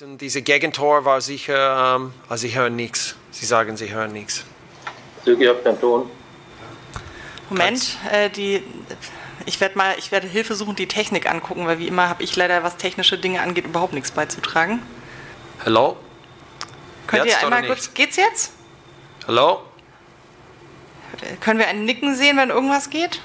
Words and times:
Und 0.00 0.18
diese 0.18 0.42
Gegentor 0.42 1.04
war 1.04 1.20
sicher, 1.20 1.96
ähm, 1.96 2.12
also 2.28 2.46
sie 2.46 2.54
hören 2.54 2.76
nichts. 2.76 3.16
Sie 3.32 3.46
sagen, 3.46 3.76
sie 3.76 3.90
hören 3.92 4.12
nichts. 4.12 4.44
Ihr 5.24 5.48
habt 5.50 5.64
keinen 5.64 5.80
Ton. 5.80 6.08
Moment, 7.50 7.96
äh, 8.12 8.30
die, 8.30 8.62
ich 9.44 9.60
werde 9.60 9.76
mal, 9.76 9.96
ich 9.98 10.12
werde 10.12 10.28
Hilfe 10.28 10.54
suchen, 10.54 10.76
die 10.76 10.86
Technik 10.86 11.28
angucken, 11.28 11.66
weil 11.66 11.80
wie 11.80 11.88
immer 11.88 12.08
habe 12.08 12.22
ich 12.22 12.36
leider, 12.36 12.62
was 12.62 12.76
technische 12.76 13.18
Dinge 13.18 13.40
angeht, 13.40 13.64
überhaupt 13.64 13.92
nichts 13.92 14.12
beizutragen. 14.12 14.80
Hallo? 15.64 15.96
Könnt 17.08 17.24
Jetzt 17.24 17.40
ihr 17.40 17.44
einmal 17.46 17.66
kurz, 17.66 17.86
nicht? 17.86 17.94
geht's 17.96 18.16
jetzt? 18.16 18.52
Hallo? 19.26 19.62
Äh, 21.22 21.34
Können 21.40 21.58
wir 21.58 21.66
ein 21.66 21.84
Nicken 21.84 22.14
sehen, 22.14 22.36
wenn 22.36 22.50
irgendwas 22.50 22.90
geht? 22.90 23.20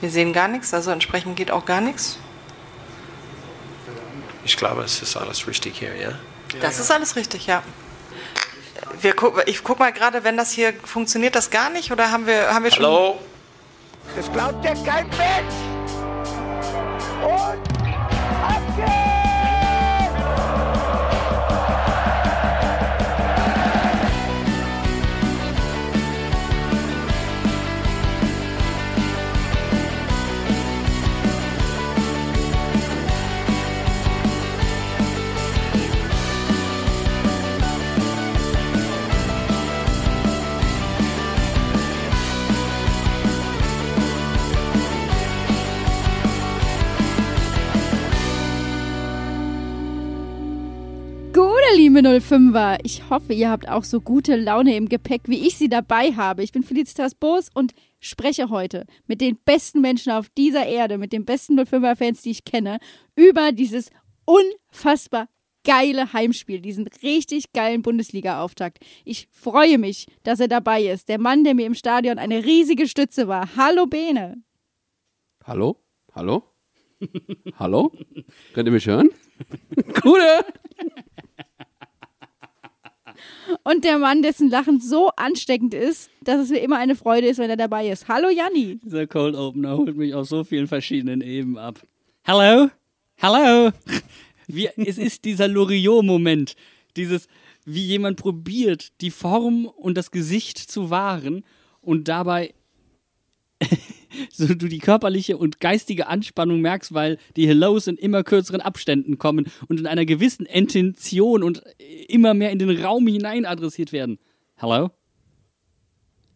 Wir 0.00 0.10
sehen 0.10 0.32
gar 0.32 0.46
nichts, 0.46 0.72
also 0.72 0.92
entsprechend 0.92 1.34
geht 1.34 1.50
auch 1.50 1.64
gar 1.64 1.80
nichts. 1.80 2.18
Ich 4.46 4.56
glaube, 4.56 4.84
es 4.84 5.02
ist 5.02 5.16
alles 5.16 5.48
richtig 5.48 5.76
hier, 5.76 5.96
ja? 5.96 6.12
Das 6.60 6.78
ist 6.78 6.92
alles 6.92 7.16
richtig, 7.16 7.48
ja. 7.48 7.64
Wir 9.00 9.12
guck, 9.12 9.42
ich 9.46 9.64
guck 9.64 9.80
mal 9.80 9.92
gerade, 9.92 10.22
wenn 10.22 10.36
das 10.36 10.52
hier 10.52 10.72
funktioniert, 10.84 11.34
das 11.34 11.50
gar 11.50 11.68
nicht 11.68 11.90
oder 11.90 12.12
haben 12.12 12.28
wir, 12.28 12.54
haben 12.54 12.62
wir 12.62 12.70
schon? 12.70 12.84
Hallo? 12.84 13.18
Das 14.14 14.30
glaubt 14.32 14.64
ja 14.64 14.72
kein 14.84 15.08
Mensch! 15.08 15.54
Und 17.24 17.58
ab 18.44 18.62
geht's! 18.76 19.15
Liebe 51.86 52.00
05er. 52.00 52.80
Ich 52.82 53.10
hoffe, 53.10 53.32
ihr 53.32 53.48
habt 53.48 53.68
auch 53.68 53.84
so 53.84 54.00
gute 54.00 54.34
Laune 54.34 54.74
im 54.74 54.88
Gepäck, 54.88 55.22
wie 55.26 55.46
ich 55.46 55.56
sie 55.56 55.68
dabei 55.68 56.10
habe. 56.14 56.42
Ich 56.42 56.50
bin 56.50 56.64
Felicitas 56.64 57.14
Boos 57.14 57.48
und 57.54 57.74
spreche 58.00 58.50
heute 58.50 58.86
mit 59.06 59.20
den 59.20 59.38
besten 59.44 59.82
Menschen 59.82 60.10
auf 60.10 60.28
dieser 60.30 60.66
Erde, 60.66 60.98
mit 60.98 61.12
den 61.12 61.24
besten 61.24 61.56
05er-Fans, 61.56 62.22
die 62.22 62.32
ich 62.32 62.44
kenne, 62.44 62.80
über 63.14 63.52
dieses 63.52 63.90
unfassbar 64.24 65.28
geile 65.62 66.12
Heimspiel, 66.12 66.60
diesen 66.60 66.88
richtig 67.04 67.52
geilen 67.52 67.82
Bundesliga-Auftakt. 67.82 68.78
Ich 69.04 69.28
freue 69.30 69.78
mich, 69.78 70.08
dass 70.24 70.40
er 70.40 70.48
dabei 70.48 70.82
ist. 70.82 71.08
Der 71.08 71.20
Mann, 71.20 71.44
der 71.44 71.54
mir 71.54 71.66
im 71.66 71.74
Stadion 71.74 72.18
eine 72.18 72.44
riesige 72.44 72.88
Stütze 72.88 73.28
war. 73.28 73.50
Hallo 73.56 73.86
Bene. 73.86 74.42
Hallo? 75.44 75.76
Hallo? 76.16 76.42
Hallo? 77.60 77.92
Könnt 78.54 78.66
ihr 78.66 78.72
mich 78.72 78.88
hören? 78.88 79.10
Gute! 80.02 80.44
Und 83.62 83.84
der 83.84 83.98
Mann, 83.98 84.22
dessen 84.22 84.50
Lachen 84.50 84.80
so 84.80 85.10
ansteckend 85.16 85.74
ist, 85.74 86.10
dass 86.22 86.40
es 86.40 86.50
mir 86.50 86.58
immer 86.58 86.78
eine 86.78 86.96
Freude 86.96 87.28
ist, 87.28 87.38
wenn 87.38 87.50
er 87.50 87.56
dabei 87.56 87.88
ist. 87.88 88.08
Hallo 88.08 88.28
Janni. 88.28 88.78
Dieser 88.82 89.06
Cold 89.06 89.34
Opener 89.34 89.76
holt 89.76 89.96
mich 89.96 90.14
auf 90.14 90.28
so 90.28 90.44
vielen 90.44 90.66
verschiedenen 90.66 91.20
Ebenen 91.20 91.58
ab. 91.58 91.80
Hallo? 92.26 92.70
Hallo? 93.20 93.70
Es 94.76 94.98
ist 94.98 95.24
dieser 95.24 95.48
Loriot-Moment. 95.48 96.54
Dieses, 96.96 97.28
wie 97.64 97.84
jemand 97.84 98.16
probiert, 98.16 98.92
die 99.00 99.10
Form 99.10 99.66
und 99.66 99.96
das 99.96 100.10
Gesicht 100.10 100.58
zu 100.58 100.90
wahren 100.90 101.44
und 101.80 102.08
dabei 102.08 102.54
so 104.32 104.54
du 104.54 104.68
die 104.68 104.78
körperliche 104.78 105.36
und 105.36 105.60
geistige 105.60 106.06
Anspannung 106.06 106.60
merkst, 106.60 106.94
weil 106.94 107.18
die 107.36 107.46
Hellos 107.46 107.86
in 107.86 107.96
immer 107.96 108.22
kürzeren 108.24 108.60
Abständen 108.60 109.18
kommen 109.18 109.46
und 109.68 109.80
in 109.80 109.86
einer 109.86 110.04
gewissen 110.04 110.46
Intention 110.46 111.42
und 111.42 111.62
immer 112.08 112.34
mehr 112.34 112.50
in 112.50 112.58
den 112.58 112.82
Raum 112.82 113.06
hinein 113.06 113.44
adressiert 113.44 113.92
werden. 113.92 114.18
Hello? 114.56 114.90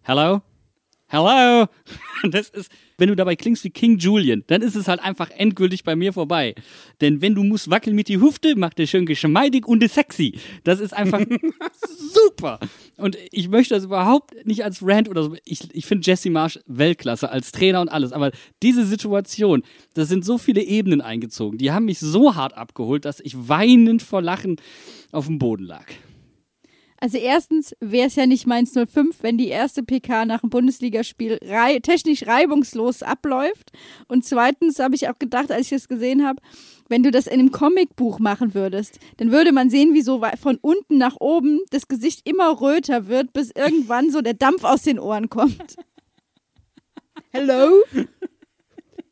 Hello? 0.02 0.42
Hello? 1.10 1.66
Das 2.30 2.50
ist, 2.50 2.70
wenn 2.98 3.08
du 3.08 3.16
dabei 3.16 3.34
klingst 3.34 3.64
wie 3.64 3.70
King 3.70 3.96
Julian, 3.96 4.44
dann 4.46 4.60
ist 4.60 4.76
es 4.76 4.88
halt 4.88 5.00
einfach 5.00 5.30
endgültig 5.30 5.84
bei 5.84 5.96
mir 5.96 6.12
vorbei. 6.12 6.54
Denn 7.00 7.22
wenn 7.22 7.34
du 7.34 7.42
musst 7.42 7.70
wackeln 7.70 7.96
mit 7.96 8.08
die 8.08 8.20
Hüfte, 8.20 8.56
macht 8.56 8.78
er 8.78 8.86
schön 8.86 9.06
geschmeidig 9.06 9.66
und 9.66 9.82
sexy. 9.90 10.38
Das 10.62 10.80
ist 10.80 10.92
einfach 10.92 11.22
super. 12.12 12.60
Und 12.98 13.16
ich 13.32 13.48
möchte 13.48 13.74
das 13.74 13.84
überhaupt 13.84 14.46
nicht 14.46 14.64
als 14.64 14.86
Rant 14.86 15.08
oder 15.08 15.22
so. 15.22 15.34
Ich, 15.46 15.74
ich 15.74 15.86
finde 15.86 16.04
Jesse 16.04 16.28
Marsch 16.28 16.60
Weltklasse 16.66 17.30
als 17.30 17.52
Trainer 17.52 17.80
und 17.80 17.88
alles. 17.88 18.12
Aber 18.12 18.32
diese 18.62 18.84
Situation, 18.84 19.62
da 19.94 20.04
sind 20.04 20.22
so 20.22 20.36
viele 20.36 20.62
Ebenen 20.62 21.00
eingezogen. 21.00 21.56
Die 21.56 21.72
haben 21.72 21.86
mich 21.86 22.00
so 22.00 22.36
hart 22.36 22.54
abgeholt, 22.54 23.06
dass 23.06 23.20
ich 23.20 23.48
weinend 23.48 24.02
vor 24.02 24.20
Lachen 24.20 24.56
auf 25.10 25.24
dem 25.24 25.38
Boden 25.38 25.64
lag. 25.64 25.86
Also 27.02 27.16
erstens 27.16 27.74
wäre 27.80 28.08
es 28.08 28.16
ja 28.16 28.26
nicht 28.26 28.46
Mainz 28.46 28.74
05, 28.74 29.22
wenn 29.22 29.38
die 29.38 29.48
erste 29.48 29.82
PK 29.82 30.26
nach 30.26 30.42
dem 30.42 30.50
Bundesligaspiel 30.50 31.38
rei 31.42 31.78
technisch 31.78 32.26
reibungslos 32.26 33.02
abläuft. 33.02 33.72
Und 34.06 34.26
zweitens 34.26 34.78
habe 34.78 34.94
ich 34.94 35.08
auch 35.08 35.18
gedacht, 35.18 35.50
als 35.50 35.66
ich 35.66 35.72
es 35.72 35.88
gesehen 35.88 36.26
habe, 36.26 36.42
wenn 36.90 37.02
du 37.02 37.10
das 37.10 37.26
in 37.26 37.40
einem 37.40 37.52
Comicbuch 37.52 38.18
machen 38.18 38.52
würdest, 38.52 38.98
dann 39.16 39.32
würde 39.32 39.52
man 39.52 39.70
sehen, 39.70 39.94
wie 39.94 40.02
so 40.02 40.22
von 40.42 40.58
unten 40.60 40.98
nach 40.98 41.16
oben 41.20 41.60
das 41.70 41.88
Gesicht 41.88 42.28
immer 42.28 42.60
röter 42.60 43.06
wird, 43.06 43.32
bis 43.32 43.50
irgendwann 43.50 44.10
so 44.10 44.20
der 44.20 44.34
Dampf 44.34 44.64
aus 44.64 44.82
den 44.82 44.98
Ohren 44.98 45.30
kommt. 45.30 45.76
Hello? 47.32 47.82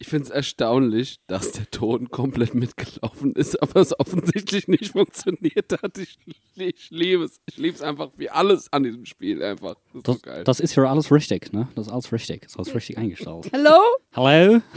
Ich 0.01 0.07
finde 0.09 0.25
es 0.27 0.31
erstaunlich, 0.31 1.19
dass 1.27 1.51
der 1.53 1.69
Ton 1.73 2.09
komplett 2.11 2.55
mitgelaufen 2.55 3.33
ist, 3.35 3.61
aber 3.61 3.81
es 3.81 3.99
offensichtlich 3.99 4.69
nicht 4.69 4.93
funktioniert 4.93 5.73
hat. 5.83 5.99
Ich, 5.99 6.17
ich 6.55 6.91
liebe 6.91 7.25
es. 7.25 7.41
Ich 7.51 7.57
liebe 7.57 7.75
es 7.75 7.83
einfach 7.83 8.11
wie 8.17 8.31
alles 8.31 8.73
an 8.73 8.85
diesem 8.85 9.07
Spiel 9.07 9.43
einfach. 9.43 9.75
Das 9.93 9.97
ist 9.97 10.07
Das, 10.09 10.15
so 10.15 10.21
geil. 10.23 10.45
das 10.45 10.61
ist 10.61 10.75
ja 10.77 10.85
alles 10.85 11.11
richtig, 11.11 11.53
ne? 11.53 11.67
Das 11.75 11.89
ist 11.89 11.93
alles 11.93 12.13
richtig. 12.13 12.43
Das 12.43 12.53
ist 12.53 12.59
alles 12.59 12.75
richtig 12.77 12.97
eingestellt. 12.99 13.49
Hello? 13.53 13.77
Hallo? 14.15 14.61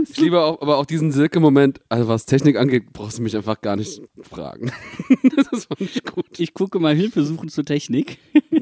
Ich 0.00 0.16
liebe 0.18 0.40
auch, 0.40 0.62
aber 0.62 0.76
auch 0.76 0.86
diesen 0.86 1.10
Silke-Moment, 1.10 1.80
also 1.88 2.06
was 2.06 2.24
Technik 2.24 2.56
angeht, 2.56 2.92
brauchst 2.92 3.18
du 3.18 3.22
mich 3.22 3.34
einfach 3.36 3.60
gar 3.60 3.74
nicht 3.74 4.00
fragen. 4.22 4.70
das 5.50 5.64
fand 5.64 5.80
ich 5.80 6.04
gut. 6.04 6.38
Ich 6.38 6.54
gucke 6.54 6.78
mal 6.78 6.94
Hilfe 6.94 7.24
suchen 7.24 7.48
zur 7.48 7.64
Technik. 7.64 8.18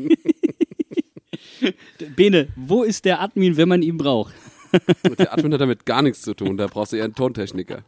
Bene, 2.17 2.49
wo 2.57 2.85
ist 2.85 3.05
der 3.05 3.21
Admin, 3.21 3.59
wenn 3.59 3.69
man 3.69 3.83
ihn 3.83 3.99
braucht? 3.99 4.33
Der 5.19 5.33
Admin 5.33 5.53
hat 5.53 5.61
damit 5.61 5.87
gar 5.87 6.03
nichts 6.03 6.23
zu 6.23 6.35
tun, 6.35 6.57
da 6.57 6.67
brauchst 6.67 6.93
du 6.93 6.97
eher 6.97 7.05
einen 7.05 7.15
Tontechniker. 7.15 7.83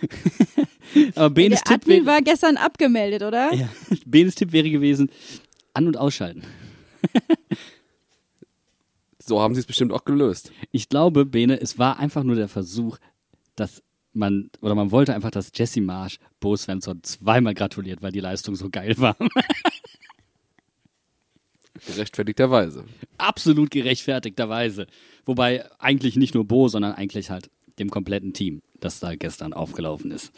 Aber 1.14 1.30
Benes 1.30 1.60
Der 1.62 1.72
Tipp, 1.78 1.82
Admin 1.82 2.06
war 2.06 2.22
gestern 2.22 2.56
abgemeldet, 2.56 3.22
oder? 3.22 3.52
ja, 3.52 3.68
Benes 4.06 4.34
Tipp 4.34 4.52
wäre 4.52 4.70
gewesen, 4.70 5.10
an- 5.74 5.86
und 5.86 5.96
ausschalten. 5.96 6.42
So 9.20 9.42
haben 9.42 9.54
sie 9.54 9.60
es 9.60 9.66
bestimmt 9.66 9.92
auch 9.92 10.06
gelöst. 10.06 10.52
Ich 10.72 10.88
glaube, 10.88 11.26
Bene, 11.26 11.60
es 11.60 11.78
war 11.78 11.98
einfach 11.98 12.22
nur 12.24 12.34
der 12.34 12.48
Versuch, 12.48 12.96
dass 13.56 13.82
man, 14.14 14.50
oder 14.62 14.74
man 14.74 14.90
wollte 14.90 15.14
einfach, 15.14 15.30
dass 15.30 15.52
Jesse 15.54 15.82
Marsch 15.82 16.18
Bo 16.40 16.56
Svensson 16.56 17.02
zweimal 17.02 17.52
gratuliert, 17.52 18.00
weil 18.00 18.10
die 18.10 18.20
Leistung 18.20 18.56
so 18.56 18.70
geil 18.70 18.94
war. 18.96 19.16
Gerechtfertigterweise. 21.86 22.84
Absolut 23.18 23.70
gerechtfertigterweise. 23.70 24.86
Wobei 25.24 25.64
eigentlich 25.78 26.16
nicht 26.16 26.34
nur 26.34 26.44
Bo, 26.44 26.68
sondern 26.68 26.92
eigentlich 26.92 27.30
halt 27.30 27.50
dem 27.78 27.90
kompletten 27.90 28.32
Team, 28.32 28.62
das 28.80 29.00
da 29.00 29.14
gestern 29.14 29.52
aufgelaufen 29.52 30.10
ist. 30.10 30.32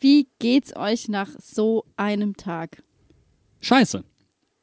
Wie 0.00 0.28
geht's 0.38 0.76
euch 0.76 1.08
nach 1.08 1.30
so 1.40 1.84
einem 1.96 2.36
Tag? 2.36 2.82
Scheiße. 3.60 4.04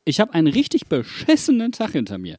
Ich 0.06 0.20
habe 0.20 0.34
einen 0.34 0.48
richtig 0.48 0.88
beschissenen 0.88 1.72
Tag 1.72 1.92
hinter 1.92 2.18
mir. 2.18 2.38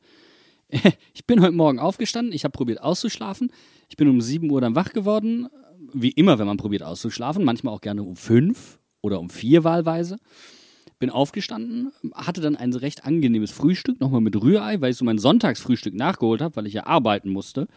Ich 1.14 1.26
bin 1.26 1.40
heute 1.40 1.52
Morgen 1.52 1.78
aufgestanden, 1.78 2.34
ich 2.34 2.44
habe 2.44 2.52
probiert 2.52 2.82
auszuschlafen. 2.82 3.52
Ich 3.88 3.96
bin 3.96 4.08
um 4.08 4.20
7 4.20 4.50
Uhr 4.50 4.60
dann 4.60 4.74
wach 4.74 4.92
geworden. 4.92 5.48
Wie 5.92 6.10
immer, 6.10 6.38
wenn 6.38 6.46
man 6.46 6.56
probiert 6.56 6.82
auszuschlafen. 6.82 7.44
Manchmal 7.44 7.72
auch 7.72 7.80
gerne 7.80 8.02
um 8.02 8.16
5 8.16 8.78
oder 9.00 9.20
um 9.20 9.30
4 9.30 9.62
wahlweise. 9.62 10.18
Bin 11.04 11.10
aufgestanden, 11.10 11.92
hatte 12.14 12.40
dann 12.40 12.56
ein 12.56 12.72
recht 12.72 13.04
angenehmes 13.04 13.50
Frühstück, 13.50 14.00
nochmal 14.00 14.22
mit 14.22 14.40
Rührei, 14.40 14.80
weil 14.80 14.90
ich 14.90 14.96
so 14.96 15.04
mein 15.04 15.18
Sonntagsfrühstück 15.18 15.92
nachgeholt 15.92 16.40
habe, 16.40 16.56
weil 16.56 16.66
ich 16.66 16.72
ja 16.72 16.86
arbeiten 16.86 17.28
musste. 17.28 17.68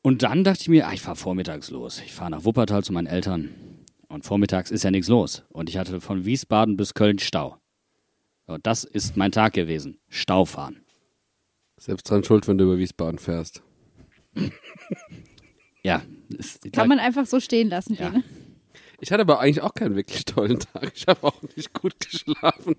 Und 0.00 0.22
dann 0.22 0.42
dachte 0.42 0.62
ich 0.62 0.68
mir, 0.70 0.86
ah, 0.88 0.94
ich 0.94 1.02
fahre 1.02 1.16
vormittags 1.16 1.70
los. 1.70 2.00
Ich 2.06 2.14
fahre 2.14 2.30
nach 2.30 2.46
Wuppertal 2.46 2.82
zu 2.82 2.94
meinen 2.94 3.06
Eltern. 3.06 3.50
Und 4.08 4.24
vormittags 4.24 4.70
ist 4.70 4.82
ja 4.82 4.90
nichts 4.90 5.08
los. 5.08 5.42
Und 5.50 5.68
ich 5.68 5.76
hatte 5.76 6.00
von 6.00 6.24
Wiesbaden 6.24 6.78
bis 6.78 6.94
Köln 6.94 7.18
Stau. 7.18 7.58
Ja, 8.48 8.56
das 8.62 8.84
ist 8.84 9.18
mein 9.18 9.30
Tag 9.30 9.52
gewesen. 9.52 9.98
Stau 10.08 10.46
fahren. 10.46 10.80
Selbst 11.76 12.08
dran 12.08 12.24
schuld, 12.24 12.48
wenn 12.48 12.56
du 12.56 12.64
über 12.64 12.78
Wiesbaden 12.78 13.18
fährst. 13.18 13.62
Ja, 15.82 16.00
Ist, 16.30 16.72
Kann 16.72 16.88
man 16.88 16.98
einfach 16.98 17.26
so 17.26 17.40
stehen 17.40 17.68
lassen, 17.68 17.94
Ja. 18.00 18.08
Bene. 18.08 18.24
Ich 19.00 19.12
hatte 19.12 19.22
aber 19.22 19.40
eigentlich 19.40 19.62
auch 19.62 19.74
keinen 19.74 19.96
wirklich 19.96 20.24
tollen 20.24 20.58
Tag. 20.58 20.92
Ich 20.94 21.06
habe 21.06 21.22
auch 21.26 21.40
nicht 21.54 21.72
gut 21.72 21.94
geschlafen. 22.00 22.76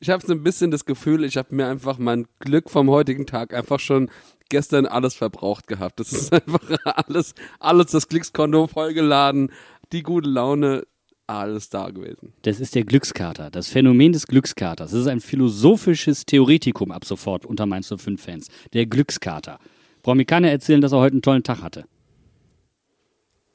Ich 0.00 0.10
habe 0.10 0.24
so 0.24 0.32
ein 0.32 0.42
bisschen 0.42 0.70
das 0.70 0.84
Gefühl, 0.84 1.24
ich 1.24 1.36
habe 1.36 1.54
mir 1.54 1.66
einfach 1.66 1.98
mein 1.98 2.26
Glück 2.38 2.70
vom 2.70 2.90
heutigen 2.90 3.26
Tag 3.26 3.54
einfach 3.54 3.80
schon 3.80 4.10
gestern 4.48 4.86
alles 4.86 5.14
verbraucht 5.14 5.66
gehabt. 5.66 6.00
Das 6.00 6.12
ist 6.12 6.32
einfach 6.32 6.62
alles, 6.84 7.34
alles 7.58 7.90
das 7.92 8.08
Glückskonto 8.08 8.66
vollgeladen, 8.66 9.50
die 9.92 10.02
gute 10.02 10.28
Laune, 10.28 10.86
alles 11.26 11.70
da 11.70 11.90
gewesen. 11.90 12.32
Das 12.42 12.60
ist 12.60 12.74
der 12.74 12.84
Glückskater, 12.84 13.50
das 13.50 13.68
Phänomen 13.68 14.12
des 14.12 14.26
Glückskaters. 14.26 14.92
Das 14.92 15.00
ist 15.00 15.08
ein 15.08 15.20
philosophisches 15.20 16.24
Theoretikum 16.24 16.92
ab 16.92 17.04
sofort 17.04 17.44
unter 17.46 17.66
Mainz 17.66 17.88
05 17.88 18.22
Fans. 18.22 18.48
Der 18.72 18.86
Glückskater. 18.86 19.58
Braucht 20.02 20.16
mir 20.16 20.24
keiner 20.24 20.50
erzählen, 20.50 20.80
dass 20.80 20.92
er 20.92 21.00
heute 21.00 21.14
einen 21.14 21.22
tollen 21.22 21.42
Tag 21.42 21.62
hatte. 21.62 21.86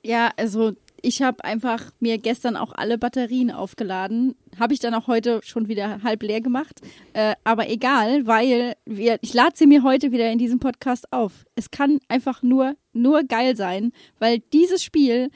Ja, 0.03 0.31
also 0.35 0.73
ich 1.01 1.21
habe 1.21 1.43
einfach 1.43 1.91
mir 1.99 2.17
gestern 2.17 2.55
auch 2.55 2.73
alle 2.73 2.97
Batterien 2.97 3.51
aufgeladen. 3.51 4.35
Habe 4.59 4.73
ich 4.73 4.79
dann 4.79 4.93
auch 4.93 5.07
heute 5.07 5.41
schon 5.43 5.67
wieder 5.67 6.03
halb 6.03 6.23
leer 6.23 6.41
gemacht. 6.41 6.81
Äh, 7.13 7.35
aber 7.43 7.69
egal, 7.69 8.25
weil 8.27 8.75
wir, 8.85 9.17
ich 9.21 9.33
lade 9.33 9.53
sie 9.55 9.67
mir 9.67 9.83
heute 9.83 10.11
wieder 10.11 10.31
in 10.31 10.37
diesem 10.37 10.59
Podcast 10.59 11.11
auf. 11.11 11.45
Es 11.55 11.71
kann 11.71 11.99
einfach 12.07 12.43
nur, 12.43 12.75
nur 12.93 13.23
geil 13.23 13.55
sein, 13.55 13.91
weil 14.19 14.39
dieses 14.53 14.83
Spiel, 14.83 15.29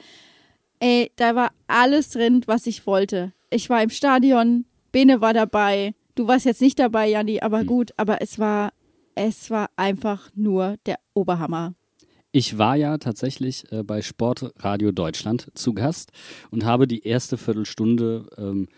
ey, 0.80 1.10
da 1.16 1.34
war 1.34 1.50
alles 1.66 2.10
drin, 2.10 2.42
was 2.46 2.66
ich 2.66 2.86
wollte. 2.86 3.32
Ich 3.50 3.70
war 3.70 3.82
im 3.82 3.90
Stadion, 3.90 4.64
Bene 4.92 5.20
war 5.20 5.34
dabei. 5.34 5.94
Du 6.14 6.26
warst 6.26 6.46
jetzt 6.46 6.62
nicht 6.62 6.78
dabei, 6.78 7.08
Janni, 7.08 7.40
aber 7.40 7.64
gut, 7.64 7.92
aber 7.96 8.22
es 8.22 8.38
war, 8.38 8.72
es 9.14 9.50
war 9.50 9.70
einfach 9.76 10.30
nur 10.34 10.76
der 10.86 10.98
Oberhammer. 11.14 11.74
Ich 12.38 12.58
war 12.58 12.76
ja 12.76 12.98
tatsächlich 12.98 13.64
äh, 13.72 13.82
bei 13.82 14.02
Sportradio 14.02 14.92
Deutschland 14.92 15.50
zu 15.54 15.72
Gast 15.72 16.12
und 16.50 16.66
habe 16.66 16.86
die 16.86 17.02
erste 17.02 17.38
Viertelstunde 17.38 18.28
ähm, 18.36 18.68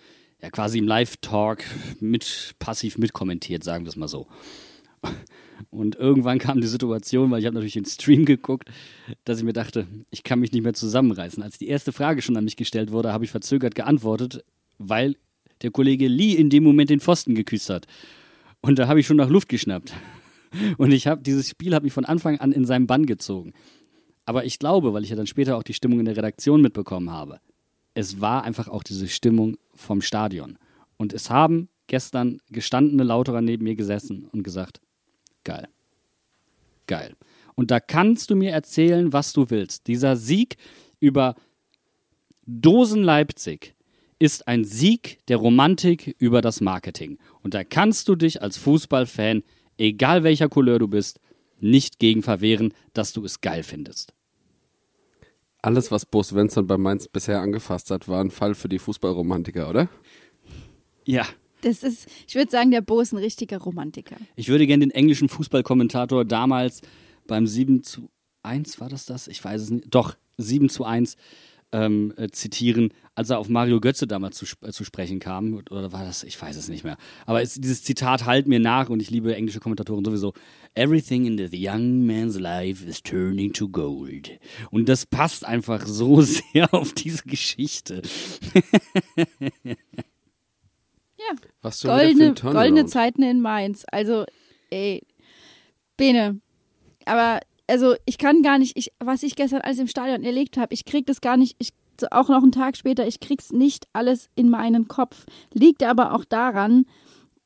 ja 0.41 0.49
quasi 0.51 0.79
im 0.79 0.87
Live-Talk 0.87 1.65
mit 1.99 2.55
passiv 2.61 2.99
mitkommentiert, 2.99 3.65
sagen 3.65 3.85
wir 3.85 3.89
es 3.89 3.97
mal 3.97 4.07
so. 4.07 4.29
Und 5.71 5.97
irgendwann 5.97 6.39
kam 6.39 6.61
die 6.61 6.69
Situation, 6.69 7.33
weil 7.33 7.41
ich 7.41 7.47
habe 7.47 7.55
natürlich 7.55 7.73
den 7.73 7.85
Stream 7.85 8.27
geguckt, 8.27 8.71
dass 9.25 9.39
ich 9.39 9.45
mir 9.45 9.55
dachte, 9.55 9.89
ich 10.13 10.23
kann 10.23 10.39
mich 10.39 10.53
nicht 10.53 10.63
mehr 10.63 10.75
zusammenreißen. 10.75 11.43
Als 11.43 11.59
die 11.59 11.67
erste 11.67 11.91
Frage 11.91 12.23
schon 12.23 12.37
an 12.37 12.45
mich 12.45 12.55
gestellt 12.55 12.93
wurde, 12.93 13.13
habe 13.13 13.25
ich 13.25 13.33
verzögert 13.33 13.75
geantwortet, 13.75 14.45
weil 14.79 15.17
der 15.63 15.73
Kollege 15.73 16.07
Lee 16.07 16.35
in 16.35 16.49
dem 16.49 16.63
Moment 16.63 16.91
den 16.91 17.01
Pfosten 17.01 17.35
geküsst 17.35 17.71
hat. 17.71 17.89
Und 18.61 18.79
da 18.79 18.87
habe 18.87 19.01
ich 19.01 19.07
schon 19.09 19.17
nach 19.17 19.29
Luft 19.29 19.49
geschnappt. 19.49 19.95
Und 20.79 20.93
ich 20.93 21.07
habe 21.07 21.23
dieses 21.23 21.49
Spiel 21.49 21.75
hat 21.75 21.83
mich 21.83 21.93
von 21.93 22.05
Anfang 22.05 22.39
an 22.39 22.53
in 22.53 22.65
seinen 22.65 22.87
Bann 22.87 23.07
gezogen. 23.07 23.53
Aber 24.25 24.45
ich 24.45 24.59
glaube, 24.59 24.93
weil 24.93 25.05
ich 25.05 25.11
ja 25.11 25.17
dann 25.17 25.27
später 25.27 25.57
auch 25.57 25.63
die 25.63 25.75
Stimmung 25.75 26.01
in 26.01 26.05
der 26.05 26.17
Redaktion 26.17 26.61
mitbekommen 26.61 27.11
habe, 27.11 27.41
es 27.95 28.21
war 28.21 28.45
einfach 28.45 28.69
auch 28.69 28.83
diese 28.83 29.09
Stimmung 29.09 29.57
vom 29.75 30.03
Stadion. 30.03 30.59
Und 30.97 31.13
es 31.13 31.31
haben 31.31 31.69
gestern 31.87 32.41
gestandene 32.51 33.03
Lauterer 33.05 33.41
neben 33.41 33.65
mir 33.65 33.75
gesessen 33.75 34.29
und 34.31 34.43
gesagt, 34.43 34.81
geil. 35.45 35.69
Geil. 36.87 37.17
Und 37.55 37.71
da 37.71 37.81
kannst 37.81 38.31
du 38.31 38.37
mir 38.37 38.53
erzählen, 38.53 39.13
was 39.13 39.33
du 39.33 39.51
willst. 39.51 39.87
Dieser 39.89 40.17
Sieg 40.17 40.57
über 41.01 41.35
Dosen 42.47 43.03
Leipzig 43.03 43.75
ist 44.19 44.49
ein 44.49 44.65
Sieg 44.65 45.19
der 45.29 45.37
Romantik 45.37 46.15
über 46.19 46.41
das 46.41 46.61
Marketing. 46.61 47.19
Und 47.43 47.55
da 47.55 47.65
kannst 47.65 48.09
du 48.09 48.17
dich 48.17 48.43
als 48.43 48.57
Fußballfan, 48.59 49.43
egal 49.79 50.23
welcher 50.25 50.49
Couleur 50.49 50.79
du 50.79 50.89
bist, 50.89 51.21
nicht 51.61 51.99
gegen 51.99 52.23
verwehren, 52.23 52.75
dass 52.93 53.13
du 53.13 53.25
es 53.25 53.41
geil 53.41 53.63
findest. 53.63 54.13
Alles, 55.61 55.91
was 55.91 56.07
Bo 56.07 56.23
Svensson 56.23 56.67
bei 56.67 56.77
Mainz 56.79 57.09
bisher 57.09 57.41
angefasst 57.41 57.91
hat, 57.91 58.07
war 58.07 58.21
ein 58.23 58.31
Fall 58.31 58.55
für 58.55 58.69
die 58.69 58.79
Fußballromantiker, 58.79 59.69
oder? 59.69 59.89
Ja. 61.05 61.27
Das 61.63 61.83
ist, 61.83 62.07
ich 62.29 62.37
würde 62.37 62.53
sagen, 62.53 62.71
der 62.71 62.83
Bo 62.83 63.01
ist 63.01 63.13
ein 63.13 63.19
richtiger 63.19 63.59
Romantiker. 63.59 64.17
Ich 64.37 64.49
würde 64.49 64.65
gerne 64.67 64.87
den 64.87 64.93
englischen 64.93 65.29
Fußballkommentator 65.29 66.25
damals 66.25 66.83
beim 67.27 67.49
7 67.49 67.83
zu 67.83 68.11
1, 68.45 68.81
war 68.81 68.89
das 68.89 69.07
das? 69.07 69.27
Ich 69.27 69.45
weiß 69.45 69.63
es 69.63 69.71
nicht. 69.71 69.87
Doch, 69.89 70.17
7 70.37 70.69
zu 70.69 70.85
1 70.85 71.17
ähm, 71.73 72.15
äh, 72.17 72.29
zitieren, 72.29 72.93
als 73.15 73.31
er 73.31 73.39
auf 73.39 73.49
Mario 73.49 73.81
Götze 73.81 74.07
damals 74.07 74.37
zu, 74.37 74.47
äh, 74.63 74.71
zu 74.71 74.85
sprechen 74.85 75.19
kam. 75.21 75.55
Oder 75.71 75.93
war 75.93 76.05
das? 76.05 76.25
Ich 76.25 76.41
weiß 76.41 76.57
es 76.57 76.69
nicht 76.69 76.85
mehr. 76.85 76.97
Aber 77.27 77.43
es, 77.43 77.55
dieses 77.55 77.83
Zitat 77.83 78.27
halt 78.27 78.47
mir 78.47 78.61
nach 78.61 78.89
und 78.89 79.01
ich 79.01 79.11
liebe 79.11 79.35
englische 79.35 79.61
Kommentatoren 79.61 80.05
sowieso. 80.05 80.33
Everything 80.75 81.27
in 81.27 81.37
the 81.37 81.49
young 81.53 82.07
man's 82.07 82.39
life 82.39 82.85
is 82.87 83.03
turning 83.03 83.53
to 83.53 83.69
gold. 83.69 84.39
Und 84.71 84.89
das 84.89 85.07
passt 85.07 85.45
einfach 85.45 85.87
so 85.87 86.21
sehr 86.23 86.73
auf 86.73 86.93
diese 86.93 87.25
Geschichte. 87.25 88.03
Ja, 91.21 91.35
Was 91.63 91.83
goldene, 91.83 92.33
goldene 92.33 92.87
Zeiten 92.87 93.25
in 93.25 93.41
Mainz. 93.41 93.85
Also, 93.91 94.25
ey, 94.71 95.03
Bene. 95.97 96.41
Aber, 97.05 97.41
also, 97.69 97.95
ich 98.07 98.19
kann 98.19 98.43
gar 98.43 98.59
nicht, 98.59 98.77
ich, 98.77 98.93
was 98.99 99.23
ich 99.23 99.37
gestern 99.37 99.61
alles 99.61 99.79
im 99.79 99.89
Stadion 99.89 100.25
erlebt 100.25 100.57
habe, 100.57 100.75
ich 100.75 100.85
krieg 100.85 101.07
das 101.07 101.21
gar 101.21 101.37
nicht, 101.37 101.55
ich, 101.59 101.71
auch 102.11 102.29
noch 102.29 102.43
einen 102.43 102.53
Tag 102.53 102.77
später, 102.77 103.07
ich 103.07 103.21
krieg's 103.21 103.53
nicht 103.53 103.87
alles 103.93 104.31
in 104.35 104.49
meinen 104.49 104.89
Kopf. 104.89 105.27
Liegt 105.53 105.83
aber 105.83 106.15
auch 106.15 106.25
daran, 106.25 106.87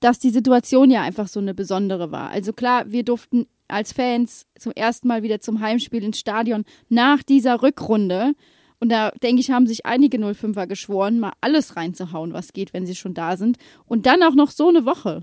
dass 0.00 0.18
die 0.18 0.30
Situation 0.30 0.90
ja 0.90 1.02
einfach 1.02 1.28
so 1.28 1.40
eine 1.40 1.54
besondere 1.54 2.12
war. 2.12 2.30
Also 2.30 2.52
klar, 2.52 2.90
wir 2.90 3.04
durften 3.04 3.46
als 3.68 3.92
Fans 3.92 4.46
zum 4.58 4.72
ersten 4.72 5.08
Mal 5.08 5.22
wieder 5.22 5.40
zum 5.40 5.60
Heimspiel 5.60 6.04
ins 6.04 6.18
Stadion 6.18 6.64
nach 6.88 7.22
dieser 7.22 7.62
Rückrunde. 7.62 8.34
Und 8.80 8.90
da 8.90 9.10
denke 9.22 9.40
ich, 9.40 9.50
haben 9.50 9.66
sich 9.66 9.86
einige 9.86 10.18
05er 10.18 10.66
geschworen, 10.66 11.20
mal 11.20 11.32
alles 11.40 11.76
reinzuhauen, 11.76 12.32
was 12.32 12.52
geht, 12.52 12.72
wenn 12.74 12.84
sie 12.84 12.96
schon 12.96 13.14
da 13.14 13.36
sind. 13.36 13.56
Und 13.86 14.06
dann 14.06 14.22
auch 14.22 14.34
noch 14.34 14.50
so 14.50 14.68
eine 14.68 14.84
Woche. 14.84 15.22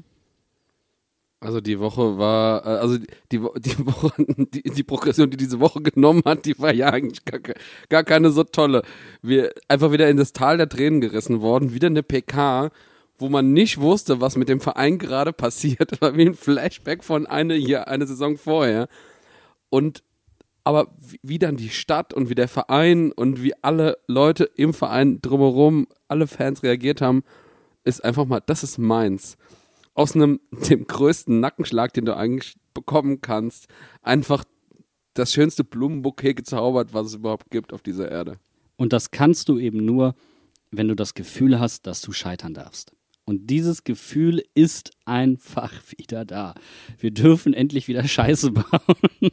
Also 1.41 1.61
die 1.61 1.79
Woche 1.79 2.17
war, 2.17 2.65
äh, 2.65 2.79
also 2.79 2.97
die, 3.31 3.39
die 3.39 3.39
Woche, 3.85 4.11
die, 4.17 4.61
die 4.61 4.83
Progression, 4.83 5.29
die 5.29 5.37
diese 5.37 5.59
Woche 5.59 5.81
genommen 5.81 6.21
hat, 6.25 6.45
die 6.45 6.59
war 6.59 6.73
ja 6.73 6.89
eigentlich 6.89 7.23
gar, 7.23 7.39
gar 7.87 8.03
keine 8.03 8.31
so 8.31 8.43
tolle. 8.43 8.83
Wir 9.21 9.53
einfach 9.67 9.91
wieder 9.91 10.09
in 10.09 10.17
das 10.17 10.33
Tal 10.33 10.57
der 10.57 10.67
Tränen 10.67 10.99
gerissen 10.99 11.41
worden, 11.41 11.73
wieder 11.73 11.87
eine 11.87 12.03
PK, 12.03 12.71
wo 13.17 13.29
man 13.29 13.53
nicht 13.53 13.79
wusste, 13.79 14.19
was 14.19 14.35
mit 14.35 14.49
dem 14.49 14.59
Verein 14.59 14.97
gerade 14.97 15.31
passiert. 15.31 15.93
Das 15.93 16.01
war 16.01 16.17
wie 16.17 16.25
ein 16.25 16.33
Flashback 16.33 17.03
von 17.03 17.25
eine 17.25 17.53
hier, 17.53 17.87
eine 17.87 18.05
Saison 18.05 18.37
vorher. 18.37 18.89
Und 19.69 20.03
aber 20.65 20.93
wie 21.23 21.39
dann 21.39 21.55
die 21.55 21.69
Stadt 21.69 22.13
und 22.13 22.29
wie 22.29 22.35
der 22.35 22.49
Verein 22.49 23.11
und 23.13 23.41
wie 23.41 23.53
alle 23.63 23.97
Leute 24.07 24.43
im 24.43 24.73
Verein 24.73 25.21
drumherum, 25.21 25.87
alle 26.09 26.27
Fans 26.27 26.63
reagiert 26.63 27.01
haben, 27.01 27.23
ist 27.85 28.03
einfach 28.03 28.25
mal, 28.25 28.41
das 28.45 28.61
ist 28.61 28.77
meins 28.77 29.37
aus 29.99 30.15
einem 30.15 30.39
dem 30.51 30.87
größten 30.87 31.41
Nackenschlag, 31.41 31.93
den 31.93 32.05
du 32.05 32.15
eigentlich 32.15 32.55
bekommen 32.73 33.19
kannst, 33.19 33.67
einfach 34.01 34.45
das 35.13 35.33
schönste 35.33 35.65
Blumenbouquet 35.65 36.35
gezaubert, 36.35 36.93
was 36.93 37.07
es 37.07 37.15
überhaupt 37.15 37.51
gibt 37.51 37.73
auf 37.73 37.81
dieser 37.81 38.09
Erde. 38.09 38.37
Und 38.77 38.93
das 38.93 39.11
kannst 39.11 39.49
du 39.49 39.59
eben 39.59 39.83
nur, 39.83 40.15
wenn 40.71 40.87
du 40.87 40.95
das 40.95 41.15
Gefühl 41.15 41.59
hast, 41.59 41.85
dass 41.85 41.99
du 41.99 42.13
scheitern 42.13 42.53
darfst. 42.53 42.93
Und 43.25 43.47
dieses 43.47 43.83
Gefühl 43.83 44.41
ist 44.53 44.91
einfach 45.03 45.73
wieder 45.97 46.23
da. 46.23 46.55
Wir 46.97 47.11
dürfen 47.11 47.53
endlich 47.53 47.89
wieder 47.89 48.07
Scheiße 48.07 48.51
bauen. 48.53 49.31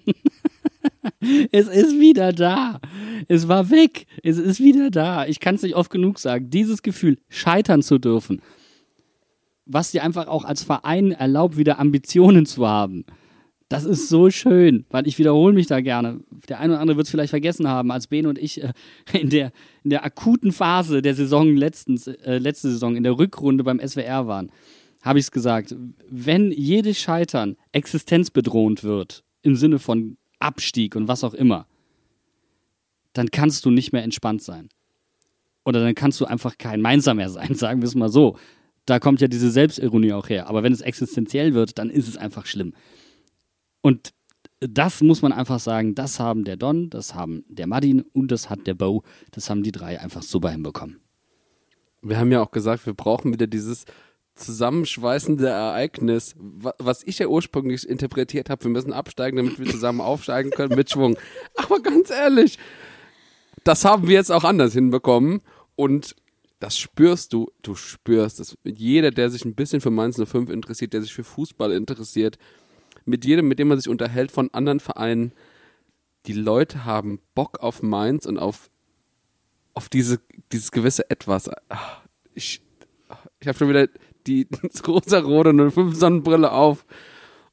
es 1.53 1.69
ist 1.69 2.01
wieder 2.01 2.33
da. 2.33 2.81
Es 3.29 3.47
war 3.47 3.71
weg. 3.71 4.07
Es 4.25 4.37
ist 4.37 4.59
wieder 4.59 4.91
da. 4.91 5.27
Ich 5.27 5.39
kann 5.39 5.55
es 5.55 5.63
nicht 5.63 5.77
oft 5.77 5.93
genug 5.93 6.19
sagen. 6.19 6.51
Dieses 6.51 6.83
Gefühl, 6.83 7.21
scheitern 7.29 7.83
zu 7.83 8.01
dürfen, 8.01 8.43
was 9.67 9.91
dir 9.91 10.03
einfach 10.03 10.29
auch 10.29 10.45
als 10.45 10.63
Verein 10.63 11.13
erlaubt, 11.13 11.57
wieder 11.57 11.79
Ambitionen 11.79 12.47
zu 12.47 12.67
haben. 12.67 13.05
Das 13.69 13.85
ist 13.85 14.09
so 14.09 14.31
schön, 14.31 14.87
weil 14.91 15.09
ich 15.09 15.19
wiederhole 15.19 15.53
mich 15.53 15.67
da 15.67 15.81
gerne. 15.81 16.21
Der 16.49 16.61
eine 16.61 16.75
oder 16.75 16.81
andere 16.81 16.97
wird 16.97 17.07
es 17.07 17.11
vielleicht 17.11 17.31
vergessen 17.31 17.67
haben, 17.67 17.91
als 17.91 18.07
Ben 18.07 18.27
und 18.27 18.39
ich 18.39 18.63
äh, 18.63 18.73
in, 19.13 19.29
der, 19.29 19.51
in 19.83 19.91
der 19.91 20.05
akuten 20.05 20.53
Phase 20.53 21.03
der 21.03 21.17
Saison 21.17 21.57
letztens, 21.57 22.07
äh, 22.07 22.39
letzte 22.39 22.71
Saison, 22.71 22.95
in 22.95 23.03
der 23.03 23.19
Rückrunde 23.19 23.65
beim 23.65 23.81
SWR 23.81 24.29
waren, 24.29 24.53
habe 25.03 25.19
ich 25.19 25.25
es 25.27 25.31
gesagt. 25.33 25.75
Wenn 26.09 26.53
jedes 26.53 26.99
Scheitern 26.99 27.57
existenzbedrohend 27.73 28.85
wird, 28.85 29.25
im 29.43 29.57
Sinne 29.57 29.81
von 29.81 30.17
Abstieg 30.39 30.95
und 30.95 31.09
was 31.09 31.25
auch 31.25 31.35
immer, 31.35 31.67
dann 33.15 33.31
kannst 33.33 33.65
du 33.65 33.71
nicht 33.71 33.93
mehr 33.93 34.05
entspannt 34.05 34.43
sein. 34.43 34.69
Oder 35.65 35.83
dann 35.83 35.97
kannst 35.97 36.21
du 36.21 36.27
einfach 36.27 36.57
kein 36.57 36.81
Mainzer 36.81 37.15
mehr 37.15 37.31
sein, 37.31 37.55
sagen 37.57 37.81
wir 37.81 37.89
es 37.89 37.97
mal 37.97 38.09
so. 38.09 38.37
Da 38.87 38.99
kommt 39.01 39.21
ja 39.21 39.29
diese 39.29 39.51
Selbstironie 39.51 40.13
auch 40.13 40.29
her. 40.29 40.49
Aber 40.49 40.63
wenn 40.63 40.73
es 40.73 40.81
existenziell 40.81 41.55
wird, 41.55 41.79
dann 41.79 41.91
ist 41.91 42.09
es 42.09 42.17
einfach 42.17 42.47
schlimm. 42.47 42.73
Und 43.83 44.13
das 44.61 45.03
muss 45.03 45.23
man 45.23 45.33
einfach 45.33 45.61
sagen, 45.61 45.95
das 45.95 46.19
haben 46.19 46.45
der 46.45 46.57
Don, 46.57 46.89
das 46.89 47.15
haben 47.15 47.45
der 47.49 47.67
Madin 47.67 48.01
und 48.13 48.31
das 48.31 48.49
hat 48.49 48.67
der 48.67 48.75
Bo, 48.75 49.03
das 49.33 49.51
haben 49.51 49.63
die 49.63 49.73
drei 49.73 50.01
einfach 50.01 50.23
super 50.23 50.51
hinbekommen. 50.51 51.01
Wir 52.01 52.19
haben 52.19 52.33
ja 52.33 52.41
auch 52.43 52.53
gesagt, 52.53 52.87
wir 52.87 52.95
brauchen 52.95 53.33
wieder 53.33 53.47
dieses 53.47 53.85
zusammenschweißende 54.35 55.49
Ereignis, 55.49 56.35
wa- 56.39 56.75
was 56.79 57.03
ich 57.03 57.19
ja 57.19 57.27
ursprünglich 57.27 57.89
interpretiert 57.89 58.49
habe, 58.51 58.65
wir 58.65 58.71
müssen 58.71 58.93
absteigen, 58.93 59.37
damit 59.39 59.59
wir 59.59 59.67
zusammen 59.67 60.01
aufsteigen 60.03 60.51
können 60.51 60.77
mit 60.77 60.91
Schwung. 60.91 61.17
Aber 61.57 61.81
ganz 61.81 62.11
ehrlich, 62.11 62.59
das 63.65 63.85
haben 63.85 64.07
wir 64.09 64.15
jetzt 64.15 64.31
auch 64.33 64.45
anders 64.45 64.73
hinbekommen 64.73 65.41
und 65.75 66.15
das 66.59 66.79
spürst 66.79 67.33
du, 67.33 67.51
du 67.63 67.75
spürst 67.75 68.41
es. 68.41 68.57
Jeder, 68.65 69.11
der 69.11 69.31
sich 69.31 69.45
ein 69.45 69.55
bisschen 69.55 69.81
für 69.81 69.91
Mainz 69.91 70.17
05 70.17 70.51
interessiert, 70.51 70.93
der 70.93 71.03
sich 71.03 71.13
für 71.13 71.25
Fußball 71.25 71.73
interessiert, 71.73 72.39
mit 73.05 73.25
jedem, 73.25 73.49
mit 73.49 73.59
dem 73.59 73.69
man 73.69 73.79
sich 73.79 73.89
unterhält 73.89 74.33
von 74.33 74.53
anderen 74.53 74.81
Vereinen, 74.81 75.33
die 76.27 76.33
Leute 76.33 76.85
haben 76.85 77.21
Bock 77.35 77.61
auf 77.61 77.83
Mainz 77.83 78.27
und 78.27 78.39
auf, 78.39 78.71
auf 79.75 79.89
diese, 79.89 80.21
dieses 80.53 80.73
gewisse 80.73 81.09
Etwas. 81.11 81.49
Ah, 81.69 82.03
Ich, 82.35 82.63
ich 83.41 83.49
habe 83.49 83.57
schon 83.57 83.69
wieder 83.69 83.89
die 84.27 84.49
rosa-rote 84.87 85.53
05 85.71 85.95
Sonnenbrille 85.97 86.51
auf 86.51 86.85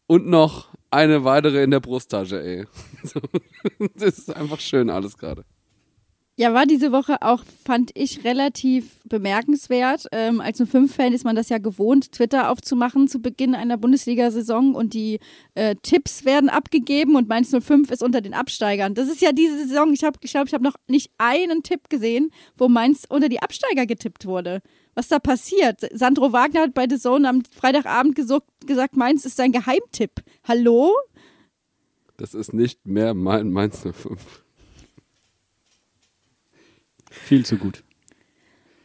und 0.08 0.28
noch 0.28 0.74
eine 0.90 1.24
weitere 1.24 1.64
in 1.64 1.72
der 1.72 1.80
Brusttasche, 1.82 2.42
ey. 2.42 2.68
Das 3.96 4.18
ist 4.18 4.36
einfach 4.36 4.60
schön 4.60 4.90
alles 4.90 5.18
gerade. 5.18 5.46
Ja, 6.36 6.52
war 6.52 6.66
diese 6.66 6.92
Woche 6.92 7.22
auch, 7.22 7.44
fand 7.64 7.92
ich, 7.94 8.24
relativ 8.24 9.00
bemerkenswert. 9.04 10.08
Ähm, 10.12 10.42
als 10.42 10.60
ein 10.60 10.66
Fünf-Fan 10.66 11.14
ist 11.14 11.26
man 11.26 11.36
das 11.36 11.50
ja 11.50 11.60
gewohnt, 11.60 12.12
Twitter 12.12 12.50
aufzumachen 12.50 13.08
zu 13.08 13.20
Beginn 13.20 13.54
einer 13.54 13.78
Bundesliga-Saison 13.78 14.74
und 14.74 14.96
die 14.96 15.20
äh, 15.54 15.76
Tipps 15.84 16.26
werden 16.26 16.50
abgegeben 16.50 17.16
und 17.16 17.30
Mainz 17.30 17.56
05 17.56 17.92
ist 17.92 18.02
unter 18.02 18.20
den 18.20 18.34
Absteigern. 18.34 18.96
Das 18.96 19.10
ist 19.10 19.22
ja 19.22 19.32
diese 19.32 19.60
Saison, 19.68 19.94
ich 19.94 20.00
glaube, 20.00 20.18
ich, 20.22 20.32
glaub, 20.32 20.48
ich 20.48 20.56
habe 20.56 20.64
noch 20.64 20.76
nicht 20.88 21.12
einen 21.20 21.62
Tipp 21.62 21.88
gesehen, 21.88 22.32
wo 22.56 22.68
Mainz 22.68 23.06
unter 23.08 23.30
die 23.30 23.44
Absteiger 23.44 23.86
getippt 23.86 24.26
wurde. 24.26 24.64
Was 24.96 25.10
da 25.10 25.20
passiert? 25.20 25.82
Sandro 25.94 26.34
Wagner 26.34 26.62
hat 26.62 26.74
bei 26.74 26.88
The 26.90 26.98
Zone 26.98 27.30
am 27.30 27.44
Freitagabend 27.46 28.16
gesucht, 28.16 28.46
gesagt, 28.66 28.98
Mainz 28.98 29.24
ist 29.26 29.38
sein 29.38 29.52
Geheimtipp. 29.52 30.24
Hallo? 30.48 30.96
Das 32.18 32.34
ist 32.34 32.54
nicht 32.54 32.88
mehr 32.88 33.14
mein 33.14 33.52
Mainz 33.52 33.84
05. 33.84 34.43
Viel 37.14 37.46
zu 37.46 37.58
gut. 37.58 37.84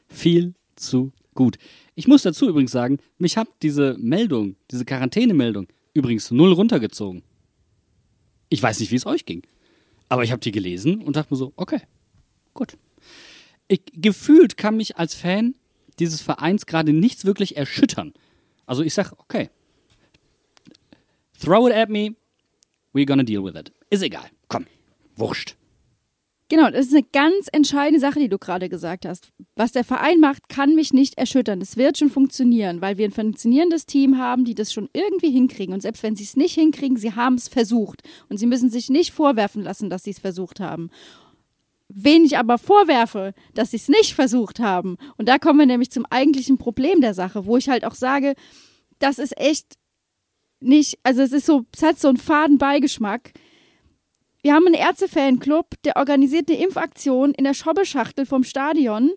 Viel 0.07 0.55
zu 0.77 1.13
gut. 1.35 1.57
Ich 1.95 2.07
muss 2.07 2.23
dazu 2.23 2.49
übrigens 2.49 2.73
sagen, 2.73 2.99
mich 3.17 3.37
hat 3.37 3.49
diese 3.63 3.97
Meldung, 3.99 4.57
diese 4.71 4.85
Quarantänemeldung 4.85 5.67
übrigens 5.95 6.31
null 6.31 6.53
runtergezogen. 6.53 7.23
Ich 8.51 8.63
weiß 8.63 8.81
nicht, 8.81 8.93
wie 8.93 8.97
es 8.97 9.07
euch 9.07 9.25
ging. 9.25 9.43
Aber 10.11 10.25
ich 10.25 10.31
habe 10.31 10.41
die 10.41 10.53
gelesen 10.53 11.03
und 11.03 11.17
dachte 11.17 11.33
mir 11.33 11.39
so, 11.39 11.53
okay, 11.57 11.81
gut. 12.55 12.77
Ich, 13.67 13.81
gefühlt 13.95 14.57
kann 14.57 14.77
mich 14.77 14.97
als 14.99 15.15
Fan 15.15 15.55
dieses 15.99 16.21
Vereins 16.21 16.67
gerade 16.67 16.93
nichts 16.93 17.25
wirklich 17.25 17.57
erschüttern. 17.57 18.13
Also 18.67 18.83
ich 18.83 18.95
sag, 18.95 19.13
okay, 19.19 19.51
throw 21.41 21.67
it 21.69 21.75
at 21.75 21.89
me, 21.89 22.15
we're 22.93 23.07
gonna 23.07 23.25
deal 23.25 23.43
with 23.43 23.59
it. 23.59 23.73
Ist 23.91 24.03
egal, 24.03 24.31
komm, 24.49 24.67
wurscht. 25.17 25.58
Genau, 26.51 26.71
das 26.71 26.87
ist 26.87 26.95
eine 26.95 27.03
ganz 27.03 27.49
entscheidende 27.53 28.01
Sache, 28.01 28.21
die 28.21 28.31
du 28.31 28.39
gerade 28.39 28.71
gesagt 28.71 29.05
hast. 29.05 29.29
Was 29.55 29.73
der 29.73 29.85
Verein 29.85 30.19
macht, 30.19 30.49
kann 30.49 30.75
mich 30.75 30.95
nicht 30.95 31.19
erschüttern. 31.19 31.61
Es 31.61 31.77
wird 31.77 31.99
schon 31.99 32.09
funktionieren, 32.09 32.81
weil 32.81 32.97
wir 32.97 33.05
ein 33.05 33.13
funktionierendes 33.13 33.85
Team 33.85 34.17
haben, 34.17 34.47
die 34.47 34.55
das 34.55 34.73
schon 34.73 34.89
irgendwie 34.95 35.31
hinkriegen. 35.31 35.75
Und 35.75 35.83
selbst 35.83 36.03
wenn 36.03 36.17
sie 36.17 36.25
es 36.25 36.37
nicht 36.37 36.55
hinkriegen, 36.55 36.97
sie 36.97 37.15
haben 37.15 37.35
es 37.35 37.49
versucht. 37.49 38.03
Und 38.31 38.39
sie 38.39 38.47
müssen 38.47 38.71
sich 38.71 38.89
nicht 38.89 39.13
vorwerfen 39.13 39.63
lassen, 39.63 39.91
dass 39.91 40.05
sie 40.05 40.11
es 40.11 40.19
versucht 40.19 40.59
haben. 40.59 40.89
Wen 41.91 42.25
ich 42.25 42.39
aber 42.39 42.57
vorwerfe, 42.57 43.35
dass 43.53 43.73
sie 43.73 43.77
es 43.77 43.89
nicht 43.89 44.15
versucht 44.15 44.59
haben. 44.59 44.97
Und 45.19 45.29
da 45.29 45.39
kommen 45.39 45.59
wir 45.59 45.67
nämlich 45.67 45.91
zum 45.91 46.07
eigentlichen 46.07 46.57
Problem 46.57 47.03
der 47.03 47.13
Sache, 47.13 47.45
wo 47.45 47.59
ich 47.59 47.69
halt 47.69 47.85
auch 47.85 47.95
sage, 47.95 48.35
das 49.01 49.19
ist 49.19 49.39
echt 49.39 49.75
nicht, 50.61 50.99
also 51.03 51.21
es 51.21 51.33
ist 51.33 51.47
so, 51.47 51.67
es 51.75 51.83
hat 51.83 52.01
so 52.01 52.09
einen 52.09 52.17
faden 52.17 52.57
Beigeschmack. 52.57 53.33
Wir 54.43 54.55
haben 54.55 54.67
einen 54.67 54.75
Ärzte-Fanclub, 54.75 55.67
der 55.85 55.97
organisiert 55.97 56.49
eine 56.49 56.63
Impfaktion 56.63 57.33
in 57.35 57.45
der 57.45 57.55
Schobbeschachtel 57.55 58.25
vom 58.25 58.45
Stadion. 58.45 59.11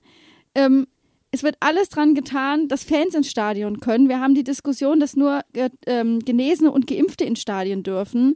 Ähm, 0.55 0.87
es 1.31 1.43
wird 1.43 1.55
alles 1.59 1.89
dran 1.89 2.13
getan, 2.13 2.67
dass 2.67 2.83
Fans 2.83 3.15
ins 3.15 3.29
Stadion 3.29 3.79
können. 3.79 4.09
Wir 4.09 4.19
haben 4.19 4.35
die 4.35 4.43
Diskussion, 4.43 4.99
dass 4.99 5.15
nur 5.15 5.41
äh, 5.53 5.69
Genesene 5.85 6.71
und 6.71 6.87
Geimpfte 6.87 7.23
ins 7.23 7.41
Stadion 7.41 7.83
dürfen. 7.83 8.35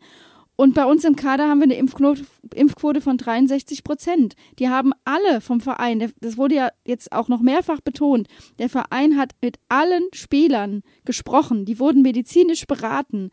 Und 0.56 0.74
bei 0.74 0.86
uns 0.86 1.04
im 1.04 1.18
Kader 1.18 1.50
haben 1.50 1.60
wir 1.60 1.66
eine 1.66 1.76
Impfquote, 1.76 2.26
Impfquote 2.54 3.02
von 3.02 3.18
63 3.18 3.84
Prozent. 3.84 4.36
Die 4.60 4.70
haben 4.70 4.94
alle 5.04 5.42
vom 5.42 5.60
Verein, 5.60 6.14
das 6.22 6.38
wurde 6.38 6.56
ja 6.56 6.70
jetzt 6.86 7.12
auch 7.12 7.28
noch 7.28 7.42
mehrfach 7.42 7.82
betont, 7.82 8.28
der 8.58 8.70
Verein 8.70 9.18
hat 9.18 9.32
mit 9.42 9.58
allen 9.68 10.04
Spielern 10.14 10.82
gesprochen. 11.04 11.66
Die 11.66 11.80
wurden 11.80 12.04
medizinisch 12.04 12.66
beraten. 12.68 13.32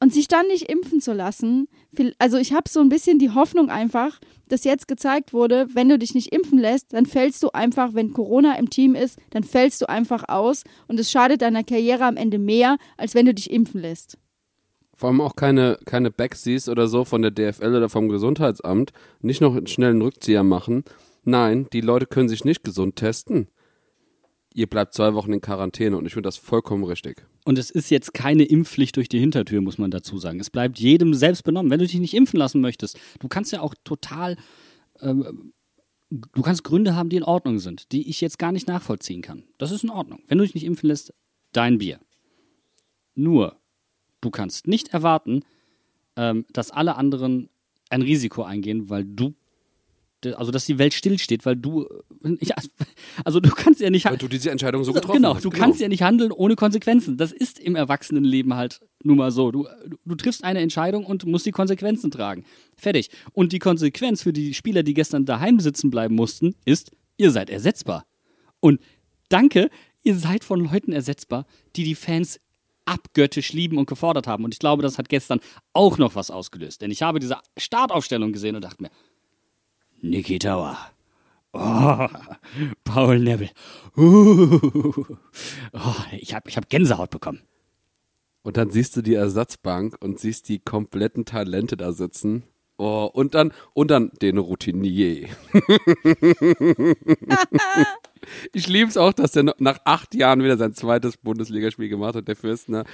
Und 0.00 0.14
sich 0.14 0.28
dann 0.28 0.46
nicht 0.46 0.70
impfen 0.70 1.00
zu 1.00 1.12
lassen, 1.12 1.66
also 2.18 2.38
ich 2.38 2.52
habe 2.52 2.68
so 2.68 2.80
ein 2.80 2.88
bisschen 2.88 3.18
die 3.18 3.30
Hoffnung 3.30 3.68
einfach, 3.68 4.20
dass 4.48 4.62
jetzt 4.62 4.86
gezeigt 4.86 5.32
wurde, 5.32 5.66
wenn 5.74 5.88
du 5.88 5.98
dich 5.98 6.14
nicht 6.14 6.32
impfen 6.32 6.58
lässt, 6.58 6.92
dann 6.92 7.04
fällst 7.04 7.42
du 7.42 7.50
einfach, 7.50 7.94
wenn 7.94 8.12
Corona 8.12 8.56
im 8.58 8.70
Team 8.70 8.94
ist, 8.94 9.18
dann 9.30 9.42
fällst 9.42 9.80
du 9.80 9.88
einfach 9.88 10.28
aus 10.28 10.62
und 10.86 11.00
es 11.00 11.10
schadet 11.10 11.42
deiner 11.42 11.64
Karriere 11.64 12.04
am 12.04 12.16
Ende 12.16 12.38
mehr, 12.38 12.76
als 12.96 13.16
wenn 13.16 13.26
du 13.26 13.34
dich 13.34 13.50
impfen 13.50 13.80
lässt. 13.80 14.18
Vor 14.94 15.10
allem 15.10 15.20
auch 15.20 15.36
keine, 15.36 15.78
keine 15.84 16.10
Backsies 16.10 16.68
oder 16.68 16.88
so 16.88 17.04
von 17.04 17.22
der 17.22 17.30
DFL 17.30 17.74
oder 17.76 17.88
vom 17.88 18.08
Gesundheitsamt. 18.08 18.92
Nicht 19.20 19.40
noch 19.40 19.54
einen 19.54 19.68
schnellen 19.68 20.02
Rückzieher 20.02 20.42
machen. 20.42 20.82
Nein, 21.22 21.68
die 21.72 21.82
Leute 21.82 22.06
können 22.06 22.28
sich 22.28 22.44
nicht 22.44 22.64
gesund 22.64 22.96
testen. 22.96 23.48
Ihr 24.58 24.66
bleibt 24.66 24.92
zwei 24.92 25.14
Wochen 25.14 25.32
in 25.32 25.40
Quarantäne 25.40 25.96
und 25.96 26.04
ich 26.04 26.14
finde 26.14 26.26
das 26.26 26.36
vollkommen 26.36 26.82
richtig. 26.82 27.24
Und 27.44 27.60
es 27.60 27.70
ist 27.70 27.90
jetzt 27.90 28.12
keine 28.12 28.42
Impfpflicht 28.42 28.96
durch 28.96 29.08
die 29.08 29.20
Hintertür, 29.20 29.60
muss 29.60 29.78
man 29.78 29.92
dazu 29.92 30.18
sagen. 30.18 30.40
Es 30.40 30.50
bleibt 30.50 30.80
jedem 30.80 31.14
selbst 31.14 31.44
benommen. 31.44 31.70
Wenn 31.70 31.78
du 31.78 31.86
dich 31.86 31.94
nicht 31.94 32.12
impfen 32.12 32.40
lassen 32.40 32.60
möchtest, 32.60 32.98
du 33.20 33.28
kannst 33.28 33.52
ja 33.52 33.60
auch 33.60 33.76
total, 33.84 34.36
ähm, 35.00 35.52
du 36.10 36.42
kannst 36.42 36.64
Gründe 36.64 36.96
haben, 36.96 37.08
die 37.08 37.18
in 37.18 37.22
Ordnung 37.22 37.60
sind, 37.60 37.92
die 37.92 38.10
ich 38.10 38.20
jetzt 38.20 38.40
gar 38.40 38.50
nicht 38.50 38.66
nachvollziehen 38.66 39.22
kann. 39.22 39.44
Das 39.58 39.70
ist 39.70 39.84
in 39.84 39.90
Ordnung. 39.90 40.24
Wenn 40.26 40.38
du 40.38 40.44
dich 40.44 40.56
nicht 40.56 40.66
impfen 40.66 40.88
lässt, 40.88 41.14
dein 41.52 41.78
Bier. 41.78 42.00
Nur, 43.14 43.60
du 44.20 44.30
kannst 44.30 44.66
nicht 44.66 44.88
erwarten, 44.88 45.44
ähm, 46.16 46.46
dass 46.52 46.72
alle 46.72 46.96
anderen 46.96 47.48
ein 47.90 48.02
Risiko 48.02 48.42
eingehen, 48.42 48.90
weil 48.90 49.04
du, 49.04 49.36
also 50.26 50.50
dass 50.50 50.66
die 50.66 50.78
Welt 50.78 50.94
stillsteht, 50.94 51.46
weil 51.46 51.56
du, 51.56 51.86
äh, 52.24 52.36
ja, 52.40 52.56
also 53.24 53.40
du 53.40 53.50
kannst 53.50 53.80
ja 53.80 53.90
nicht 53.90 54.04
Weil 54.04 54.16
du 54.16 54.28
diese 54.28 54.50
Entscheidung 54.50 54.84
so 54.84 54.92
getroffen 54.92 55.16
genau, 55.16 55.34
hast. 55.34 55.44
du 55.44 55.50
kannst 55.50 55.80
ja 55.80 55.88
nicht 55.88 56.02
handeln 56.02 56.32
ohne 56.32 56.56
Konsequenzen. 56.56 57.16
Das 57.16 57.32
ist 57.32 57.58
im 57.58 57.76
Erwachsenenleben 57.76 58.54
halt 58.54 58.80
nun 59.02 59.18
mal 59.18 59.30
so. 59.30 59.50
Du, 59.50 59.66
du, 59.86 59.96
du 60.04 60.14
triffst 60.14 60.44
eine 60.44 60.60
Entscheidung 60.60 61.04
und 61.04 61.26
musst 61.26 61.46
die 61.46 61.52
Konsequenzen 61.52 62.10
tragen. 62.10 62.44
Fertig. 62.76 63.10
Und 63.32 63.52
die 63.52 63.58
Konsequenz 63.58 64.22
für 64.22 64.32
die 64.32 64.54
Spieler, 64.54 64.82
die 64.82 64.94
gestern 64.94 65.24
daheim 65.24 65.60
sitzen 65.60 65.90
bleiben 65.90 66.14
mussten, 66.14 66.54
ist, 66.64 66.90
ihr 67.16 67.30
seid 67.30 67.50
ersetzbar. 67.50 68.06
Und 68.60 68.80
danke, 69.28 69.70
ihr 70.02 70.16
seid 70.16 70.44
von 70.44 70.60
Leuten 70.60 70.92
ersetzbar, 70.92 71.46
die 71.76 71.84
die 71.84 71.94
Fans 71.94 72.40
abgöttisch 72.88 73.52
lieben 73.52 73.76
und 73.76 73.86
gefordert 73.86 74.26
haben. 74.26 74.44
Und 74.44 74.54
ich 74.54 74.58
glaube, 74.58 74.82
das 74.82 74.98
hat 74.98 75.08
gestern 75.08 75.40
auch 75.74 75.98
noch 75.98 76.14
was 76.14 76.30
ausgelöst. 76.30 76.80
Denn 76.80 76.90
ich 76.90 77.02
habe 77.02 77.18
diese 77.18 77.36
Startaufstellung 77.56 78.32
gesehen 78.32 78.56
und 78.56 78.64
dachte 78.64 78.82
mir, 78.82 78.90
Niki 80.02 80.38
Tauer. 80.38 80.76
Oh, 81.52 82.06
Paul 82.84 83.18
Nebel. 83.20 83.50
Uh, 83.96 85.04
oh, 85.72 85.94
ich 86.12 86.34
habe 86.34 86.48
ich 86.48 86.56
hab 86.56 86.68
Gänsehaut 86.68 87.10
bekommen. 87.10 87.40
Und 88.42 88.56
dann 88.56 88.70
siehst 88.70 88.96
du 88.96 89.02
die 89.02 89.14
Ersatzbank 89.14 89.96
und 90.00 90.20
siehst 90.20 90.48
die 90.48 90.60
kompletten 90.60 91.24
Talente 91.24 91.76
da 91.76 91.92
sitzen. 91.92 92.44
Oh, 92.80 93.10
und 93.12 93.34
dann, 93.34 93.52
und 93.74 93.90
dann 93.90 94.12
den 94.22 94.38
Routinier. 94.38 95.28
ich 98.52 98.68
liebe 98.68 98.88
es 98.88 98.96
auch, 98.96 99.12
dass 99.12 99.32
der 99.32 99.52
nach 99.58 99.80
acht 99.84 100.14
Jahren 100.14 100.44
wieder 100.44 100.56
sein 100.56 100.74
zweites 100.74 101.16
Bundesligaspiel 101.16 101.88
gemacht 101.88 102.14
hat, 102.14 102.28
der 102.28 102.36
Fürstner. 102.36 102.84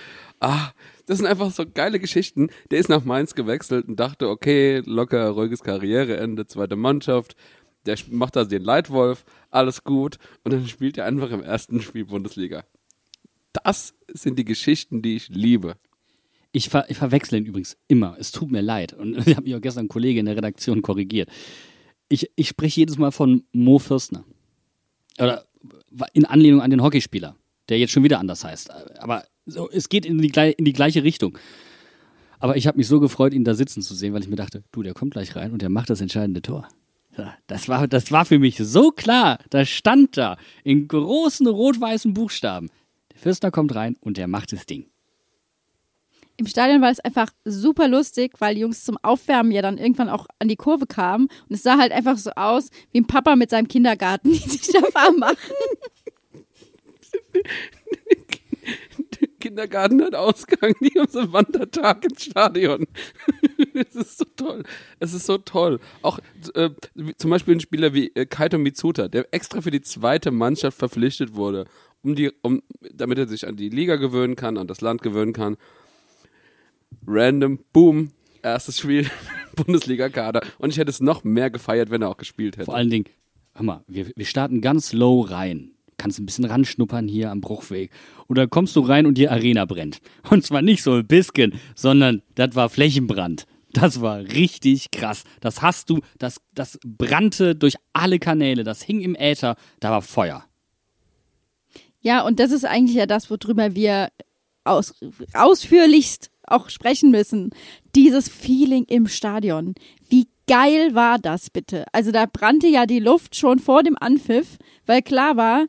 Ah, 0.40 0.70
das 1.04 1.18
sind 1.18 1.26
einfach 1.26 1.50
so 1.50 1.64
geile 1.66 2.00
Geschichten. 2.00 2.48
Der 2.70 2.78
ist 2.78 2.88
nach 2.88 3.04
Mainz 3.04 3.34
gewechselt 3.34 3.86
und 3.86 4.00
dachte, 4.00 4.30
okay, 4.30 4.82
locker, 4.86 5.28
ruhiges 5.28 5.62
Karriereende, 5.62 6.46
zweite 6.46 6.76
Mannschaft. 6.76 7.36
Der 7.84 7.98
macht 8.08 8.36
da 8.36 8.44
den 8.44 8.62
Leitwolf, 8.62 9.26
alles 9.50 9.84
gut. 9.84 10.16
Und 10.44 10.54
dann 10.54 10.66
spielt 10.66 10.96
er 10.96 11.04
einfach 11.04 11.30
im 11.30 11.42
ersten 11.42 11.82
Spiel 11.82 12.06
Bundesliga. 12.06 12.64
Das 13.52 13.92
sind 14.08 14.38
die 14.38 14.46
Geschichten, 14.46 15.02
die 15.02 15.16
ich 15.16 15.28
liebe. 15.28 15.76
Ich, 16.56 16.68
ver 16.68 16.88
ich 16.88 16.96
verwechsel 16.96 17.40
ihn 17.40 17.46
übrigens 17.46 17.76
immer. 17.88 18.16
Es 18.18 18.30
tut 18.30 18.52
mir 18.52 18.60
leid. 18.60 18.92
Und 18.92 19.18
ich 19.26 19.36
habe 19.36 19.42
mich 19.42 19.56
auch 19.56 19.60
gestern 19.60 19.86
ein 19.86 19.88
Kollege 19.88 20.20
in 20.20 20.26
der 20.26 20.36
Redaktion 20.36 20.82
korrigiert. 20.82 21.28
Ich, 22.08 22.30
ich 22.36 22.48
spreche 22.48 22.80
jedes 22.80 22.96
Mal 22.96 23.10
von 23.10 23.42
Mo 23.52 23.80
Fürstner. 23.80 24.24
Oder 25.18 25.44
in 26.12 26.24
Anlehnung 26.24 26.60
an 26.60 26.70
den 26.70 26.82
Hockeyspieler, 26.82 27.36
der 27.68 27.78
jetzt 27.78 27.90
schon 27.90 28.04
wieder 28.04 28.20
anders 28.20 28.44
heißt. 28.44 28.70
Aber 29.00 29.24
so, 29.46 29.68
es 29.68 29.88
geht 29.88 30.06
in 30.06 30.18
die, 30.18 30.30
in 30.56 30.64
die 30.64 30.72
gleiche 30.72 31.02
Richtung. 31.02 31.36
Aber 32.38 32.56
ich 32.56 32.66
habe 32.66 32.78
mich 32.78 32.86
so 32.86 33.00
gefreut, 33.00 33.32
ihn 33.32 33.44
da 33.44 33.54
sitzen 33.54 33.82
zu 33.82 33.94
sehen, 33.94 34.12
weil 34.12 34.22
ich 34.22 34.28
mir 34.28 34.36
dachte, 34.36 34.62
du, 34.70 34.82
der 34.82 34.94
kommt 34.94 35.12
gleich 35.12 35.34
rein 35.34 35.50
und 35.50 35.60
der 35.60 35.70
macht 35.70 35.90
das 35.90 36.00
entscheidende 36.00 36.42
Tor. 36.42 36.68
Das 37.46 37.68
war, 37.68 37.88
das 37.88 38.12
war 38.12 38.24
für 38.24 38.38
mich 38.38 38.58
so 38.58 38.90
klar. 38.90 39.38
Da 39.50 39.64
stand 39.64 40.16
da 40.16 40.36
in 40.62 40.88
großen 40.88 41.46
rot-weißen 41.46 42.14
Buchstaben. 42.14 42.70
Der 43.12 43.18
Fürstner 43.18 43.50
kommt 43.50 43.74
rein 43.74 43.96
und 44.00 44.16
der 44.16 44.28
macht 44.28 44.52
das 44.52 44.66
Ding. 44.66 44.86
Im 46.36 46.46
Stadion 46.46 46.82
war 46.82 46.90
es 46.90 47.00
einfach 47.00 47.30
super 47.44 47.86
lustig, 47.86 48.32
weil 48.40 48.54
die 48.54 48.62
Jungs 48.62 48.84
zum 48.84 48.98
Aufwärmen 49.02 49.52
ja 49.52 49.62
dann 49.62 49.78
irgendwann 49.78 50.08
auch 50.08 50.26
an 50.40 50.48
die 50.48 50.56
Kurve 50.56 50.86
kamen. 50.86 51.28
Und 51.48 51.54
es 51.54 51.62
sah 51.62 51.78
halt 51.78 51.92
einfach 51.92 52.18
so 52.18 52.30
aus 52.32 52.70
wie 52.90 53.00
ein 53.00 53.06
Papa 53.06 53.36
mit 53.36 53.50
seinem 53.50 53.68
Kindergarten, 53.68 54.32
die 54.32 54.38
sich 54.38 54.72
da 54.72 54.80
warm 54.80 55.18
machen. 55.18 55.36
Kindergarten 59.44 60.02
hat 60.02 60.14
Ausgang, 60.14 60.74
die 60.80 60.98
haben 60.98 61.10
so 61.10 61.20
einen 61.20 61.32
Wandertag 61.32 62.04
ins 62.04 62.24
Stadion. 62.24 62.86
Es 63.76 63.96
ist 63.96 64.18
so 64.18 64.24
toll. 64.36 64.62
Es 65.00 65.14
ist 65.14 65.26
so 65.26 65.36
toll. 65.36 65.80
Auch 66.00 66.20
äh, 66.54 66.70
zum 67.18 67.30
Beispiel 67.30 67.56
ein 67.56 67.60
Spieler 67.60 67.92
wie 67.92 68.12
äh, 68.14 68.24
Kaito 68.24 68.56
Mitsuta, 68.56 69.08
der 69.08 69.26
extra 69.32 69.60
für 69.60 69.72
die 69.72 69.80
zweite 69.80 70.30
Mannschaft 70.30 70.78
verpflichtet 70.78 71.34
wurde, 71.34 71.66
um 72.02 72.14
die, 72.14 72.30
um, 72.42 72.62
damit 72.92 73.18
er 73.18 73.26
sich 73.26 73.48
an 73.48 73.56
die 73.56 73.70
Liga 73.70 73.96
gewöhnen 73.96 74.36
kann, 74.36 74.58
an 74.58 74.68
das 74.68 74.80
Land 74.80 75.02
gewöhnen 75.02 75.32
kann. 75.32 75.56
Random, 77.06 77.58
boom, 77.72 78.10
erstes 78.42 78.78
Spiel, 78.78 79.10
Bundesliga-Kader. 79.56 80.42
Und 80.58 80.70
ich 80.70 80.78
hätte 80.78 80.90
es 80.90 81.00
noch 81.00 81.24
mehr 81.24 81.50
gefeiert, 81.50 81.90
wenn 81.90 82.02
er 82.02 82.10
auch 82.10 82.16
gespielt 82.16 82.56
hätte. 82.56 82.66
Vor 82.66 82.76
allen 82.76 82.90
Dingen, 82.90 83.06
hör 83.54 83.64
mal, 83.64 83.84
wir, 83.86 84.10
wir 84.14 84.26
starten 84.26 84.60
ganz 84.60 84.92
low 84.92 85.20
rein. 85.20 85.70
Kannst 85.96 86.18
ein 86.18 86.26
bisschen 86.26 86.44
ranschnuppern 86.44 87.06
hier 87.06 87.30
am 87.30 87.40
Bruchweg. 87.40 87.90
Oder 88.28 88.48
kommst 88.48 88.74
du 88.76 88.80
rein 88.80 89.06
und 89.06 89.16
die 89.16 89.28
Arena 89.28 89.64
brennt. 89.64 90.00
Und 90.30 90.44
zwar 90.44 90.60
nicht 90.60 90.82
so 90.82 90.94
ein 90.94 91.06
bisschen, 91.06 91.54
sondern 91.74 92.22
das 92.34 92.54
war 92.54 92.68
Flächenbrand. 92.68 93.46
Das 93.72 94.00
war 94.00 94.18
richtig 94.18 94.90
krass. 94.90 95.24
Das 95.40 95.62
hast 95.62 95.90
du, 95.90 96.00
das, 96.18 96.40
das 96.54 96.78
brannte 96.84 97.54
durch 97.54 97.74
alle 97.92 98.18
Kanäle, 98.18 98.64
das 98.64 98.82
hing 98.82 99.00
im 99.00 99.16
Äther, 99.16 99.56
da 99.80 99.90
war 99.90 100.02
Feuer. 100.02 100.44
Ja, 102.00 102.22
und 102.22 102.38
das 102.38 102.52
ist 102.52 102.64
eigentlich 102.64 102.96
ja 102.96 103.06
das, 103.06 103.30
worüber 103.30 103.74
wir 103.74 104.10
aus, 104.62 104.94
ausführlichst 105.32 106.30
auch 106.46 106.68
sprechen 106.68 107.10
müssen. 107.10 107.50
Dieses 107.94 108.28
Feeling 108.28 108.84
im 108.84 109.06
Stadion. 109.06 109.74
Wie 110.08 110.28
geil 110.46 110.94
war 110.94 111.18
das 111.18 111.50
bitte? 111.50 111.84
Also 111.92 112.12
da 112.12 112.26
brannte 112.26 112.68
ja 112.68 112.86
die 112.86 113.00
Luft 113.00 113.36
schon 113.36 113.58
vor 113.58 113.82
dem 113.82 113.96
Anpfiff, 113.98 114.58
weil 114.86 115.02
klar 115.02 115.36
war, 115.36 115.66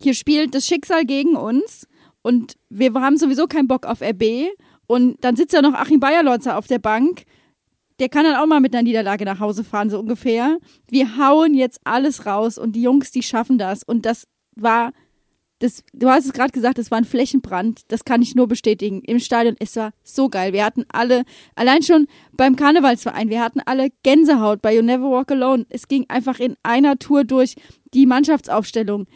hier 0.00 0.14
spielt 0.14 0.54
das 0.54 0.66
Schicksal 0.66 1.04
gegen 1.04 1.36
uns 1.36 1.86
und 2.22 2.54
wir 2.70 2.92
haben 2.94 3.16
sowieso 3.16 3.46
keinen 3.46 3.68
Bock 3.68 3.84
auf 3.86 4.00
RB. 4.00 4.50
Und 4.86 5.22
dann 5.24 5.36
sitzt 5.36 5.52
ja 5.54 5.62
noch 5.62 5.74
Achim 5.74 6.00
Bayerlotzer 6.00 6.56
auf 6.56 6.66
der 6.66 6.78
Bank. 6.78 7.24
Der 7.98 8.08
kann 8.08 8.24
dann 8.24 8.36
auch 8.36 8.46
mal 8.46 8.60
mit 8.60 8.74
einer 8.74 8.82
Niederlage 8.82 9.24
nach 9.24 9.40
Hause 9.40 9.64
fahren, 9.64 9.90
so 9.90 9.98
ungefähr. 9.98 10.58
Wir 10.88 11.18
hauen 11.18 11.54
jetzt 11.54 11.80
alles 11.84 12.26
raus 12.26 12.58
und 12.58 12.72
die 12.72 12.82
Jungs, 12.82 13.10
die 13.10 13.22
schaffen 13.22 13.58
das. 13.58 13.82
Und 13.82 14.06
das 14.06 14.26
war 14.56 14.92
das, 15.62 15.84
du 15.92 16.08
hast 16.10 16.26
es 16.26 16.32
gerade 16.32 16.50
gesagt, 16.50 16.78
es 16.80 16.90
war 16.90 16.98
ein 16.98 17.04
Flächenbrand. 17.04 17.82
Das 17.86 18.04
kann 18.04 18.20
ich 18.20 18.34
nur 18.34 18.48
bestätigen. 18.48 19.00
Im 19.02 19.20
Stadion, 19.20 19.54
es 19.60 19.76
war 19.76 19.92
so 20.02 20.28
geil. 20.28 20.52
Wir 20.52 20.64
hatten 20.64 20.84
alle, 20.92 21.22
allein 21.54 21.82
schon 21.82 22.08
beim 22.32 22.56
Karnevalsverein, 22.56 23.28
wir 23.28 23.40
hatten 23.40 23.60
alle 23.64 23.90
Gänsehaut 24.02 24.60
bei 24.60 24.74
You 24.74 24.82
Never 24.82 25.08
Walk 25.08 25.30
Alone. 25.30 25.64
Es 25.68 25.86
ging 25.86 26.04
einfach 26.08 26.40
in 26.40 26.56
einer 26.64 26.98
Tour 26.98 27.22
durch 27.22 27.54
die 27.94 28.06
Mannschaftsaufstellung. 28.06 29.06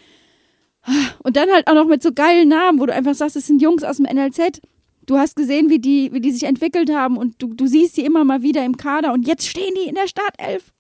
Und 1.25 1.37
dann 1.37 1.51
halt 1.51 1.67
auch 1.67 1.75
noch 1.75 1.89
mit 1.89 2.01
so 2.01 2.13
geilen 2.13 2.49
Namen, 2.49 2.79
wo 2.79 2.87
du 2.87 2.95
einfach 2.95 3.15
sagst, 3.15 3.35
das 3.35 3.49
sind 3.49 3.61
Jungs 3.61 3.83
aus 3.83 3.97
dem 3.97 4.07
NLZ. 4.07 4.61
Du 5.05 5.19
hast 5.19 5.35
gesehen, 5.35 5.69
wie 5.69 5.81
die, 5.81 6.13
wie 6.13 6.21
die 6.21 6.31
sich 6.31 6.45
entwickelt 6.45 6.91
haben 6.91 7.17
und 7.17 7.43
du, 7.43 7.55
du 7.55 7.67
siehst 7.67 7.97
sie 7.97 8.05
immer 8.05 8.25
mal 8.25 8.43
wieder 8.43 8.65
im 8.65 8.77
Kader 8.77 9.13
und 9.13 9.27
jetzt 9.27 9.49
stehen 9.49 9.75
die 9.75 9.89
in 9.89 9.97
der 9.97 10.07
Startelf. 10.07 10.73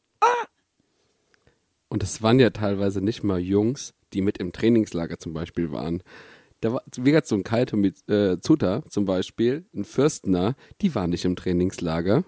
Und 1.88 2.04
es 2.04 2.22
waren 2.22 2.38
ja 2.38 2.50
teilweise 2.50 3.00
nicht 3.00 3.24
mal 3.24 3.40
Jungs, 3.40 3.94
die 4.12 4.22
mit 4.22 4.38
im 4.38 4.52
Trainingslager 4.52 5.18
zum 5.18 5.32
Beispiel 5.32 5.72
waren. 5.72 6.02
Da 6.60 6.72
war, 6.72 6.82
wie 6.96 7.10
gesagt, 7.10 7.26
so 7.26 7.34
ein 7.34 7.44
Kaito 7.44 7.76
mit 7.76 8.08
äh, 8.08 8.38
Zuta 8.40 8.82
zum 8.88 9.04
Beispiel, 9.04 9.66
ein 9.74 9.84
Fürstner, 9.84 10.56
die 10.80 10.94
waren 10.94 11.10
nicht 11.10 11.24
im 11.24 11.36
Trainingslager. 11.36 12.24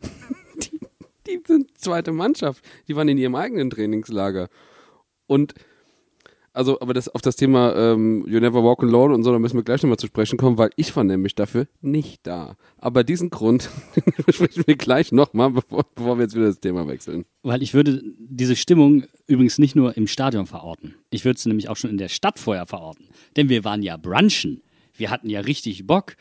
die, 0.62 0.80
die 1.26 1.42
sind 1.46 1.76
zweite 1.78 2.12
Mannschaft. 2.12 2.64
Die 2.86 2.96
waren 2.96 3.08
in 3.08 3.18
ihrem 3.18 3.34
eigenen 3.34 3.70
Trainingslager. 3.70 4.48
Und 5.26 5.54
also, 6.56 6.80
aber 6.80 6.94
das 6.94 7.08
auf 7.08 7.20
das 7.20 7.36
Thema 7.36 7.76
ähm, 7.76 8.24
You 8.26 8.40
Never 8.40 8.64
Walk 8.64 8.82
Alone 8.82 9.14
und 9.14 9.22
so, 9.22 9.30
da 9.30 9.38
müssen 9.38 9.56
wir 9.56 9.62
gleich 9.62 9.82
nochmal 9.82 9.98
zu 9.98 10.06
sprechen 10.06 10.38
kommen, 10.38 10.56
weil 10.56 10.70
ich 10.76 10.96
war 10.96 11.04
nämlich 11.04 11.34
dafür 11.34 11.66
nicht 11.82 12.26
da. 12.26 12.56
Aber 12.78 13.04
diesen 13.04 13.28
Grund 13.28 13.68
besprechen 14.26 14.64
wir 14.66 14.76
gleich 14.76 15.12
nochmal, 15.12 15.50
bevor, 15.50 15.84
bevor 15.94 16.16
wir 16.16 16.22
jetzt 16.22 16.34
wieder 16.34 16.46
das 16.46 16.60
Thema 16.60 16.88
wechseln. 16.88 17.26
Weil 17.42 17.62
ich 17.62 17.74
würde 17.74 18.02
diese 18.18 18.56
Stimmung 18.56 19.04
übrigens 19.26 19.58
nicht 19.58 19.76
nur 19.76 19.96
im 19.98 20.06
Stadion 20.06 20.46
verorten. 20.46 20.94
Ich 21.10 21.26
würde 21.26 21.38
sie 21.38 21.50
nämlich 21.50 21.68
auch 21.68 21.76
schon 21.76 21.90
in 21.90 21.98
der 21.98 22.08
Stadt 22.08 22.38
vorher 22.38 22.64
verorten. 22.64 23.08
Denn 23.36 23.50
wir 23.50 23.64
waren 23.64 23.82
ja 23.82 23.98
brunchen. 23.98 24.62
Wir 24.96 25.10
hatten 25.10 25.28
ja 25.28 25.40
richtig 25.40 25.86
Bock. 25.86 26.16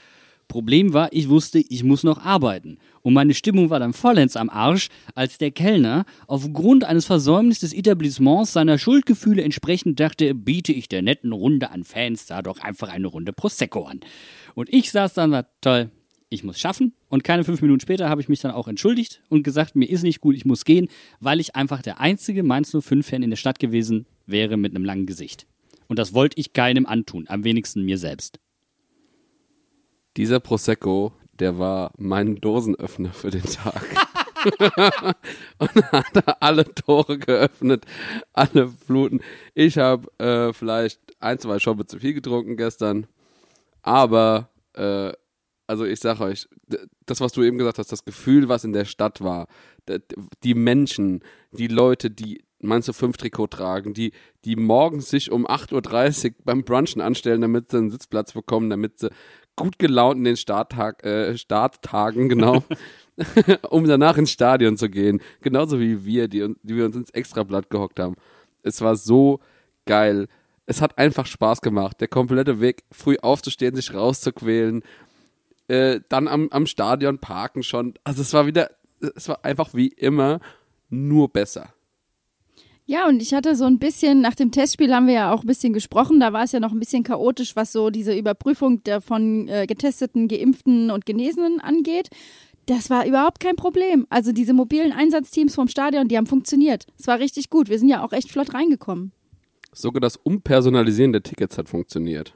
Problem 0.47 0.93
war, 0.93 1.11
ich 1.11 1.29
wusste, 1.29 1.59
ich 1.59 1.83
muss 1.83 2.03
noch 2.03 2.23
arbeiten. 2.23 2.77
Und 3.01 3.13
meine 3.13 3.33
Stimmung 3.33 3.69
war 3.69 3.79
dann 3.79 3.93
vollends 3.93 4.35
am 4.35 4.49
Arsch, 4.49 4.89
als 5.13 5.37
der 5.37 5.51
Kellner 5.51 6.05
aufgrund 6.27 6.83
eines 6.83 7.05
Versäumnisses 7.05 7.71
des 7.71 7.73
Etablissements 7.79 8.53
seiner 8.53 8.77
Schuldgefühle 8.77 9.43
entsprechend 9.43 9.99
dachte, 9.99 10.33
biete 10.33 10.73
ich 10.73 10.87
der 10.87 11.01
netten 11.01 11.31
Runde 11.31 11.71
an 11.71 11.83
Fans 11.83 12.25
da 12.25 12.41
doch 12.41 12.59
einfach 12.59 12.89
eine 12.89 13.07
Runde 13.07 13.33
Prosecco 13.33 13.83
an. 13.83 13.99
Und 14.53 14.71
ich 14.73 14.91
saß 14.91 15.13
dann 15.13 15.31
da, 15.31 15.45
toll, 15.61 15.91
ich 16.29 16.43
muss 16.43 16.59
schaffen. 16.59 16.93
Und 17.09 17.23
keine 17.23 17.43
fünf 17.43 17.61
Minuten 17.61 17.79
später 17.79 18.09
habe 18.09 18.21
ich 18.21 18.29
mich 18.29 18.41
dann 18.41 18.51
auch 18.51 18.67
entschuldigt 18.67 19.21
und 19.29 19.43
gesagt, 19.43 19.75
mir 19.75 19.89
ist 19.89 20.03
nicht 20.03 20.21
gut, 20.21 20.35
ich 20.35 20.45
muss 20.45 20.65
gehen, 20.65 20.87
weil 21.19 21.39
ich 21.39 21.55
einfach 21.55 21.81
der 21.81 21.99
einzige 21.99 22.43
Mainz 22.43 22.73
05-Fan 22.73 23.23
in 23.23 23.29
der 23.29 23.37
Stadt 23.37 23.59
gewesen 23.59 24.05
wäre 24.25 24.57
mit 24.57 24.75
einem 24.75 24.85
langen 24.85 25.05
Gesicht. 25.05 25.47
Und 25.87 25.99
das 25.99 26.13
wollte 26.13 26.39
ich 26.39 26.53
keinem 26.53 26.85
antun, 26.85 27.25
am 27.27 27.43
wenigsten 27.43 27.83
mir 27.83 27.97
selbst. 27.97 28.39
Dieser 30.17 30.39
Prosecco, 30.39 31.13
der 31.39 31.59
war 31.59 31.91
mein 31.97 32.35
Dosenöffner 32.35 33.11
für 33.11 33.31
den 33.31 33.43
Tag. 33.43 33.83
und 35.57 35.91
hat 35.91 36.41
alle 36.41 36.65
Tore 36.73 37.17
geöffnet, 37.17 37.85
alle 38.31 38.69
Fluten. 38.69 39.21
Ich 39.53 39.77
habe 39.77 40.07
äh, 40.19 40.53
vielleicht 40.53 40.99
ein, 41.19 41.39
zwei 41.39 41.59
Schoppe 41.59 41.85
zu 41.85 41.99
viel 41.99 42.13
getrunken 42.13 42.55
gestern, 42.55 43.07
aber 43.81 44.49
äh, 44.73 45.11
also 45.67 45.83
ich 45.83 45.99
sag 45.99 46.21
euch, 46.21 46.47
das, 47.05 47.21
was 47.21 47.31
du 47.31 47.41
eben 47.43 47.57
gesagt 47.57 47.79
hast, 47.79 47.91
das 47.91 48.05
Gefühl, 48.05 48.47
was 48.47 48.63
in 48.63 48.73
der 48.73 48.85
Stadt 48.85 49.21
war, 49.21 49.47
die 50.43 50.53
Menschen, 50.53 51.23
die 51.51 51.67
Leute, 51.67 52.11
die 52.11 52.43
meinst 52.59 52.87
du 52.87 52.93
fünf 52.93 53.17
Trikot 53.17 53.47
tragen, 53.47 53.93
die, 53.93 54.11
die 54.43 54.55
morgens 54.55 55.09
sich 55.09 55.31
um 55.31 55.47
8.30 55.47 56.25
Uhr 56.25 56.35
beim 56.43 56.63
Brunchen 56.63 57.01
anstellen, 57.01 57.41
damit 57.41 57.69
sie 57.69 57.77
einen 57.77 57.91
Sitzplatz 57.91 58.33
bekommen, 58.33 58.69
damit 58.69 58.99
sie 58.99 59.09
gut 59.55 59.79
gelaunt 59.79 60.17
in 60.17 60.23
den 60.23 60.37
Starttag, 60.37 61.05
äh, 61.05 61.37
Starttagen, 61.37 62.29
genau, 62.29 62.63
um 63.69 63.85
danach 63.87 64.17
ins 64.17 64.31
Stadion 64.31 64.77
zu 64.77 64.89
gehen. 64.89 65.21
Genauso 65.41 65.79
wie 65.79 66.05
wir, 66.05 66.27
die, 66.27 66.55
die 66.63 66.75
wir 66.75 66.85
uns 66.85 66.95
ins 66.95 67.09
Extrablatt 67.11 67.69
gehockt 67.69 67.99
haben. 67.99 68.15
Es 68.63 68.81
war 68.81 68.95
so 68.95 69.39
geil. 69.85 70.27
Es 70.65 70.81
hat 70.81 70.97
einfach 70.97 71.25
Spaß 71.25 71.61
gemacht. 71.61 72.01
Der 72.01 72.07
komplette 72.07 72.59
Weg, 72.59 72.83
früh 72.91 73.17
aufzustehen, 73.21 73.75
sich 73.75 73.93
rauszuquälen, 73.93 74.83
äh, 75.67 75.99
dann 76.09 76.27
am, 76.27 76.49
am 76.49 76.65
Stadion 76.65 77.19
parken 77.19 77.63
schon. 77.63 77.93
Also 78.03 78.21
es 78.21 78.33
war 78.33 78.47
wieder, 78.47 78.71
es 79.15 79.29
war 79.29 79.45
einfach 79.45 79.73
wie 79.73 79.87
immer 79.89 80.39
nur 80.89 81.29
besser. 81.29 81.74
Ja, 82.87 83.07
und 83.07 83.19
ich 83.19 83.33
hatte 83.33 83.55
so 83.55 83.65
ein 83.65 83.79
bisschen, 83.79 84.21
nach 84.21 84.35
dem 84.35 84.51
Testspiel 84.51 84.93
haben 84.93 85.07
wir 85.07 85.15
ja 85.15 85.33
auch 85.33 85.41
ein 85.41 85.47
bisschen 85.47 85.73
gesprochen, 85.73 86.19
da 86.19 86.33
war 86.33 86.43
es 86.43 86.51
ja 86.51 86.59
noch 86.59 86.71
ein 86.71 86.79
bisschen 86.79 87.03
chaotisch, 87.03 87.55
was 87.55 87.71
so 87.71 87.89
diese 87.89 88.15
Überprüfung 88.15 88.83
der 88.83 89.01
von 89.01 89.47
äh, 89.47 89.65
getesteten, 89.65 90.27
geimpften 90.27 90.91
und 90.91 91.05
Genesenen 91.05 91.59
angeht. 91.59 92.09
Das 92.67 92.91
war 92.91 93.07
überhaupt 93.07 93.39
kein 93.39 93.55
Problem. 93.55 94.05
Also 94.09 94.31
diese 94.31 94.53
mobilen 94.53 94.91
Einsatzteams 94.91 95.55
vom 95.55 95.67
Stadion, 95.67 96.07
die 96.07 96.17
haben 96.17 96.27
funktioniert. 96.27 96.85
Es 96.97 97.07
war 97.07 97.19
richtig 97.19 97.49
gut. 97.49 97.69
Wir 97.69 97.79
sind 97.79 97.89
ja 97.89 98.03
auch 98.03 98.11
echt 98.11 98.31
flott 98.31 98.53
reingekommen. 98.53 99.11
Sogar 99.71 100.01
das 100.01 100.15
Umpersonalisieren 100.15 101.11
der 101.11 101.23
Tickets 101.23 101.57
hat 101.57 101.69
funktioniert. 101.69 102.33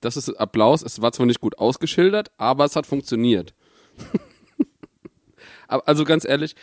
Das 0.00 0.16
ist 0.16 0.28
Applaus. 0.30 0.82
Es 0.82 1.00
war 1.00 1.12
zwar 1.12 1.26
nicht 1.26 1.40
gut 1.40 1.58
ausgeschildert, 1.58 2.30
aber 2.36 2.66
es 2.66 2.76
hat 2.76 2.86
funktioniert. 2.86 3.54
Also 5.68 6.04
ganz 6.04 6.24
ehrlich, 6.26 6.54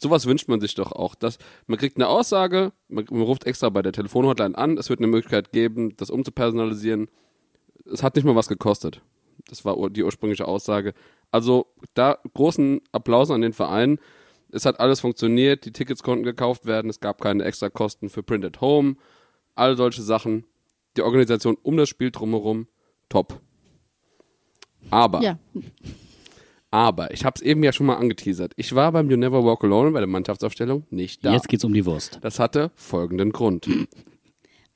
sowas 0.00 0.26
wünscht 0.26 0.48
man 0.48 0.60
sich 0.60 0.74
doch 0.74 0.92
auch. 0.92 1.14
Dass 1.14 1.38
man 1.66 1.78
kriegt 1.78 1.96
eine 1.96 2.08
Aussage, 2.08 2.72
man, 2.88 3.06
man 3.10 3.22
ruft 3.22 3.44
extra 3.44 3.68
bei 3.68 3.82
der 3.82 3.92
Telefonhotline 3.92 4.56
an, 4.56 4.78
es 4.78 4.88
wird 4.88 5.00
eine 5.00 5.08
Möglichkeit 5.08 5.52
geben, 5.52 5.96
das 5.96 6.10
umzupersonalisieren. 6.10 7.08
Es 7.90 8.02
hat 8.02 8.16
nicht 8.16 8.24
mal 8.24 8.36
was 8.36 8.48
gekostet. 8.48 9.02
Das 9.48 9.64
war 9.64 9.90
die 9.90 10.02
ursprüngliche 10.02 10.46
Aussage. 10.46 10.94
Also 11.30 11.66
da 11.94 12.18
großen 12.34 12.80
Applaus 12.92 13.30
an 13.30 13.40
den 13.40 13.52
Verein. 13.52 13.98
Es 14.50 14.64
hat 14.64 14.80
alles 14.80 15.00
funktioniert, 15.00 15.64
die 15.64 15.72
Tickets 15.72 16.02
konnten 16.02 16.24
gekauft 16.24 16.64
werden, 16.64 16.88
es 16.88 17.00
gab 17.00 17.20
keine 17.20 17.44
extra 17.44 17.68
Kosten 17.68 18.08
für 18.08 18.22
Print 18.22 18.46
at 18.46 18.60
Home, 18.62 18.96
all 19.54 19.76
solche 19.76 20.02
Sachen. 20.02 20.44
Die 20.96 21.02
Organisation 21.02 21.56
um 21.62 21.76
das 21.76 21.88
Spiel 21.88 22.10
drumherum, 22.10 22.66
top. 23.08 23.40
Aber, 24.90 25.20
Ja. 25.20 25.38
Aber, 26.70 27.12
ich 27.12 27.24
habe 27.24 27.34
es 27.36 27.42
eben 27.42 27.62
ja 27.62 27.72
schon 27.72 27.86
mal 27.86 27.96
angeteasert. 27.96 28.52
Ich 28.56 28.74
war 28.74 28.92
beim 28.92 29.10
You 29.10 29.16
Never 29.16 29.44
Walk 29.44 29.64
Alone 29.64 29.90
bei 29.92 30.00
der 30.00 30.08
Mannschaftsaufstellung 30.08 30.84
nicht 30.90 31.24
da. 31.24 31.32
Jetzt 31.32 31.48
geht's 31.48 31.64
um 31.64 31.72
die 31.72 31.86
Wurst. 31.86 32.18
Das 32.22 32.38
hatte 32.38 32.70
folgenden 32.74 33.32
Grund. 33.32 33.68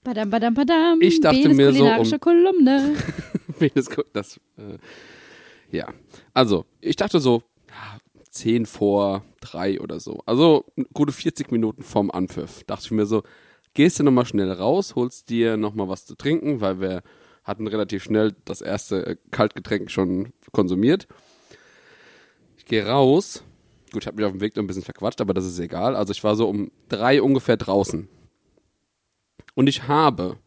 Badam, 0.02 0.30
badam, 0.30 0.54
badam. 0.54 0.98
Ich 1.00 1.20
dachte 1.20 1.42
Benes 1.42 1.56
mir 1.56 1.72
so, 1.72 1.84
um- 1.86 2.20
Kolumne. 2.20 2.96
Guckt 3.94 4.16
das. 4.16 4.38
Äh, 4.56 4.78
ja. 5.70 5.86
Also, 6.34 6.64
ich 6.80 6.96
dachte 6.96 7.20
so, 7.20 7.42
10 8.30 8.66
vor 8.66 9.24
3 9.42 9.80
oder 9.80 10.00
so. 10.00 10.20
Also, 10.26 10.64
gute 10.94 11.12
40 11.12 11.52
Minuten 11.52 11.82
vorm 11.82 12.10
Anpfiff. 12.10 12.64
Dachte 12.64 12.86
ich 12.86 12.90
mir 12.90 13.06
so, 13.06 13.22
gehst 13.74 13.98
du 13.98 14.02
nochmal 14.02 14.26
schnell 14.26 14.50
raus, 14.50 14.94
holst 14.96 15.28
dir 15.28 15.56
nochmal 15.56 15.88
was 15.88 16.06
zu 16.06 16.14
trinken, 16.16 16.60
weil 16.60 16.80
wir 16.80 17.02
hatten 17.44 17.66
relativ 17.66 18.02
schnell 18.04 18.34
das 18.44 18.60
erste 18.60 19.06
äh, 19.06 19.16
Kaltgetränk 19.30 19.90
schon 19.90 20.32
konsumiert. 20.52 21.06
Gehe 22.72 22.86
raus. 22.86 23.44
Gut, 23.92 24.04
ich 24.04 24.06
habe 24.06 24.16
mich 24.16 24.24
auf 24.24 24.32
dem 24.32 24.40
Weg 24.40 24.56
noch 24.56 24.62
ein 24.62 24.66
bisschen 24.66 24.82
verquatscht, 24.82 25.20
aber 25.20 25.34
das 25.34 25.44
ist 25.44 25.58
egal. 25.58 25.94
Also, 25.94 26.10
ich 26.10 26.24
war 26.24 26.36
so 26.36 26.48
um 26.48 26.70
drei 26.88 27.20
ungefähr 27.20 27.58
draußen. 27.58 28.08
Und 29.54 29.66
ich 29.66 29.88
habe 29.88 30.38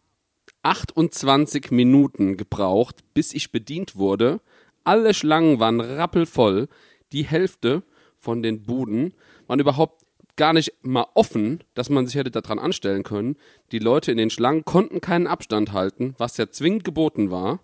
28 0.63 1.69
Minuten 1.69 2.35
gebraucht, 2.35 3.03
bis 3.13 3.31
ich 3.31 3.51
bedient 3.51 3.95
wurde. 3.95 4.41
Alle 4.83 5.13
Schlangen 5.13 5.59
waren 5.59 5.79
rappelvoll. 5.79 6.67
Die 7.11 7.25
Hälfte 7.25 7.83
von 8.17 8.41
den 8.41 8.63
Buden 8.63 9.13
waren 9.45 9.59
überhaupt 9.59 10.03
gar 10.35 10.53
nicht 10.53 10.73
mal 10.81 11.05
offen, 11.13 11.63
dass 11.75 11.91
man 11.91 12.07
sich 12.07 12.15
hätte 12.15 12.31
daran 12.31 12.57
anstellen 12.57 13.03
können. 13.03 13.37
Die 13.71 13.77
Leute 13.77 14.11
in 14.11 14.17
den 14.17 14.31
Schlangen 14.31 14.65
konnten 14.65 14.99
keinen 14.99 15.27
Abstand 15.27 15.73
halten, 15.73 16.15
was 16.17 16.37
ja 16.37 16.49
zwingend 16.49 16.85
geboten 16.85 17.29
war, 17.29 17.59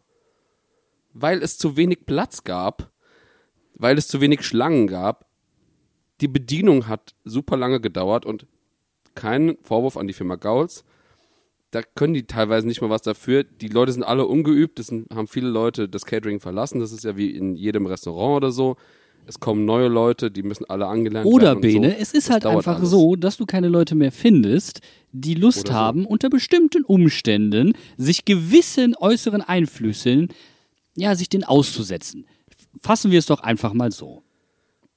weil 1.14 1.42
es 1.42 1.58
zu 1.58 1.78
wenig 1.78 2.06
Platz 2.06 2.44
gab, 2.44 2.91
weil 3.82 3.98
es 3.98 4.08
zu 4.08 4.22
wenig 4.22 4.44
Schlangen 4.44 4.88
gab. 4.88 5.26
Die 6.22 6.28
Bedienung 6.28 6.88
hat 6.88 7.16
super 7.26 7.58
lange 7.58 7.82
gedauert 7.82 8.26
und 8.26 8.46
kein 9.16 9.58
Vorwurf 9.62 9.98
an 9.98 10.08
die 10.08 10.14
Firma 10.14 10.36
Gauls 10.36 10.86
da 11.72 11.82
können 11.96 12.14
die 12.14 12.24
teilweise 12.24 12.68
nicht 12.68 12.82
mal 12.82 12.90
was 12.90 13.02
dafür. 13.02 13.44
Die 13.44 13.70
Leute 13.70 13.94
sind 13.94 14.04
alle 14.04 14.28
ungeübt, 14.28 14.78
es 14.80 14.92
haben 14.92 15.28
viele 15.28 15.48
Leute 15.50 15.88
das 15.88 16.06
Catering 16.06 16.42
verlassen. 16.42 16.80
Das 16.82 16.92
ist 16.92 17.06
ja 17.06 17.16
wie 17.16 17.32
in 17.32 17.56
jedem 17.56 17.86
Restaurant 17.86 18.38
oder 18.38 18.52
so. 18.52 18.76
Es 19.26 19.40
kommen 19.40 19.66
neue 19.66 19.88
Leute, 19.88 20.32
die 20.32 20.44
müssen 20.44 20.66
alle 20.66 20.88
angelernt 20.88 21.28
Oder 21.28 21.50
werden. 21.50 21.58
und 21.58 21.62
Bene, 21.62 21.90
so. 21.92 21.96
es 22.00 22.14
ist 22.14 22.28
Das 22.28 22.34
halt 22.34 22.46
einfach 22.46 22.78
alles. 22.80 22.90
so, 22.90 23.16
dass 23.16 23.38
du 23.38 23.46
keine 23.46 23.70
Leute 23.70 23.96
mehr 23.96 24.12
findest, 24.12 24.82
die 25.12 25.36
Lust 25.36 25.66
Oder 25.66 25.74
so. 25.74 25.80
haben, 25.80 26.06
unter 26.06 26.30
bestimmten 26.30 26.84
Umständen 26.84 27.74
sich 27.98 28.26
gewissen 28.26 28.96
äußeren 28.98 29.42
Einflüssen, 29.42 30.30
ja, 30.96 31.16
sich 31.16 31.30
den 31.30 31.44
auszusetzen. 31.44 32.26
Fassen 32.80 33.12
wir 33.12 33.20
es 33.20 33.26
doch 33.26 33.42
einfach 33.42 33.74
mal 33.74 33.92
so. 33.92 34.24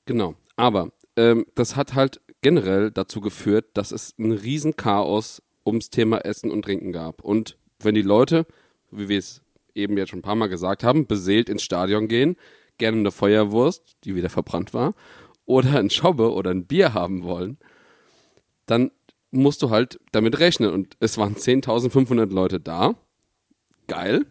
Genau. 0.07 0.35
Aber 0.57 0.91
ähm, 1.17 1.47
das 1.55 1.77
hat 1.77 1.95
halt 1.95 2.21
generell 2.43 2.91
dazu 2.91 3.21
geführt, 3.21 3.71
dass 3.75 3.91
es 3.91 4.15
ein 4.19 4.33
Riesenchaos 4.33 5.43
ums 5.67 5.91
Thema 5.91 6.19
Essen 6.19 6.51
und 6.51 6.63
Trinken 6.63 6.93
gab. 6.93 7.23
Und 7.23 7.57
wenn 7.81 7.95
die 7.95 8.03
Leute, 8.03 8.47
wie 8.91 9.09
wir 9.09 9.19
es 9.19 9.43
eben 9.75 9.97
jetzt 9.97 10.11
schon 10.11 10.21
ein 10.21 10.23
paar 10.23 10.35
Mal 10.35 10.49
gesagt 10.49 10.85
haben, 10.85 11.07
beseelt 11.07 11.49
ins 11.49 11.63
Stadion 11.63 12.09
gehen, 12.09 12.37
gerne 12.79 12.99
eine 12.99 13.11
Feuerwurst, 13.11 13.97
die 14.05 14.15
wieder 14.15 14.31
verbrannt 14.31 14.75
war, 14.75 14.95
oder 15.47 15.79
ein 15.79 15.91
Schobbe 15.91 16.33
oder 16.33 16.51
ein 16.51 16.67
Bier 16.67 16.95
haben 16.95 17.23
wollen, 17.23 17.59
dann 18.67 18.91
musst 19.31 19.63
du 19.63 19.71
halt 19.71 20.01
damit 20.13 20.39
rechnen. 20.39 20.71
Und 20.71 20.97
es 21.01 21.19
waren 21.19 21.35
10.500 21.35 22.33
Leute 22.33 22.61
da. 22.61 22.95
Geil. 23.87 24.27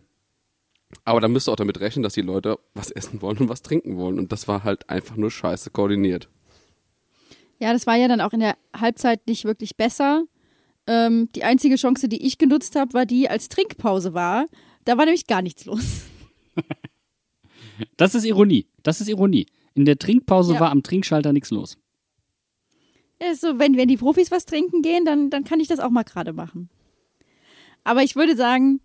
Aber 1.05 1.19
dann 1.21 1.31
müsst 1.31 1.47
du 1.47 1.51
auch 1.51 1.55
damit 1.57 1.79
rechnen, 1.79 2.03
dass 2.03 2.13
die 2.13 2.21
Leute 2.21 2.57
was 2.73 2.91
essen 2.91 3.21
wollen 3.21 3.37
und 3.39 3.49
was 3.49 3.61
trinken 3.61 3.97
wollen. 3.97 4.19
Und 4.19 4.31
das 4.31 4.47
war 4.47 4.63
halt 4.63 4.89
einfach 4.89 5.15
nur 5.17 5.31
scheiße 5.31 5.69
koordiniert. 5.71 6.29
Ja, 7.59 7.71
das 7.73 7.87
war 7.87 7.95
ja 7.95 8.07
dann 8.07 8.21
auch 8.21 8.33
in 8.33 8.39
der 8.39 8.57
Halbzeit 8.77 9.27
nicht 9.27 9.45
wirklich 9.45 9.75
besser. 9.77 10.23
Ähm, 10.87 11.29
die 11.35 11.43
einzige 11.43 11.75
Chance, 11.75 12.09
die 12.09 12.25
ich 12.25 12.37
genutzt 12.37 12.75
habe, 12.75 12.93
war 12.93 13.05
die, 13.05 13.29
als 13.29 13.47
Trinkpause 13.49 14.13
war. 14.13 14.45
Da 14.85 14.97
war 14.97 15.05
nämlich 15.05 15.27
gar 15.27 15.41
nichts 15.41 15.65
los. 15.65 16.03
Das 17.97 18.13
ist 18.13 18.23
Ironie. 18.25 18.67
Das 18.83 19.01
ist 19.01 19.07
Ironie. 19.09 19.47
In 19.73 19.85
der 19.85 19.97
Trinkpause 19.97 20.53
Ja. 20.53 20.59
war 20.59 20.69
am 20.71 20.83
Trinkschalter 20.83 21.33
nichts 21.33 21.49
los. 21.49 21.77
Ja, 23.19 23.33
so, 23.33 23.57
wenn, 23.57 23.77
wenn 23.77 23.87
die 23.87 23.97
Profis 23.97 24.29
was 24.29 24.45
trinken 24.45 24.83
gehen, 24.83 25.05
dann, 25.05 25.31
dann 25.31 25.43
kann 25.43 25.59
ich 25.59 25.67
das 25.69 25.79
auch 25.79 25.89
mal 25.89 26.03
gerade 26.03 26.33
machen. 26.33 26.69
Aber 27.83 28.03
ich 28.03 28.15
würde 28.15 28.35
sagen, 28.35 28.79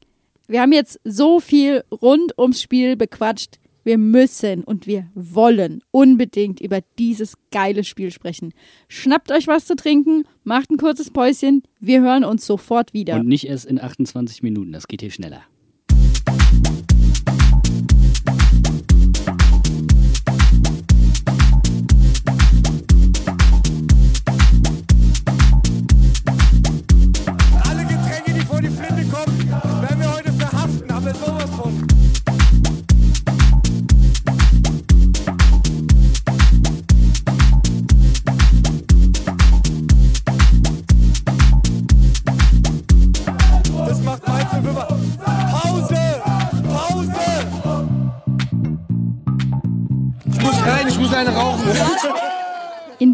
wir 0.49 0.63
haben 0.63 0.73
jetzt 0.73 0.99
so 1.05 1.41
viel 1.41 1.85
rund 1.91 2.37
ums 2.39 2.61
Spiel 2.61 2.97
bequatscht. 2.97 3.59
Wir 3.85 3.97
müssen 3.97 4.65
und 4.65 4.87
wir 4.87 5.09
wollen 5.15 5.83
unbedingt 5.91 6.61
über 6.61 6.81
dieses 6.99 7.35
geile 7.51 7.85
Spiel 7.85 8.11
sprechen. 8.11 8.53
Schnappt 8.89 9.31
euch 9.31 9.47
was 9.47 9.67
zu 9.67 9.77
trinken, 9.77 10.25
macht 10.45 10.71
ein 10.71 10.77
kurzes 10.77 11.11
Päuschen. 11.11 11.63
Wir 11.81 12.03
hören 12.03 12.25
uns 12.25 12.45
sofort 12.45 12.93
wieder. 12.93 13.15
Und 13.15 13.29
nicht 13.29 13.47
erst 13.47 13.65
in 13.67 13.81
28 13.81 14.43
Minuten. 14.43 14.73
Das 14.73 14.89
geht 14.89 15.01
hier 15.01 15.11
schneller. 15.11 15.43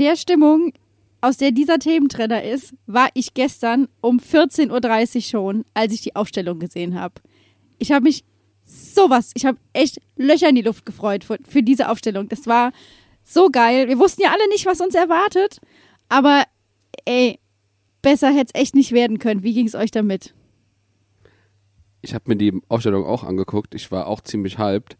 Der 0.05 0.17
Stimmung, 0.17 0.73
aus 1.21 1.39
der 1.39 1.53
dieser 1.53 1.79
Thementrenner 1.79 2.43
ist, 2.45 2.75
war 2.87 3.09
ich 3.15 3.35
gestern 3.35 3.89
um 4.01 4.19
14.30 4.19 5.17
Uhr 5.17 5.23
schon, 5.23 5.65
als 5.73 5.93
ich 5.93 6.03
die 6.03 6.15
Aufstellung 6.15 6.59
gesehen 6.59 7.01
habe. 7.01 7.15
Ich 7.79 7.93
habe 7.93 8.05
mich 8.05 8.25
sowas, 8.67 9.33
ich 9.35 9.47
habe 9.47 9.59
echt 9.73 10.01
Löcher 10.17 10.51
in 10.51 10.55
die 10.55 10.63
Luft 10.63 10.85
gefreut 10.85 11.25
für, 11.25 11.39
für 11.49 11.63
diese 11.63 11.89
Aufstellung. 11.89 12.29
Das 12.29 12.47
war 12.47 12.73
so 13.23 13.49
geil. 13.49 13.89
Wir 13.89 13.99
wussten 13.99 14.23
ja 14.23 14.33
alle 14.33 14.49
nicht, 14.49 14.67
was 14.67 14.81
uns 14.81 14.95
erwartet, 14.95 15.61
aber 16.09 16.45
ey, 17.07 17.39
besser 18.03 18.31
hätte 18.31 18.53
es 18.55 18.61
echt 18.61 18.75
nicht 18.75 18.93
werden 18.93 19.19
können. 19.19 19.43
Wie 19.43 19.55
ging 19.55 19.67
es 19.67 19.75
euch 19.75 19.91
damit? 19.91 20.35
Ich 22.03 22.13
habe 22.13 22.25
mir 22.27 22.37
die 22.37 22.61
Aufstellung 22.69 23.07
auch 23.07 23.25
angeguckt. 23.25 23.75
Ich 23.75 23.91
war 23.91 24.07
auch 24.09 24.21
ziemlich 24.21 24.59
hyped. 24.59 24.99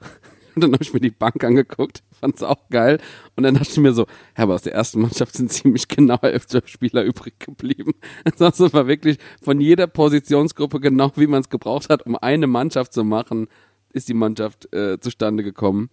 Und 0.54 0.64
dann 0.64 0.72
habe 0.72 0.82
ich 0.82 0.94
mir 0.94 1.00
die 1.00 1.10
Bank 1.10 1.44
angeguckt, 1.44 2.02
fand 2.22 2.36
es 2.36 2.42
auch 2.42 2.68
geil. 2.70 2.98
Und 3.36 3.42
dann 3.42 3.54
dachte 3.54 3.68
ich 3.70 3.78
mir 3.78 3.92
so, 3.92 4.02
ja, 4.36 4.44
aber 4.44 4.54
aus 4.54 4.62
der 4.62 4.74
ersten 4.74 5.00
Mannschaft 5.00 5.34
sind 5.34 5.52
ziemlich 5.52 5.88
genau 5.88 6.18
elf 6.22 6.46
Spieler 6.64 7.04
übrig 7.04 7.38
geblieben. 7.38 7.92
Also 8.38 8.72
war 8.72 8.86
wirklich 8.86 9.18
von 9.40 9.60
jeder 9.60 9.86
Positionsgruppe 9.86 10.80
genau, 10.80 11.12
wie 11.16 11.26
man 11.26 11.42
es 11.42 11.48
gebraucht 11.48 11.90
hat, 11.90 12.06
um 12.06 12.16
eine 12.16 12.46
Mannschaft 12.46 12.92
zu 12.92 13.04
machen, 13.04 13.48
ist 13.92 14.08
die 14.08 14.14
Mannschaft 14.14 14.72
äh, 14.72 14.98
zustande 15.00 15.42
gekommen. 15.42 15.90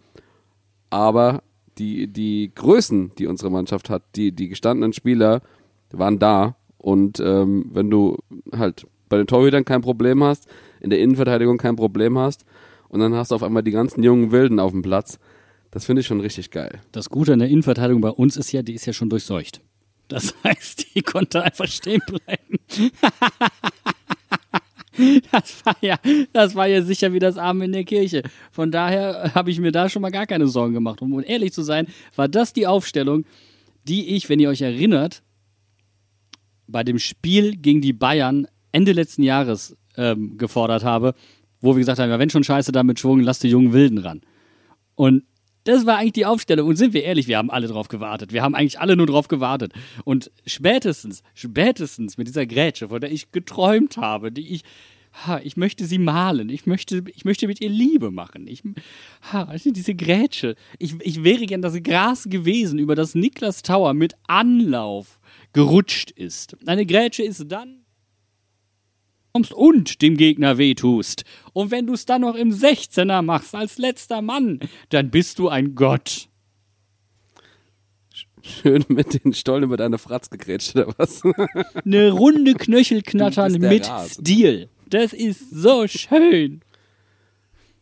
Aber 0.90 1.44
die, 1.78 2.08
die 2.08 2.52
Größen, 2.54 3.12
die 3.18 3.28
unsere 3.28 3.52
Mannschaft 3.52 3.90
hat, 3.90 4.04
die, 4.16 4.32
die 4.32 4.50
gestandenen 4.50 4.94
Spieler 4.94 5.42
waren 5.92 6.20
da. 6.20 6.56
Und 6.78 7.20
ähm, 7.20 7.66
wenn 7.72 7.90
du 7.90 8.18
halt 8.56 8.88
bei 9.10 9.18
den 9.18 9.28
Torhütern 9.28 9.66
kein 9.66 9.82
Problem 9.82 10.24
hast, 10.24 10.48
in 10.80 10.90
der 10.90 11.00
Innenverteidigung 11.00 11.58
kein 11.58 11.76
Problem 11.76 12.18
hast 12.18 12.46
und 12.88 13.00
dann 13.00 13.16
hast 13.16 13.32
du 13.32 13.36
auf 13.36 13.44
einmal 13.44 13.64
die 13.64 13.72
ganzen 13.72 14.04
jungen 14.04 14.32
Wilden 14.32 14.60
auf 14.60 14.72
dem 14.72 14.82
Platz, 14.82 15.20
das 15.72 15.86
finde 15.86 16.02
ich 16.02 16.08
schon 16.08 16.22
richtig 16.22 16.52
geil. 16.52 16.82
Das 16.92 17.10
Gute 17.10 17.34
an 17.34 17.40
der 17.40 17.50
Innenverteidigung 17.50 18.02
bei 18.02 18.10
uns 18.10 18.38
ist 18.38 18.52
ja, 18.52 18.62
die 18.62 18.74
ist 18.74 18.86
ja 18.86 18.94
schon 18.94 19.10
durchseucht. 19.10 19.62
Das 20.08 20.34
heißt, 20.44 20.96
die 20.96 21.02
konnte 21.02 21.44
einfach 21.44 21.68
stehen 21.68 22.02
bleiben. 22.06 22.60
Das 25.32 25.66
war 25.66 25.78
ja, 25.80 25.98
das 26.34 26.56
war 26.56 26.68
ja 26.68 26.82
sicher 26.82 27.14
wie 27.14 27.20
das 27.20 27.38
Arm 27.38 27.62
in 27.62 27.72
der 27.72 27.86
Kirche. 27.86 28.22
Von 28.52 28.70
daher 28.70 29.34
habe 29.34 29.50
ich 29.50 29.58
mir 29.58 29.72
da 29.72 29.88
schon 29.88 30.02
mal 30.02 30.12
gar 30.12 30.28
keine 30.28 30.48
Sorgen 30.48 30.74
gemacht. 30.74 31.02
Um 31.02 31.24
ehrlich 31.24 31.54
zu 31.54 31.62
sein, 31.62 31.88
war 32.18 32.28
das 32.28 32.52
die 32.52 32.68
Aufstellung, 32.68 33.24
die 33.88 34.10
ich, 34.10 34.28
wenn 34.28 34.42
ihr 34.42 34.50
euch 34.50 34.62
erinnert, 34.62 35.24
bei 36.68 36.84
dem 36.84 37.00
Spiel 37.00 37.56
gegen 37.56 37.80
die 37.80 37.94
Bayern 37.94 38.46
Ende 38.74 38.92
letzten 38.92 39.24
Jahres 39.24 39.78
ähm, 39.96 40.38
gefordert 40.38 40.84
habe, 40.84 41.16
wo 41.62 41.76
wir 41.76 41.80
gesagt 41.80 42.00
haben, 42.00 42.10
ja, 42.10 42.20
wenn 42.20 42.30
schon 42.30 42.44
Scheiße 42.44 42.74
damit 42.74 43.00
schwungen, 43.00 43.24
lasst 43.24 43.44
die 43.44 43.50
jungen 43.50 43.72
Wilden 43.72 44.00
ran. 44.00 44.22
Und 44.96 45.24
das 45.64 45.86
war 45.86 45.98
eigentlich 45.98 46.14
die 46.14 46.26
Aufstellung. 46.26 46.68
Und 46.68 46.76
sind 46.76 46.94
wir 46.94 47.04
ehrlich, 47.04 47.28
wir 47.28 47.38
haben 47.38 47.52
alle 47.52 47.68
drauf 47.68 47.88
gewartet. 47.88 48.34
Wir 48.34 48.42
haben 48.42 48.56
eigentlich 48.56 48.80
alle 48.80 48.96
nur 48.96 49.08
drauf 49.08 49.28
gewartet. 49.28 49.74
Und 50.06 50.32
spätestens, 50.46 51.24
spätestens 51.34 52.18
mit 52.18 52.28
dieser 52.28 52.46
Grätsche, 52.46 52.90
von 52.90 53.02
der 53.02 53.12
ich 53.12 53.32
geträumt 53.32 53.98
habe, 53.98 54.32
die 54.32 54.48
ich, 54.50 54.64
ha, 55.26 55.40
ich 55.44 55.58
möchte 55.58 55.86
sie 55.86 55.98
malen. 55.98 56.50
Ich 56.50 56.66
möchte, 56.66 57.04
ich 57.14 57.26
möchte 57.26 57.48
mit 57.48 57.62
ihr 57.62 57.70
Liebe 57.70 58.12
machen. 58.12 58.48
Ich, 58.48 58.64
ha, 59.32 59.54
diese 59.64 59.96
Grätsche. 59.96 60.56
Ich, 60.78 60.96
ich 61.02 61.24
wäre 61.24 61.46
gern 61.46 61.62
das 61.62 61.82
Gras 61.84 62.26
gewesen, 62.30 62.80
über 62.80 62.96
das 62.96 63.16
Niklas 63.16 63.62
Tower 63.62 63.94
mit 63.94 64.14
Anlauf 64.28 65.20
gerutscht 65.54 66.12
ist. 66.12 66.58
Eine 66.68 66.86
Grätsche 66.86 67.24
ist 67.24 67.46
dann 67.48 67.79
kommst 69.34 69.54
und 69.54 70.02
dem 70.02 70.18
Gegner 70.18 70.58
wehtust. 70.58 71.24
Und 71.54 71.72
wenn 71.72 71.88
du 71.88 71.94
es 71.94 72.06
dann 72.06 72.22
noch 72.22 72.36
im 72.36 72.52
16er 72.52 73.22
machst 73.22 73.56
als 73.56 73.78
letzter 73.78 74.22
Mann, 74.22 74.60
dann 74.90 75.10
bist 75.10 75.40
du 75.40 75.50
ein 75.50 75.76
Gott. 75.76 76.30
Schön 78.42 78.86
mit 78.88 79.24
den 79.24 79.34
Stollen 79.34 79.64
über 79.64 79.78
deine 79.78 79.98
Fratz 79.98 80.30
gegrätscht, 80.30 80.76
oder 80.76 80.94
was? 80.98 81.22
Eine 81.86 82.12
runde 82.12 82.54
Knöchelknattern 82.54 83.54
mit 83.54 83.90
Rasen. 83.90 84.24
Stil. 84.24 84.70
Das 84.90 85.14
ist 85.14 85.52
so 85.52 85.88
schön. 85.88 86.62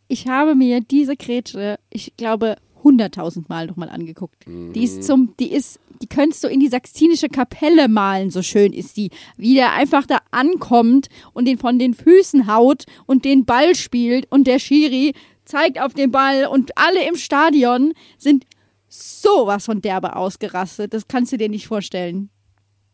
Ich 0.07 0.27
habe 0.27 0.55
mir 0.55 0.81
diese 0.81 1.15
Grätsche, 1.15 1.79
ich 1.89 2.13
glaube, 2.17 2.55
hunderttausend 2.87 3.49
Mal 3.49 3.67
nochmal 3.67 3.89
angeguckt. 3.89 4.45
Die 4.47 4.83
ist 4.83 5.03
zum, 5.03 5.33
die 5.39 5.51
ist, 5.51 5.79
die 6.01 6.07
könntest 6.07 6.43
du 6.43 6.47
in 6.47 6.61
die 6.61 6.69
Sixtinische 6.69 7.27
Kapelle 7.27 7.89
malen, 7.89 8.31
so 8.31 8.41
schön 8.41 8.71
ist 8.71 8.95
die. 8.95 9.09
Wie 9.35 9.55
der 9.55 9.73
einfach 9.73 10.05
da 10.05 10.19
ankommt 10.31 11.09
und 11.33 11.45
den 11.45 11.57
von 11.57 11.79
den 11.79 11.93
Füßen 11.93 12.47
haut 12.47 12.85
und 13.05 13.25
den 13.25 13.45
Ball 13.45 13.75
spielt 13.75 14.31
und 14.31 14.47
der 14.47 14.59
Schiri 14.59 15.13
zeigt 15.43 15.81
auf 15.81 15.93
den 15.93 16.11
Ball 16.11 16.45
und 16.45 16.71
alle 16.77 17.05
im 17.07 17.15
Stadion 17.15 17.93
sind 18.17 18.45
sowas 18.87 19.65
von 19.65 19.81
derbe 19.81 20.15
ausgerastet. 20.15 20.93
Das 20.93 21.07
kannst 21.07 21.33
du 21.33 21.37
dir 21.37 21.49
nicht 21.49 21.67
vorstellen. 21.67 22.29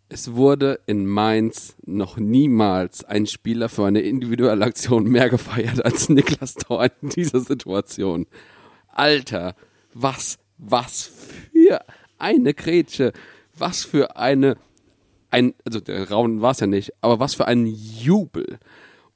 Es 0.10 0.34
wurde 0.34 0.79
in 0.86 1.06
Mainz 1.06 1.75
noch 1.86 2.17
niemals 2.17 3.03
ein 3.03 3.25
Spieler 3.25 3.69
für 3.69 3.86
eine 3.86 4.01
individuelle 4.01 4.63
Aktion 4.63 5.06
mehr 5.06 5.29
gefeiert 5.29 5.84
als 5.84 6.10
Niklas 6.10 6.56
Tauer 6.56 6.89
in 7.01 7.10
dieser 7.10 7.39
Situation. 7.39 8.27
Alter, 8.88 9.56
was, 9.93 10.38
was 10.58 11.12
für 11.51 11.84
eine 12.17 12.53
Grätsche, 12.53 13.13
was 13.58 13.84
für 13.84 14.17
eine, 14.17 14.58
ein, 15.29 15.53
also 15.65 15.79
der 15.79 16.10
Raum 16.10 16.41
war 16.41 16.51
es 16.51 16.60
ja 16.60 16.67
nicht, 16.67 16.91
aber 17.01 17.19
was 17.19 17.36
für 17.36 17.47
ein 17.47 17.65
Jubel. 17.65 18.60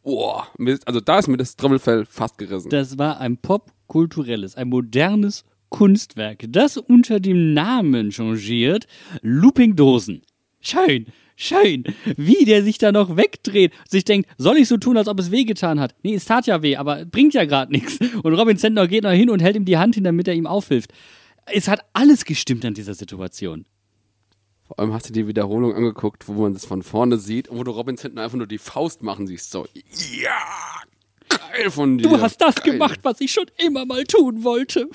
Boah, 0.03 0.47
also 0.85 1.01
da 1.01 1.19
ist 1.19 1.27
mir 1.27 1.37
das 1.37 1.55
Dribbelfell 1.55 2.05
fast 2.05 2.37
gerissen. 2.37 2.69
Das 2.69 2.97
war 2.97 3.19
ein 3.19 3.37
popkulturelles, 3.37 4.55
ein 4.55 4.69
modernes 4.69 5.43
Kunstwerk, 5.69 6.45
das 6.47 6.77
unter 6.77 7.19
dem 7.19 7.53
Namen 7.53 8.11
changiert 8.11 8.87
Looping 9.21 9.75
Dosen. 9.75 10.21
Schön, 10.61 11.07
schön, 11.37 11.83
wie 12.17 12.43
der 12.43 12.63
sich 12.63 12.77
da 12.77 12.91
noch 12.91 13.15
wegdreht, 13.15 13.71
sich 13.87 14.03
denkt, 14.03 14.29
soll 14.37 14.57
ich 14.57 14.67
so 14.67 14.75
tun, 14.75 14.97
als 14.97 15.07
ob 15.07 15.19
es 15.19 15.31
wehgetan 15.31 15.79
hat? 15.79 15.95
Nee, 16.03 16.15
es 16.15 16.25
tat 16.25 16.47
ja 16.47 16.61
weh, 16.61 16.75
aber 16.75 17.05
bringt 17.05 17.33
ja 17.33 17.45
gerade 17.45 17.71
nichts. 17.71 17.97
Und 18.23 18.33
Robin 18.33 18.57
Zentner 18.57 18.87
geht 18.87 19.03
noch 19.03 19.11
hin 19.11 19.29
und 19.29 19.41
hält 19.41 19.55
ihm 19.55 19.63
die 19.63 19.77
Hand 19.77 19.95
hin, 19.95 20.03
damit 20.03 20.27
er 20.27 20.33
ihm 20.33 20.47
aufhilft. 20.47 20.91
Es 21.45 21.69
hat 21.69 21.85
alles 21.93 22.25
gestimmt 22.25 22.65
an 22.65 22.73
dieser 22.73 22.93
Situation. 22.93 23.65
Vor 24.67 24.79
allem 24.79 24.91
hast 24.91 25.07
du 25.07 25.13
die 25.13 25.27
Wiederholung 25.27 25.73
angeguckt, 25.73 26.27
wo 26.27 26.33
man 26.33 26.53
das 26.53 26.65
von 26.65 26.83
vorne 26.83 27.17
sieht 27.17 27.47
und 27.47 27.57
wo 27.57 27.63
du 27.63 27.71
Robin 27.71 27.95
hinten 27.95 28.17
einfach 28.17 28.37
nur 28.37 28.47
die 28.47 28.57
Faust 28.57 29.01
machen 29.01 29.25
siehst. 29.25 29.49
So, 29.49 29.65
ja, 30.21 30.81
geil 31.29 31.71
von 31.71 31.97
dir. 31.97 32.09
Du 32.09 32.19
hast 32.19 32.41
das 32.41 32.55
geil. 32.55 32.73
gemacht, 32.73 32.99
was 33.03 33.21
ich 33.21 33.31
schon 33.31 33.45
immer 33.65 33.85
mal 33.85 34.03
tun 34.03 34.43
wollte. 34.43 34.89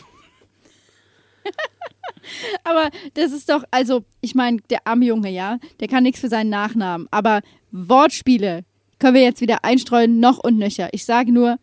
Aber 2.64 2.90
das 3.14 3.32
ist 3.32 3.48
doch, 3.48 3.64
also, 3.70 4.04
ich 4.20 4.34
meine, 4.34 4.58
der 4.70 4.86
arme 4.86 5.06
Junge, 5.06 5.30
ja, 5.30 5.58
der 5.80 5.88
kann 5.88 6.02
nichts 6.02 6.20
für 6.20 6.28
seinen 6.28 6.50
Nachnamen. 6.50 7.08
Aber 7.10 7.40
Wortspiele 7.70 8.64
können 8.98 9.14
wir 9.14 9.22
jetzt 9.22 9.40
wieder 9.40 9.64
einstreuen, 9.64 10.20
noch 10.20 10.38
und 10.38 10.58
nöcher. 10.58 10.88
Ich 10.92 11.04
sage 11.04 11.32
nur, 11.32 11.58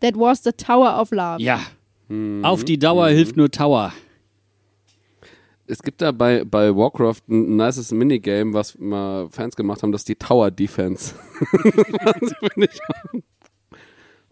that 0.00 0.16
was 0.16 0.42
the 0.42 0.52
Tower 0.52 1.00
of 1.00 1.10
Love. 1.10 1.40
Ja. 1.42 1.60
Auf 2.42 2.64
die 2.64 2.78
Dauer 2.78 3.08
hilft 3.08 3.36
nur 3.36 3.50
Tower. 3.50 3.92
Es 5.68 5.80
gibt 5.80 6.02
da 6.02 6.10
bei, 6.10 6.42
bei 6.44 6.74
Warcraft 6.74 7.22
ein 7.28 7.54
nices 7.54 7.92
Minigame, 7.92 8.52
was 8.52 8.76
mal 8.76 9.28
Fans 9.30 9.54
gemacht 9.54 9.84
haben, 9.84 9.92
das 9.92 10.00
ist 10.00 10.08
die 10.08 10.16
Tower 10.16 10.50
Defense. 10.50 11.14
das 11.52 12.34
finde 12.40 12.68
ich 12.72 12.80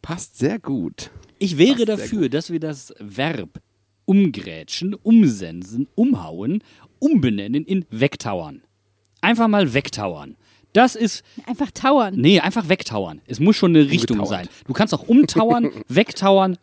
passt 0.08 0.38
sehr 0.38 0.58
gut. 0.58 1.10
Ich 1.38 1.58
wäre 1.58 1.84
Passt 1.84 1.88
dafür, 1.88 2.28
dass 2.28 2.50
wir 2.50 2.60
das 2.60 2.94
Verb 2.98 3.60
umgrätschen, 4.08 4.94
umsensen, 4.94 5.86
umhauen, 5.94 6.62
umbenennen 6.98 7.64
in 7.64 7.84
wegtauern. 7.90 8.62
Einfach 9.20 9.48
mal 9.48 9.74
wegtauern. 9.74 10.36
Das 10.72 10.94
ist, 10.96 11.24
Einfach 11.46 11.70
tauern. 11.70 12.14
nee, 12.16 12.40
einfach 12.40 12.68
wegtauern. 12.68 13.20
Es 13.26 13.38
muss 13.38 13.56
schon 13.56 13.74
eine 13.76 13.90
Richtung 13.90 14.18
Umgetauert. 14.18 14.46
sein. 14.46 14.54
Du 14.66 14.72
kannst 14.72 14.94
auch 14.94 15.06
umtauern, 15.08 15.70
wegtauern, 15.88 16.56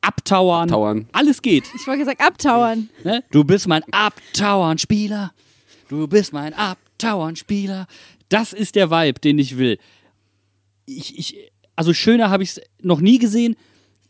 abtauern. 0.00 0.68
Tauern. 0.68 1.08
Alles 1.12 1.42
geht. 1.42 1.64
Ich 1.78 1.86
wollte 1.86 2.00
gesagt, 2.00 2.20
abtauern. 2.22 2.88
Ne? 3.04 3.22
Du 3.30 3.44
bist 3.44 3.68
mein 3.68 3.82
Abtauern-Spieler. 3.92 5.32
Du 5.88 6.06
bist 6.06 6.32
mein 6.32 6.54
Abtauern-Spieler. 6.54 7.86
Das 8.30 8.52
ist 8.52 8.76
der 8.76 8.90
Vibe, 8.90 9.20
den 9.20 9.38
ich 9.38 9.58
will. 9.58 9.78
Ich, 10.86 11.18
ich, 11.18 11.50
also 11.76 11.92
schöner 11.92 12.30
habe 12.30 12.42
ich 12.42 12.50
es 12.50 12.60
noch 12.80 13.00
nie 13.00 13.18
gesehen, 13.18 13.56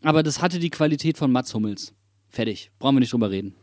aber 0.01 0.23
das 0.23 0.41
hatte 0.41 0.59
die 0.59 0.69
Qualität 0.69 1.17
von 1.17 1.31
Mats 1.31 1.53
Hummels. 1.53 1.93
Fertig. 2.29 2.71
Brauchen 2.79 2.95
wir 2.95 2.99
nicht 3.01 3.13
drüber 3.13 3.31
reden. 3.31 3.55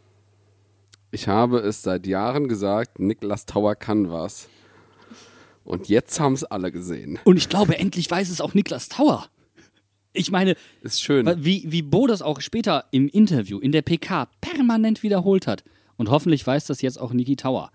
Ich 1.10 1.28
habe 1.28 1.58
es 1.60 1.82
seit 1.82 2.06
Jahren 2.06 2.48
gesagt, 2.48 2.98
Niklas 2.98 3.46
Tower 3.46 3.74
kann 3.76 4.10
was. 4.10 4.48
Und 5.64 5.88
jetzt 5.88 6.20
haben 6.20 6.34
es 6.34 6.44
alle 6.44 6.70
gesehen. 6.70 7.18
Und 7.24 7.36
ich 7.36 7.48
glaube, 7.48 7.78
endlich 7.78 8.10
weiß 8.10 8.30
es 8.30 8.40
auch 8.40 8.54
Niklas 8.54 8.88
Tauer. 8.88 9.26
Ich 10.12 10.30
meine, 10.30 10.56
Ist 10.82 11.02
schön. 11.02 11.26
wie, 11.44 11.64
wie 11.66 11.82
Bo 11.82 12.06
das 12.06 12.22
auch 12.22 12.40
später 12.40 12.86
im 12.90 13.08
Interview, 13.08 13.58
in 13.58 13.72
der 13.72 13.82
PK 13.82 14.28
permanent 14.40 15.02
wiederholt 15.02 15.46
hat. 15.46 15.64
Und 15.96 16.10
hoffentlich 16.10 16.46
weiß 16.46 16.66
das 16.66 16.82
jetzt 16.82 17.00
auch 17.00 17.12
Niki 17.12 17.36
Tauer. 17.36 17.70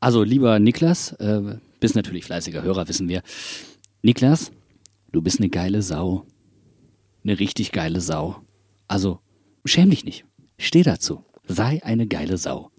Also, 0.00 0.22
lieber 0.22 0.58
Niklas, 0.58 1.12
äh, 1.14 1.58
bist 1.80 1.94
natürlich 1.96 2.24
fleißiger 2.24 2.62
Hörer, 2.62 2.88
wissen 2.88 3.08
wir. 3.08 3.22
Niklas, 4.02 4.50
du 5.12 5.20
bist 5.22 5.40
eine 5.40 5.48
geile 5.50 5.82
Sau. 5.82 6.26
Eine 7.24 7.38
richtig 7.38 7.72
geile 7.72 8.00
Sau. 8.00 8.40
Also, 8.88 9.20
schäm 9.64 9.90
dich 9.90 10.04
nicht. 10.04 10.24
Steh 10.58 10.82
dazu. 10.82 11.24
Sei 11.44 11.82
eine 11.82 12.06
geile 12.06 12.36
Sau. 12.36 12.70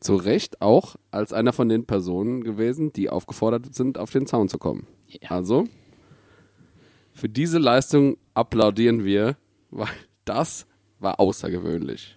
Zu 0.00 0.16
Recht 0.16 0.60
auch 0.60 0.96
als 1.10 1.32
einer 1.32 1.52
von 1.52 1.68
den 1.68 1.86
Personen 1.86 2.44
gewesen, 2.44 2.92
die 2.92 3.08
aufgefordert 3.08 3.74
sind, 3.74 3.98
auf 3.98 4.10
den 4.10 4.26
Zaun 4.26 4.48
zu 4.48 4.58
kommen. 4.58 4.86
Ja. 5.08 5.30
Also, 5.30 5.64
für 7.12 7.28
diese 7.28 7.58
Leistung 7.58 8.18
applaudieren 8.34 9.04
wir, 9.04 9.36
weil 9.70 9.88
das 10.24 10.66
war 10.98 11.20
außergewöhnlich. 11.20 12.16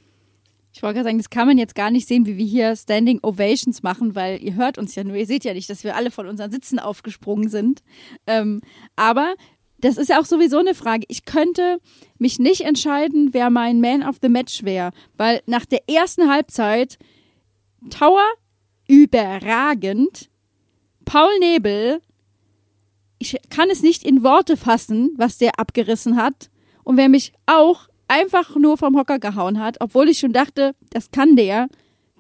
Ich 0.77 0.83
wollte 0.83 0.95
gerade 0.95 1.09
sagen, 1.09 1.17
das 1.17 1.31
kann 1.31 1.47
man 1.47 1.57
jetzt 1.57 1.73
gar 1.73 1.89
nicht 1.89 2.07
sehen, 2.07 2.27
wie 2.27 2.37
wir 2.37 2.45
hier 2.45 2.75
Standing 2.75 3.19
Ovations 3.23 3.81
machen, 3.81 4.13
weil 4.13 4.43
ihr 4.43 4.55
hört 4.55 4.77
uns 4.77 4.93
ja 4.93 5.03
nur, 5.03 5.15
ihr 5.15 5.25
seht 5.25 5.43
ja 5.43 5.55
nicht, 5.55 5.69
dass 5.71 5.83
wir 5.83 5.95
alle 5.95 6.11
von 6.11 6.27
unseren 6.27 6.51
Sitzen 6.51 6.77
aufgesprungen 6.77 7.49
sind. 7.49 7.81
Ähm, 8.27 8.61
aber 8.95 9.33
das 9.79 9.97
ist 9.97 10.09
ja 10.09 10.19
auch 10.19 10.25
sowieso 10.25 10.57
eine 10.57 10.73
Frage. 10.73 11.05
Ich 11.07 11.25
könnte 11.25 11.79
mich 12.17 12.39
nicht 12.39 12.61
entscheiden, 12.61 13.33
wer 13.33 13.49
mein 13.49 13.79
Man 13.79 14.03
of 14.03 14.17
the 14.21 14.29
Match 14.29 14.63
wäre, 14.63 14.91
weil 15.17 15.41
nach 15.45 15.65
der 15.65 15.87
ersten 15.89 16.29
Halbzeit 16.29 16.97
Tower 17.89 18.25
überragend, 18.87 20.29
Paul 21.05 21.39
Nebel, 21.39 22.01
ich 23.19 23.37
kann 23.49 23.69
es 23.69 23.81
nicht 23.81 24.03
in 24.03 24.23
Worte 24.23 24.57
fassen, 24.57 25.13
was 25.17 25.37
der 25.37 25.59
abgerissen 25.59 26.17
hat. 26.17 26.49
Und 26.83 26.97
wer 26.97 27.09
mich 27.09 27.33
auch 27.45 27.87
einfach 28.07 28.55
nur 28.55 28.77
vom 28.77 28.97
Hocker 28.97 29.19
gehauen 29.19 29.59
hat, 29.59 29.77
obwohl 29.81 30.09
ich 30.09 30.19
schon 30.19 30.33
dachte, 30.33 30.73
das 30.91 31.11
kann 31.11 31.35
der, 31.35 31.67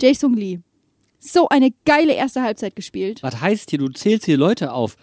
Jason 0.01 0.33
Lee. 0.35 0.59
So 1.19 1.49
eine 1.49 1.71
geile 1.85 2.13
erste 2.13 2.41
Halbzeit 2.41 2.75
gespielt. 2.75 3.23
Was 3.23 3.41
heißt 3.41 3.69
hier, 3.69 3.79
du 3.79 3.89
zählst 3.89 4.25
hier 4.25 4.37
Leute 4.37 4.71
auf? 4.71 4.95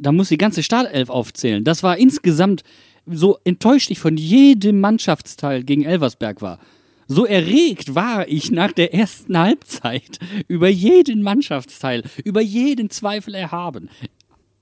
Da 0.00 0.12
muss 0.12 0.28
die 0.28 0.38
ganze 0.38 0.62
Startelf 0.62 1.10
aufzählen. 1.10 1.64
Das 1.64 1.82
war 1.82 1.96
insgesamt 1.96 2.62
so 3.06 3.38
enttäuscht 3.44 3.90
ich 3.90 3.98
von 3.98 4.16
jedem 4.16 4.80
Mannschaftsteil 4.80 5.62
gegen 5.62 5.84
Elversberg 5.84 6.40
war. 6.42 6.58
So 7.06 7.26
erregt 7.26 7.94
war 7.94 8.28
ich 8.28 8.50
nach 8.50 8.72
der 8.72 8.94
ersten 8.94 9.38
Halbzeit 9.38 10.18
über 10.48 10.68
jeden 10.68 11.22
Mannschaftsteil, 11.22 12.02
über 12.24 12.40
jeden 12.40 12.90
Zweifel 12.90 13.34
erhaben. 13.34 13.90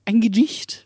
Ein 0.05 0.19
Gedicht. 0.19 0.85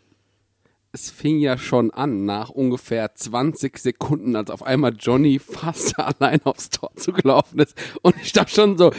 Es 0.92 1.10
fing 1.10 1.38
ja 1.38 1.58
schon 1.58 1.90
an, 1.90 2.24
nach 2.24 2.48
ungefähr 2.48 3.14
20 3.14 3.76
Sekunden, 3.78 4.36
als 4.36 4.50
auf 4.50 4.62
einmal 4.62 4.94
Johnny 4.98 5.38
fast 5.38 5.98
allein 5.98 6.40
aufs 6.44 6.70
Tor 6.70 6.90
zugelaufen 6.96 7.58
ist. 7.58 7.74
Und 8.02 8.14
ich 8.22 8.32
dachte 8.32 8.54
schon 8.54 8.78
so. 8.78 8.92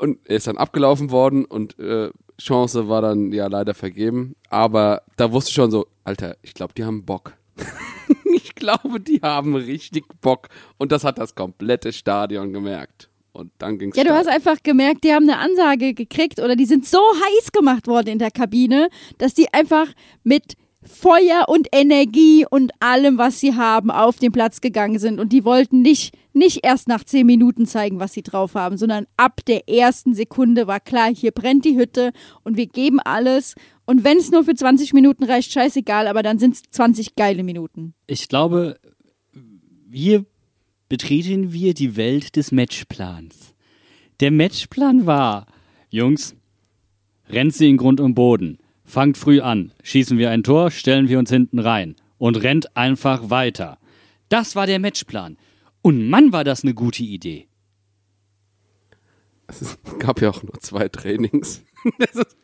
Und 0.00 0.18
er 0.24 0.36
ist 0.36 0.46
dann 0.46 0.58
abgelaufen 0.58 1.10
worden 1.10 1.44
und 1.44 1.78
äh, 1.78 2.10
Chance 2.38 2.88
war 2.88 3.02
dann 3.02 3.32
ja 3.32 3.46
leider 3.46 3.74
vergeben. 3.74 4.34
Aber 4.48 5.02
da 5.16 5.32
wusste 5.32 5.50
ich 5.50 5.54
schon 5.54 5.70
so, 5.70 5.86
Alter, 6.04 6.36
ich 6.42 6.54
glaube, 6.54 6.74
die 6.74 6.84
haben 6.84 7.04
Bock. 7.04 7.34
ich 8.34 8.54
glaube, 8.54 9.00
die 9.00 9.20
haben 9.22 9.54
richtig 9.54 10.04
Bock. 10.20 10.48
Und 10.78 10.92
das 10.92 11.04
hat 11.04 11.18
das 11.18 11.34
komplette 11.34 11.92
Stadion 11.92 12.52
gemerkt. 12.52 13.08
Und 13.32 13.50
dann 13.58 13.78
ging's 13.78 13.96
Ja, 13.96 14.04
du 14.04 14.12
hast 14.12 14.28
einfach 14.28 14.62
gemerkt, 14.62 15.04
die 15.04 15.12
haben 15.12 15.28
eine 15.28 15.38
Ansage 15.38 15.94
gekriegt 15.94 16.38
oder 16.38 16.54
die 16.54 16.66
sind 16.66 16.86
so 16.86 16.98
heiß 16.98 17.52
gemacht 17.52 17.86
worden 17.86 18.08
in 18.08 18.18
der 18.18 18.30
Kabine, 18.30 18.88
dass 19.18 19.32
die 19.32 19.52
einfach 19.54 19.86
mit 20.22 20.54
Feuer 20.84 21.46
und 21.48 21.68
Energie 21.72 22.44
und 22.48 22.72
allem, 22.80 23.16
was 23.16 23.38
sie 23.38 23.54
haben, 23.54 23.90
auf 23.90 24.18
den 24.18 24.32
Platz 24.32 24.60
gegangen 24.60 24.98
sind. 24.98 25.20
Und 25.20 25.32
die 25.32 25.44
wollten 25.44 25.80
nicht, 25.80 26.16
nicht 26.32 26.60
erst 26.64 26.88
nach 26.88 27.04
zehn 27.04 27.26
Minuten 27.26 27.66
zeigen, 27.66 28.00
was 28.00 28.12
sie 28.12 28.22
drauf 28.22 28.54
haben, 28.54 28.76
sondern 28.76 29.06
ab 29.16 29.44
der 29.46 29.68
ersten 29.68 30.14
Sekunde 30.14 30.66
war 30.66 30.80
klar, 30.80 31.14
hier 31.14 31.30
brennt 31.30 31.64
die 31.64 31.76
Hütte 31.76 32.12
und 32.42 32.56
wir 32.56 32.66
geben 32.66 32.98
alles. 33.00 33.54
Und 33.84 34.04
wenn 34.04 34.18
es 34.18 34.30
nur 34.30 34.44
für 34.44 34.54
20 34.54 34.92
Minuten 34.92 35.24
reicht, 35.24 35.52
scheißegal, 35.52 36.08
aber 36.08 36.22
dann 36.22 36.38
sind 36.38 36.54
es 36.54 36.62
20 36.70 37.14
geile 37.14 37.44
Minuten. 37.44 37.94
Ich 38.06 38.28
glaube, 38.28 38.78
hier 39.92 40.24
betreten 40.88 41.52
wir 41.52 41.74
die 41.74 41.96
Welt 41.96 42.36
des 42.36 42.52
Matchplans. 42.52 43.54
Der 44.20 44.30
Matchplan 44.30 45.06
war, 45.06 45.46
Jungs, 45.90 46.34
rennt 47.28 47.54
sie 47.54 47.68
in 47.68 47.76
Grund 47.76 48.00
und 48.00 48.14
Boden, 48.14 48.58
fangt 48.92 49.16
früh 49.16 49.40
an, 49.40 49.72
schießen 49.82 50.18
wir 50.18 50.30
ein 50.30 50.42
Tor, 50.42 50.70
stellen 50.70 51.08
wir 51.08 51.18
uns 51.18 51.30
hinten 51.30 51.58
rein 51.58 51.96
und 52.18 52.42
rennt 52.42 52.76
einfach 52.76 53.30
weiter. 53.30 53.78
Das 54.28 54.54
war 54.54 54.66
der 54.66 54.78
Matchplan. 54.78 55.38
Und 55.80 56.08
Mann, 56.08 56.32
war 56.32 56.44
das 56.44 56.62
eine 56.62 56.74
gute 56.74 57.02
Idee. 57.02 57.48
Es 59.48 59.78
gab 59.98 60.20
ja 60.20 60.30
auch 60.30 60.42
nur 60.42 60.60
zwei 60.60 60.88
Trainings. 60.88 61.64
Ist, 61.98 62.36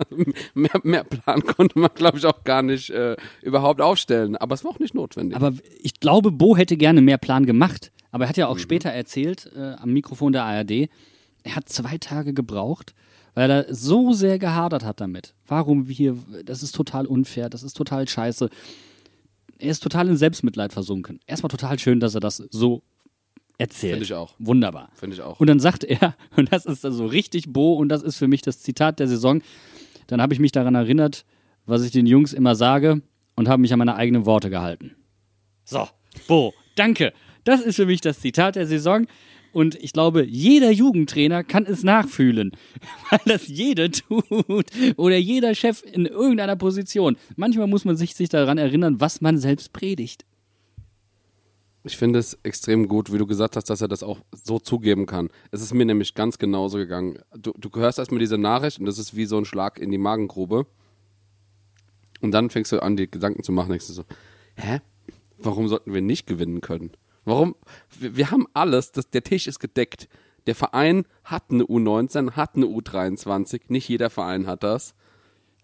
mehr, 0.55 0.81
mehr 0.83 1.05
Plan 1.05 1.43
konnte 1.43 1.79
man, 1.79 1.91
glaube 1.95 2.19
ich, 2.19 2.25
auch 2.25 2.43
gar 2.45 2.63
nicht 2.63 2.91
äh, 2.91 3.17
überhaupt 3.43 3.81
aufstellen. 3.81 4.37
Aber 4.37 4.55
es 4.55 4.65
war 4.65 4.73
auch 4.73 4.81
nicht 4.81 4.95
notwendig. 4.95 5.37
Aber 5.37 5.53
ich 5.81 6.01
glaube, 6.01 6.33
Bo 6.33 6.57
hätte 6.57 6.77
gerne 6.77 7.03
mehr 7.03 7.19
Plan 7.19 7.47
gemacht. 7.47 7.93
Aber 8.11 8.25
er 8.25 8.31
hat 8.31 8.37
ja 8.39 8.49
auch 8.49 8.59
später 8.59 8.91
erzählt, 8.91 9.51
äh, 9.55 9.75
am 9.79 9.93
Mikrofon 9.93 10.33
der 10.33 10.45
ARD, 10.45 10.89
er 11.45 11.57
hat 11.57 11.69
zwei 11.69 11.99
Tage 11.99 12.33
gebraucht, 12.33 12.95
weil 13.35 13.51
er 13.51 13.75
so 13.75 14.13
sehr 14.13 14.39
gehadert 14.39 14.85
hat 14.85 15.01
damit. 15.01 15.35
Warum 15.47 15.89
wir, 15.89 16.17
das 16.45 16.63
ist 16.63 16.75
total 16.75 17.07
unfair, 17.07 17.49
das 17.49 17.63
ist 17.63 17.75
total 17.75 18.09
scheiße. 18.09 18.49
Er 19.59 19.71
ist 19.71 19.83
total 19.83 20.09
in 20.09 20.17
Selbstmitleid 20.17 20.73
versunken. 20.73 21.21
Erstmal 21.27 21.51
total 21.51 21.79
schön, 21.79 22.01
dass 22.01 22.15
er 22.15 22.21
das 22.21 22.37
so 22.37 22.83
erzählt. 23.59 23.95
Finde 23.95 24.05
ich 24.05 24.15
auch. 24.15 24.35
Wunderbar. 24.39 24.91
Finde 24.95 25.17
ich 25.17 25.23
auch. 25.23 25.39
Und 25.41 25.49
dann 25.49 25.61
sagt 25.61 25.85
er, 25.85 26.15
und 26.37 26.53
das 26.53 26.65
ist 26.65 26.85
also 26.85 27.07
richtig 27.07 27.53
Bo, 27.53 27.75
und 27.75 27.89
das 27.89 28.03
ist 28.03 28.17
für 28.17 28.29
mich 28.29 28.43
das 28.43 28.61
Zitat 28.61 29.01
der 29.01 29.09
Saison, 29.09 29.43
dann 30.07 30.23
habe 30.23 30.33
ich 30.33 30.41
mich 30.41 30.53
daran 30.53 30.75
erinnert, 30.75 31.25
was 31.67 31.85
ich 31.85 31.91
den 31.91 32.07
Jungs 32.07 32.33
immer 32.33 32.55
sage 32.55 33.03
und 33.37 33.49
habe 33.49 33.61
mich 33.61 33.73
an 33.73 33.79
meine 33.79 33.97
eigenen 33.97 34.25
Worte 34.25 34.49
gehalten. 34.49 34.97
So, 35.65 35.87
Bo, 36.27 36.55
danke. 36.77 37.13
Das 37.45 37.61
ist 37.61 37.77
für 37.77 37.87
mich 37.87 38.01
das 38.01 38.21
Zitat 38.21 38.57
der 38.57 38.67
Saison. 38.67 39.07
Und 39.59 39.75
ich 39.83 39.93
glaube, 39.93 40.25
jeder 40.25 40.71
Jugendtrainer 40.71 41.43
kann 41.43 41.67
es 41.67 41.83
nachfühlen, 41.83 42.53
weil 43.11 43.19
das 43.25 43.49
jeder 43.49 43.91
tut 43.91 44.67
oder 44.97 45.17
jeder 45.17 45.53
Chef 45.57 45.83
in 45.83 46.07
irgendeiner 46.07 46.55
Position. 46.55 47.17
Manchmal 47.35 47.67
muss 47.67 47.85
man 47.85 47.97
sich, 47.97 48.15
sich 48.15 48.29
daran 48.29 48.57
erinnern, 48.57 49.01
was 49.01 49.21
man 49.21 49.37
selbst 49.37 49.73
predigt. 49.73 50.25
Ich 51.83 51.97
finde 51.97 52.21
es 52.21 52.39
extrem 52.45 52.87
gut, 52.87 53.13
wie 53.13 53.19
du 53.19 53.27
gesagt 53.27 53.57
hast, 53.57 53.69
dass 53.69 53.81
er 53.81 53.89
das 53.89 54.05
auch 54.05 54.21
so 54.31 54.61
zugeben 54.61 55.07
kann. 55.07 55.29
Es 55.51 55.61
ist 55.61 55.75
mir 55.75 55.87
nämlich 55.87 56.15
ganz 56.15 56.39
genauso 56.39 56.79
gegangen. 56.79 57.19
Du, 57.37 57.53
du 57.59 57.69
hörst 57.75 57.99
erstmal 57.99 58.21
diese 58.21 58.39
Nachricht 58.39 58.79
und 58.79 58.87
das 58.87 59.01
ist 59.01 59.17
wie 59.17 59.25
so 59.25 59.39
ein 59.39 59.45
Schlag 59.45 59.81
in 59.81 59.91
die 59.91 59.99
Magengrube. 59.99 60.67
Und 62.21 62.31
dann 62.31 62.51
fängst 62.51 62.71
du 62.71 62.81
an, 62.81 62.97
dir 62.97 63.09
Gedanken 63.09 63.43
zu 63.43 63.51
machen, 63.51 63.71
denkst 63.71 63.89
du 63.89 63.93
so, 63.93 64.05
hä? 64.55 64.79
Warum 65.37 65.67
sollten 65.67 65.93
wir 65.93 66.01
nicht 66.01 66.29
gewinnen 66.29 66.61
können? 66.61 66.93
Warum? 67.29 67.55
Wir, 67.99 68.17
wir 68.17 68.31
haben 68.31 68.47
alles, 68.55 68.93
das, 68.93 69.11
der 69.11 69.23
Tisch 69.23 69.47
ist 69.47 69.59
gedeckt. 69.59 70.09
Der 70.47 70.55
Verein 70.55 71.05
hat 71.25 71.45
eine 71.51 71.65
U19, 71.65 72.33
hat 72.33 72.57
eine 72.57 72.67
U23, 72.67 73.63
nicht 73.69 73.89
jeder 73.89 74.09
Verein 74.11 74.47
hat 74.47 74.63
das. 74.63 74.95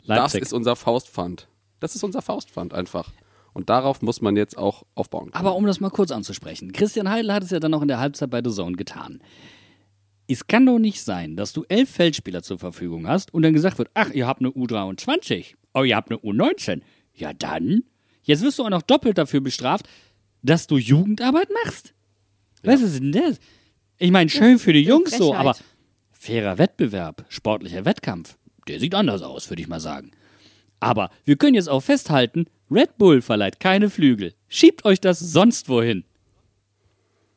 Leipzig. 0.03 0.41
Das 0.41 0.49
ist 0.49 0.53
unser 0.53 0.77
Faustpfand. 0.77 1.49
Das 1.81 1.95
ist 1.95 2.05
unser 2.05 2.21
Faustpfand 2.21 2.75
einfach. 2.75 3.13
Und 3.55 3.71
darauf 3.71 4.03
muss 4.03 4.21
man 4.21 4.37
jetzt 4.37 4.59
auch 4.59 4.83
aufbauen 4.95 5.31
können. 5.31 5.35
Aber 5.35 5.55
um 5.55 5.65
das 5.65 5.81
mal 5.81 5.91
kurz 5.91 6.11
anzusprechen, 6.11 6.73
Christian 6.73 7.09
Heidel 7.09 7.33
hat 7.33 7.45
es 7.45 7.51
ja 7.51 7.61
dann 7.61 7.71
noch 7.71 7.83
in 7.83 7.89
der 7.89 8.01
Halbzeit 8.01 8.29
bei 8.29 8.43
The 8.45 8.51
Zone 8.51 8.77
getan. 8.77 9.23
Es 10.27 10.47
kann 10.47 10.67
doch 10.67 10.79
nicht 10.79 11.03
sein, 11.03 11.37
dass 11.37 11.53
du 11.53 11.65
elf 11.69 11.89
Feldspieler 11.89 12.43
zur 12.43 12.59
Verfügung 12.59 13.07
hast 13.07 13.33
und 13.33 13.43
dann 13.43 13.53
gesagt 13.53 13.79
wird, 13.79 13.91
ach, 13.95 14.11
ihr 14.11 14.27
habt 14.27 14.41
eine 14.41 14.51
U23, 14.51 15.55
oh, 15.73 15.83
ihr 15.85 15.97
habt 15.97 16.11
eine 16.11 16.19
U19. 16.21 16.83
Ja 17.15 17.33
dann, 17.33 17.85
jetzt 18.23 18.43
wirst 18.43 18.59
du 18.59 18.65
auch 18.65 18.71
noch 18.71 18.83
doppelt 18.83 19.19
dafür 19.19 19.41
bestraft, 19.41 19.89
dass 20.45 20.69
du 20.69 20.77
Jugendarbeit 20.77 21.49
machst. 21.65 21.95
Was 22.63 22.83
ist 22.83 23.01
denn 23.01 23.13
das? 23.13 23.41
Ich 23.99 24.11
meine, 24.11 24.31
schön 24.31 24.59
für 24.59 24.73
die 24.73 24.83
Jungs 24.83 25.11
so, 25.17 25.35
aber 25.35 25.57
fairer 26.13 26.59
Wettbewerb, 26.59 27.25
sportlicher 27.29 27.85
Wettkampf, 27.85 28.37
der 28.69 28.79
sieht 28.79 28.95
anders 28.95 29.23
aus, 29.23 29.51
würde 29.51 29.63
ich 29.63 29.69
mal 29.69 29.81
sagen. 29.81 30.13
Aber 30.81 31.11
wir 31.25 31.37
können 31.37 31.55
jetzt 31.55 31.69
auch 31.69 31.81
festhalten, 31.81 32.47
Red 32.71 32.99
Bull 32.99 33.23
verleiht 33.23 33.61
keine 33.61 33.91
Flügel. 33.91 34.35
Schiebt 34.49 34.85
euch 34.85 35.01
das 35.01 35.19
sonst 35.19 35.69
wohin. 35.69 36.05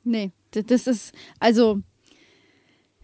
Nee, 0.03 0.31
das 0.51 0.87
ist, 0.87 1.13
also 1.39 1.81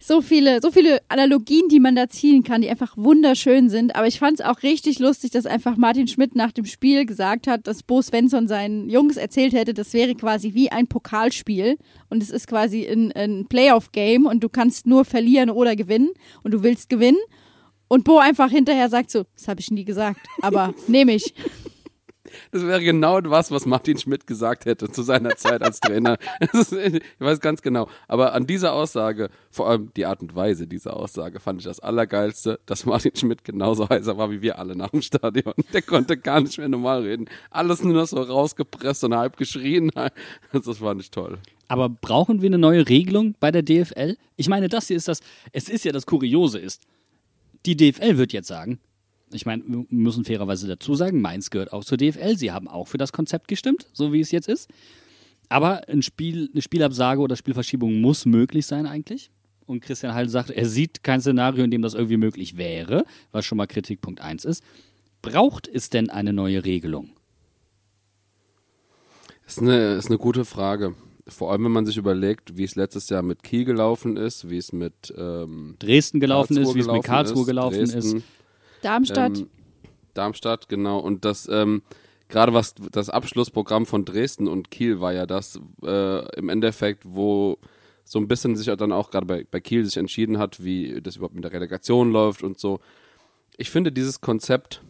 so 0.06 0.20
viele, 0.20 0.60
so 0.60 0.70
viele 0.70 1.00
Analogien, 1.08 1.68
die 1.70 1.80
man 1.80 1.96
da 1.96 2.08
ziehen 2.08 2.44
kann, 2.44 2.60
die 2.60 2.68
einfach 2.68 2.94
wunderschön 2.98 3.70
sind. 3.70 3.96
Aber 3.96 4.06
ich 4.06 4.18
fand 4.18 4.38
es 4.38 4.44
auch 4.44 4.62
richtig 4.62 4.98
lustig, 4.98 5.30
dass 5.30 5.46
einfach 5.46 5.78
Martin 5.78 6.08
Schmidt 6.08 6.36
nach 6.36 6.52
dem 6.52 6.66
Spiel 6.66 7.06
gesagt 7.06 7.46
hat, 7.46 7.66
dass 7.66 7.82
Bo 7.82 8.02
Svensson 8.02 8.46
seinen 8.46 8.90
Jungs 8.90 9.16
erzählt 9.16 9.54
hätte, 9.54 9.72
das 9.72 9.94
wäre 9.94 10.14
quasi 10.14 10.52
wie 10.52 10.70
ein 10.70 10.88
Pokalspiel 10.88 11.78
und 12.10 12.22
es 12.22 12.28
ist 12.28 12.46
quasi 12.48 12.86
ein, 12.86 13.12
ein 13.12 13.46
Playoff-Game 13.46 14.26
und 14.26 14.44
du 14.44 14.50
kannst 14.50 14.86
nur 14.86 15.06
verlieren 15.06 15.48
oder 15.48 15.74
gewinnen 15.74 16.10
und 16.42 16.52
du 16.52 16.62
willst 16.62 16.90
gewinnen. 16.90 17.20
Und 17.88 18.04
Bo 18.04 18.18
einfach 18.18 18.50
hinterher 18.50 18.90
sagt 18.90 19.10
so, 19.10 19.24
das 19.34 19.48
habe 19.48 19.60
ich 19.60 19.70
nie 19.70 19.86
gesagt, 19.86 20.20
aber 20.42 20.74
nehme 20.86 21.14
ich. 21.14 21.32
Das 22.50 22.66
wäre 22.66 22.82
genau 22.82 23.20
was, 23.24 23.50
was 23.50 23.66
Martin 23.66 23.98
Schmidt 23.98 24.26
gesagt 24.26 24.66
hätte 24.66 24.90
zu 24.90 25.02
seiner 25.02 25.30
Zeit 25.36 25.62
als 25.62 25.80
Trainer. 25.80 26.18
Das 26.40 26.72
ist, 26.72 26.72
ich 26.72 27.02
weiß 27.18 27.40
ganz 27.40 27.62
genau. 27.62 27.88
Aber 28.08 28.34
an 28.34 28.46
dieser 28.46 28.72
Aussage, 28.72 29.30
vor 29.50 29.68
allem 29.68 29.90
die 29.96 30.06
Art 30.06 30.20
und 30.22 30.34
Weise 30.34 30.66
dieser 30.66 30.96
Aussage, 30.96 31.40
fand 31.40 31.60
ich 31.60 31.66
das 31.66 31.80
Allergeilste, 31.80 32.60
dass 32.66 32.86
Martin 32.86 33.14
Schmidt 33.16 33.44
genauso 33.44 33.88
heißer 33.88 34.16
war 34.16 34.30
wie 34.30 34.42
wir 34.42 34.58
alle 34.58 34.76
nach 34.76 34.90
dem 34.90 35.02
Stadion. 35.02 35.54
Der 35.72 35.82
konnte 35.82 36.16
gar 36.16 36.40
nicht 36.40 36.58
mehr 36.58 36.68
normal 36.68 37.02
reden. 37.02 37.26
Alles 37.50 37.82
nur 37.82 37.94
noch 37.94 38.06
so 38.06 38.20
rausgepresst 38.20 39.04
und 39.04 39.14
halb 39.14 39.36
geschrien. 39.36 39.90
Das 40.52 40.78
fand 40.78 41.00
ich 41.00 41.10
toll. 41.10 41.38
Aber 41.68 41.88
brauchen 41.88 42.42
wir 42.42 42.48
eine 42.48 42.58
neue 42.58 42.88
Regelung 42.88 43.34
bei 43.40 43.50
der 43.50 43.62
DFL? 43.62 44.16
Ich 44.36 44.48
meine, 44.48 44.68
das 44.68 44.88
hier 44.88 44.96
ist 44.96 45.08
das, 45.08 45.20
es 45.52 45.68
ist 45.68 45.84
ja 45.84 45.92
das 45.92 46.06
Kuriose 46.06 46.58
ist. 46.58 46.82
Die 47.66 47.76
DFL 47.76 48.18
wird 48.18 48.32
jetzt 48.32 48.48
sagen, 48.48 48.78
ich 49.32 49.46
meine, 49.46 49.62
wir 49.66 49.84
müssen 49.90 50.24
fairerweise 50.24 50.66
dazu 50.68 50.94
sagen, 50.94 51.20
Mainz 51.20 51.50
gehört 51.50 51.72
auch 51.72 51.84
zur 51.84 51.98
DFL. 51.98 52.36
Sie 52.36 52.52
haben 52.52 52.68
auch 52.68 52.88
für 52.88 52.98
das 52.98 53.12
Konzept 53.12 53.48
gestimmt, 53.48 53.88
so 53.92 54.12
wie 54.12 54.20
es 54.20 54.30
jetzt 54.30 54.48
ist. 54.48 54.70
Aber 55.48 55.88
ein 55.88 56.02
Spiel, 56.02 56.50
eine 56.52 56.62
Spielabsage 56.62 57.20
oder 57.20 57.36
Spielverschiebung 57.36 58.00
muss 58.00 58.26
möglich 58.26 58.66
sein 58.66 58.86
eigentlich. 58.86 59.30
Und 59.66 59.80
Christian 59.80 60.14
Heil 60.14 60.28
sagt, 60.28 60.50
er 60.50 60.66
sieht 60.66 61.02
kein 61.02 61.20
Szenario, 61.20 61.64
in 61.64 61.70
dem 61.70 61.82
das 61.82 61.94
irgendwie 61.94 62.16
möglich 62.16 62.56
wäre, 62.56 63.04
was 63.32 63.44
schon 63.46 63.56
mal 63.56 63.66
Kritikpunkt 63.66 64.20
1 64.20 64.44
ist. 64.44 64.62
Braucht 65.22 65.68
es 65.68 65.88
denn 65.88 66.10
eine 66.10 66.32
neue 66.32 66.64
Regelung? 66.64 67.10
Ist 69.46 69.60
eine, 69.60 69.94
ist 69.94 70.08
eine 70.08 70.18
gute 70.18 70.44
Frage. 70.44 70.94
Vor 71.26 71.50
allem, 71.50 71.64
wenn 71.64 71.72
man 71.72 71.86
sich 71.86 71.96
überlegt, 71.96 72.58
wie 72.58 72.64
es 72.64 72.74
letztes 72.74 73.08
Jahr 73.08 73.22
mit 73.22 73.42
Kiel 73.42 73.64
gelaufen 73.64 74.18
ist, 74.18 74.50
wie 74.50 74.58
es 74.58 74.72
mit 74.72 75.14
ähm, 75.16 75.76
Dresden 75.78 76.20
gelaufen 76.20 76.58
ist, 76.58 76.64
Karlsruhe 76.64 76.74
wie 76.74 76.80
es 76.80 76.86
mit 76.86 77.04
Karlsruhe 77.04 77.46
gelaufen 77.46 77.78
Dresden, 77.78 78.16
ist. 78.16 78.24
Darmstadt. 78.84 79.38
Ähm, 79.38 79.50
Darmstadt, 80.14 80.68
genau. 80.68 80.98
Und 80.98 81.24
das, 81.24 81.48
ähm, 81.48 81.82
gerade 82.28 82.54
was 82.54 82.74
das 82.92 83.10
Abschlussprogramm 83.10 83.86
von 83.86 84.04
Dresden 84.04 84.48
und 84.48 84.70
Kiel 84.70 85.00
war 85.00 85.12
ja 85.12 85.26
das 85.26 85.60
äh, 85.82 86.36
im 86.36 86.48
Endeffekt, 86.48 87.04
wo 87.06 87.58
so 88.04 88.18
ein 88.18 88.28
bisschen 88.28 88.56
sich 88.56 88.66
dann 88.76 88.92
auch 88.92 89.10
gerade 89.10 89.26
bei, 89.26 89.46
bei 89.50 89.60
Kiel 89.60 89.84
sich 89.84 89.96
entschieden 89.96 90.38
hat, 90.38 90.62
wie 90.62 91.00
das 91.00 91.16
überhaupt 91.16 91.34
mit 91.34 91.44
der 91.44 91.52
Relegation 91.52 92.12
läuft 92.12 92.42
und 92.42 92.58
so. 92.58 92.80
Ich 93.56 93.70
finde 93.70 93.92
dieses 93.92 94.20
Konzept, 94.20 94.82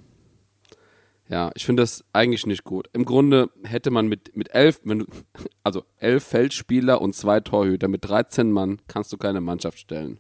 ja, 1.29 1.51
ich 1.55 1.65
finde 1.65 1.83
das 1.83 2.05
eigentlich 2.13 2.47
nicht 2.47 2.65
gut. 2.65 2.89
Im 2.93 3.05
Grunde 3.05 3.51
hätte 3.63 3.91
man 3.91 4.09
mit, 4.09 4.37
mit 4.37 4.55
elf, 4.55 4.81
du, 4.85 5.07
also 5.63 5.85
elf 5.99 6.25
Feldspieler 6.25 7.01
und 7.01 7.15
zwei 7.15 7.41
Torhüter, 7.41 7.89
mit 7.89 8.05
13 8.05 8.51
Mann 8.51 8.81
kannst 8.89 9.13
du 9.13 9.17
keine 9.17 9.41
Mannschaft 9.41 9.79
stellen. 9.79 10.19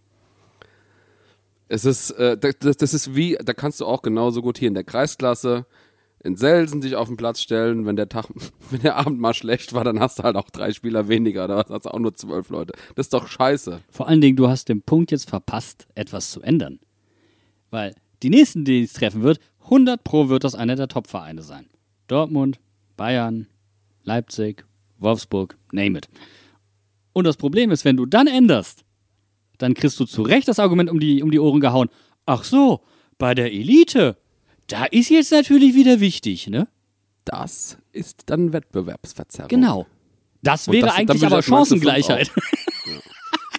Es 1.74 1.84
ist, 1.84 2.12
äh, 2.12 2.38
das, 2.38 2.76
das 2.76 2.94
ist 2.94 3.16
wie, 3.16 3.36
da 3.44 3.52
kannst 3.52 3.80
du 3.80 3.86
auch 3.86 4.02
genauso 4.02 4.42
gut 4.42 4.58
hier 4.58 4.68
in 4.68 4.74
der 4.74 4.84
Kreisklasse 4.84 5.66
in 6.22 6.36
Selsen 6.36 6.80
dich 6.80 6.94
auf 6.94 7.08
den 7.08 7.16
Platz 7.16 7.40
stellen. 7.40 7.84
Wenn 7.84 7.96
der 7.96 8.08
Tag, 8.08 8.26
wenn 8.70 8.80
der 8.82 8.94
Abend 8.94 9.18
mal 9.18 9.34
schlecht 9.34 9.72
war, 9.72 9.82
dann 9.82 9.98
hast 9.98 10.20
du 10.20 10.22
halt 10.22 10.36
auch 10.36 10.50
drei 10.50 10.72
Spieler 10.72 11.08
weniger, 11.08 11.48
da 11.48 11.64
hast 11.68 11.86
du 11.86 11.90
auch 11.90 11.98
nur 11.98 12.14
zwölf 12.14 12.48
Leute. 12.48 12.74
Das 12.94 13.06
ist 13.06 13.12
doch 13.12 13.26
scheiße. 13.26 13.80
Vor 13.90 14.06
allen 14.06 14.20
Dingen, 14.20 14.36
du 14.36 14.48
hast 14.48 14.68
den 14.68 14.82
Punkt 14.82 15.10
jetzt 15.10 15.28
verpasst, 15.28 15.88
etwas 15.96 16.30
zu 16.30 16.42
ändern. 16.42 16.78
Weil 17.70 17.96
die 18.22 18.30
nächsten, 18.30 18.64
die 18.64 18.84
es 18.84 18.92
treffen 18.92 19.22
wird, 19.22 19.40
100 19.64 20.04
Pro 20.04 20.28
wird 20.28 20.44
das 20.44 20.54
einer 20.54 20.76
der 20.76 20.86
Top-Vereine 20.86 21.42
sein. 21.42 21.66
Dortmund, 22.06 22.60
Bayern, 22.96 23.48
Leipzig, 24.04 24.64
Wolfsburg, 24.98 25.56
name 25.72 25.98
it. 25.98 26.08
Und 27.12 27.24
das 27.24 27.36
Problem 27.36 27.72
ist, 27.72 27.84
wenn 27.84 27.96
du 27.96 28.06
dann 28.06 28.28
änderst, 28.28 28.84
dann 29.64 29.74
kriegst 29.74 29.98
du 29.98 30.04
zu 30.04 30.22
Recht 30.22 30.46
das 30.46 30.58
Argument 30.58 30.90
um 30.90 31.00
die, 31.00 31.22
um 31.22 31.30
die 31.30 31.40
Ohren 31.40 31.60
gehauen. 31.60 31.88
Ach 32.26 32.44
so, 32.44 32.80
bei 33.18 33.34
der 33.34 33.52
Elite, 33.52 34.16
da 34.68 34.84
ist 34.84 35.10
jetzt 35.10 35.32
natürlich 35.32 35.74
wieder 35.74 36.00
wichtig, 36.00 36.48
ne? 36.48 36.68
das 37.24 37.78
ist 37.92 38.24
dann 38.26 38.52
Wettbewerbsverzerrung. 38.52 39.48
Genau. 39.48 39.86
Das 40.42 40.68
wäre 40.70 40.86
das- 40.86 40.96
eigentlich 40.96 41.24
aber 41.24 41.38
ich 41.38 41.46
als 41.46 41.48
Mainz 41.48 41.68
05 41.70 41.82
Chancengleichheit. 41.82 42.30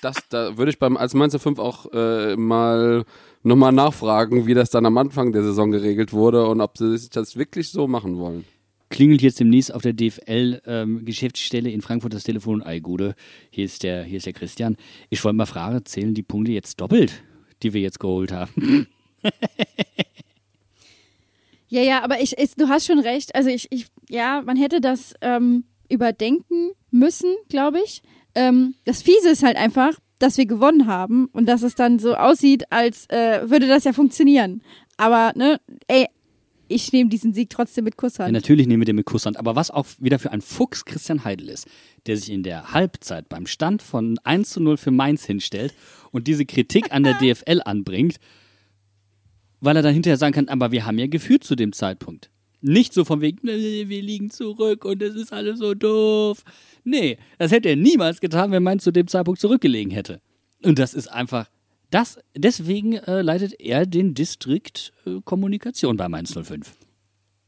Das, 0.02 0.18
da 0.30 0.56
würde 0.56 0.70
ich 0.70 0.78
beim 0.78 0.98
als 0.98 1.16
Mainzer 1.16 1.40
5 1.40 1.58
auch 1.58 1.92
äh, 1.92 2.36
mal 2.36 3.06
nochmal 3.42 3.72
nachfragen, 3.72 4.46
wie 4.46 4.54
das 4.54 4.70
dann 4.70 4.86
am 4.86 5.00
Anfang 5.00 5.32
der 5.32 5.42
Saison 5.42 5.72
geregelt 5.72 6.14
wurde 6.14 6.46
und 6.46 6.62
ob 6.62 6.78
sie 6.78 6.96
sich 6.96 7.10
das 7.10 7.38
wirklich 7.38 7.72
so 7.72 7.88
machen 7.88 8.20
wollen. 8.20 8.46
Klingelt 8.90 9.22
jetzt 9.22 9.40
demnächst 9.40 9.74
auf 9.74 9.82
der 9.82 9.94
DFL-Geschäftsstelle 9.94 11.70
in 11.72 11.82
Frankfurt 11.82 12.14
das 12.14 12.24
Telefon. 12.24 12.64
Ei, 12.64 12.80
Gude, 12.80 13.16
hier 13.50 13.66
ist 13.66 13.84
der, 13.84 14.04
hier 14.04 14.18
ist 14.18 14.26
der 14.26 14.34
Christian. 14.34 14.78
Ich 15.10 15.24
wollte 15.24 15.38
mal 15.38 15.46
fragen, 15.46 15.84
zählen 15.86 16.14
die 16.14 16.24
Punkte 16.24 16.52
jetzt 16.52 16.80
doppelt, 16.80 17.24
die 17.64 17.74
wir 17.74 17.82
jetzt 17.82 18.00
geholt 18.00 18.32
haben? 18.32 18.88
Ja, 21.68 21.82
ja, 21.82 22.04
aber 22.04 22.22
ich, 22.22 22.38
ich, 22.38 22.56
du 22.56 22.70
hast 22.70 22.86
schon 22.86 23.00
recht. 23.00 23.36
Also 23.36 23.50
ich, 23.50 23.68
ich 23.72 23.88
ja, 24.08 24.42
man 24.42 24.56
hätte 24.56 24.82
das 24.82 25.14
ähm, 25.22 25.66
überdenken 25.90 26.72
müssen, 26.92 27.36
glaube 27.50 27.80
ich. 27.84 28.02
Ähm, 28.34 28.76
das 28.86 29.02
Fiese 29.02 29.30
ist 29.30 29.44
halt 29.44 29.58
einfach, 29.58 29.94
dass 30.20 30.38
wir 30.38 30.46
gewonnen 30.46 30.88
haben 30.88 31.26
und 31.34 31.48
dass 31.48 31.64
es 31.64 31.76
dann 31.76 32.00
so 32.00 32.16
aussieht, 32.16 32.72
als 32.72 33.10
äh, 33.10 33.50
würde 33.50 33.68
das 33.68 33.84
ja 33.84 33.94
funktionieren. 33.94 34.62
Aber, 34.98 35.34
ne, 35.36 35.60
ey, 35.88 36.08
ich 36.68 36.92
nehme 36.92 37.10
diesen 37.10 37.34
Sieg 37.34 37.50
trotzdem 37.50 37.84
mit 37.84 37.94
Ja, 37.96 37.98
Kusshand. 37.98 38.32
natürlich 38.34 38.68
nehmen 38.68 38.82
wir 38.82 38.86
den 38.86 38.96
mit 38.96 39.06
Kusshand. 39.06 39.38
Aber 39.38 39.56
was 39.56 39.72
auch 39.72 39.86
wieder 40.00 40.20
für 40.20 40.32
ein 40.32 40.42
Fuchs 40.42 40.86
Christian 40.86 41.24
Heidel 41.24 41.50
ist, 41.50 41.68
der 42.08 42.18
sich 42.18 42.30
in 42.32 42.44
der 42.44 42.72
Halbzeit 42.74 43.30
beim 43.30 43.48
Stand 43.48 43.82
von 43.82 44.18
1 44.24 44.50
zu 44.50 44.60
0 44.62 44.78
für 44.78 44.92
Mainz 44.92 45.26
hinstellt 45.26 45.74
und 46.12 46.28
diese 46.28 46.46
Kritik 46.46 46.92
an 46.92 47.04
der 47.04 47.14
DFL 47.22 47.62
anbringt, 47.66 48.18
weil 49.62 49.76
er 49.76 49.82
dann 49.82 49.94
hinterher 49.94 50.18
sagen 50.18 50.34
kann, 50.34 50.48
aber 50.50 50.72
wir 50.72 50.86
haben 50.86 51.00
ja 51.00 51.08
geführt 51.08 51.44
zu 51.44 51.56
dem 51.56 51.74
Zeitpunkt. 51.74 52.30
Nicht 52.62 52.94
so 52.94 53.06
von 53.06 53.22
wegen, 53.22 53.40
"Nee, 53.44 53.86
wir 53.88 54.02
liegen 54.02 54.32
zurück 54.32 54.86
und 54.86 55.02
es 55.02 55.16
ist 55.16 55.32
alles 55.32 55.60
so 55.60 55.74
doof. 55.76 56.44
Nee, 56.84 57.18
das 57.38 57.52
hätte 57.52 57.70
er 57.70 57.76
niemals 57.76 58.20
getan, 58.22 58.52
wenn 58.52 58.64
Mainz 58.64 58.84
zu 58.84 58.92
dem 58.92 59.08
Zeitpunkt 59.08 59.40
zurückgelegen 59.40 59.92
hätte. 59.92 60.20
Und 60.64 60.80
das 60.80 60.94
ist 60.96 61.08
einfach, 61.08 61.48
das, 61.96 62.20
deswegen 62.36 62.94
äh, 62.94 63.22
leitet 63.22 63.58
er 63.58 63.86
den 63.86 64.14
Distrikt 64.16 64.92
äh, 65.06 65.22
Kommunikation 65.24 65.96
bei 65.96 66.10
Mainz 66.10 66.34
05. 66.34 66.76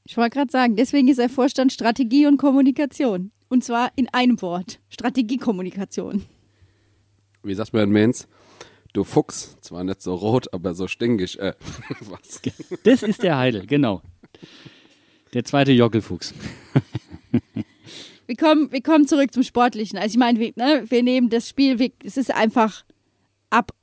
Ich 0.06 0.16
wollte 0.16 0.38
gerade 0.38 0.50
sagen, 0.50 0.78
deswegen 0.78 1.10
ist 1.10 1.20
er 1.20 1.28
Vorstand 1.28 1.74
Strategie 1.74 2.28
und 2.28 2.38
Kommunikation. 2.38 3.32
Und 3.50 3.66
zwar 3.66 3.92
in 3.98 4.08
einem 4.14 4.42
Wort. 4.42 4.80
Strategiekommunikation. 4.88 6.24
Wie 7.44 7.54
sagt 7.56 7.74
man 7.74 7.84
in 7.84 7.92
Mainz? 7.92 8.30
Du 8.94 9.04
Fuchs, 9.04 9.58
zwar 9.60 9.84
nicht 9.84 10.02
so 10.02 10.16
rot, 10.16 10.54
aber 10.54 10.74
so 10.74 10.88
stinkig. 10.88 11.38
Äh, 11.40 11.54
was? 12.00 12.42
Das 12.84 13.04
ist 13.04 13.24
der 13.24 13.38
Heidel, 13.38 13.68
genau. 13.68 14.02
Der 15.34 15.44
zweite 15.44 15.74
Jockelfuchs. 15.74 16.34
Wir 18.28 18.38
kommen, 18.38 18.72
wir 18.72 18.82
kommen 18.82 19.08
zurück 19.08 19.34
zum 19.34 19.44
Sportlichen. 19.44 19.98
Also 19.98 20.14
ich 20.14 20.18
meine, 20.18 20.40
wir, 20.40 20.54
ne, 20.56 20.86
wir 20.88 21.04
nehmen 21.04 21.30
das 21.30 21.50
Spiel, 21.50 21.80
wir, 21.80 21.92
es 22.02 22.16
ist 22.16 22.34
einfach 22.34 22.86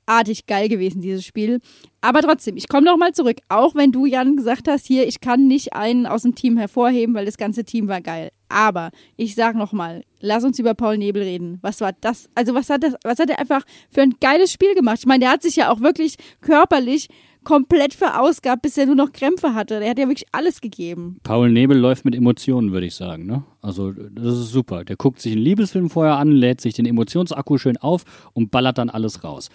abartig 0.06 0.46
geil 0.46 0.68
gewesen, 0.68 1.00
dieses 1.00 1.24
Spiel. 1.24 1.60
Aber 2.00 2.20
trotzdem, 2.20 2.56
ich 2.56 2.68
komme 2.68 2.84
noch 2.84 2.96
mal 2.96 3.12
zurück. 3.12 3.38
Auch 3.48 3.74
wenn 3.74 3.92
du, 3.92 4.06
Jan, 4.06 4.36
gesagt 4.36 4.68
hast, 4.68 4.86
hier, 4.86 5.06
ich 5.06 5.20
kann 5.20 5.46
nicht 5.46 5.72
einen 5.72 6.06
aus 6.06 6.22
dem 6.22 6.34
Team 6.34 6.56
hervorheben, 6.56 7.14
weil 7.14 7.24
das 7.24 7.36
ganze 7.36 7.64
Team 7.64 7.88
war 7.88 8.00
geil. 8.00 8.30
Aber 8.48 8.90
ich 9.16 9.34
sag 9.34 9.56
noch 9.56 9.72
mal, 9.72 10.02
lass 10.20 10.44
uns 10.44 10.58
über 10.58 10.74
Paul 10.74 10.98
Nebel 10.98 11.22
reden. 11.22 11.58
Was 11.62 11.80
war 11.80 11.92
das? 12.00 12.28
Also 12.34 12.54
was 12.54 12.70
hat 12.70 12.82
das, 12.82 12.94
was 13.02 13.18
hat 13.18 13.30
er 13.30 13.38
einfach 13.38 13.64
für 13.90 14.02
ein 14.02 14.14
geiles 14.20 14.52
Spiel 14.52 14.74
gemacht? 14.74 14.98
Ich 15.00 15.06
meine, 15.06 15.20
der 15.20 15.30
hat 15.30 15.42
sich 15.42 15.56
ja 15.56 15.72
auch 15.72 15.80
wirklich 15.80 16.16
körperlich 16.40 17.08
komplett 17.44 17.94
verausgabt, 17.94 18.62
bis 18.62 18.76
er 18.76 18.86
nur 18.86 18.94
noch 18.94 19.12
Krämpfe 19.12 19.54
hatte. 19.54 19.80
Der 19.80 19.90
hat 19.90 19.98
ja 19.98 20.08
wirklich 20.08 20.28
alles 20.32 20.60
gegeben. 20.60 21.18
Paul 21.22 21.50
Nebel 21.50 21.76
läuft 21.78 22.04
mit 22.04 22.14
Emotionen, 22.14 22.72
würde 22.72 22.86
ich 22.86 22.94
sagen. 22.94 23.26
Ne? 23.26 23.44
Also, 23.60 23.92
das 23.92 24.38
ist 24.38 24.50
super. 24.50 24.84
Der 24.84 24.96
guckt 24.96 25.20
sich 25.20 25.32
einen 25.32 25.42
Liebesfilm 25.42 25.90
vorher 25.90 26.16
an, 26.16 26.32
lädt 26.32 26.60
sich 26.60 26.74
den 26.74 26.86
Emotionsakku 26.86 27.58
schön 27.58 27.76
auf 27.76 28.04
und 28.32 28.50
ballert 28.50 28.78
dann 28.78 28.90
alles 28.90 29.24
raus. 29.24 29.50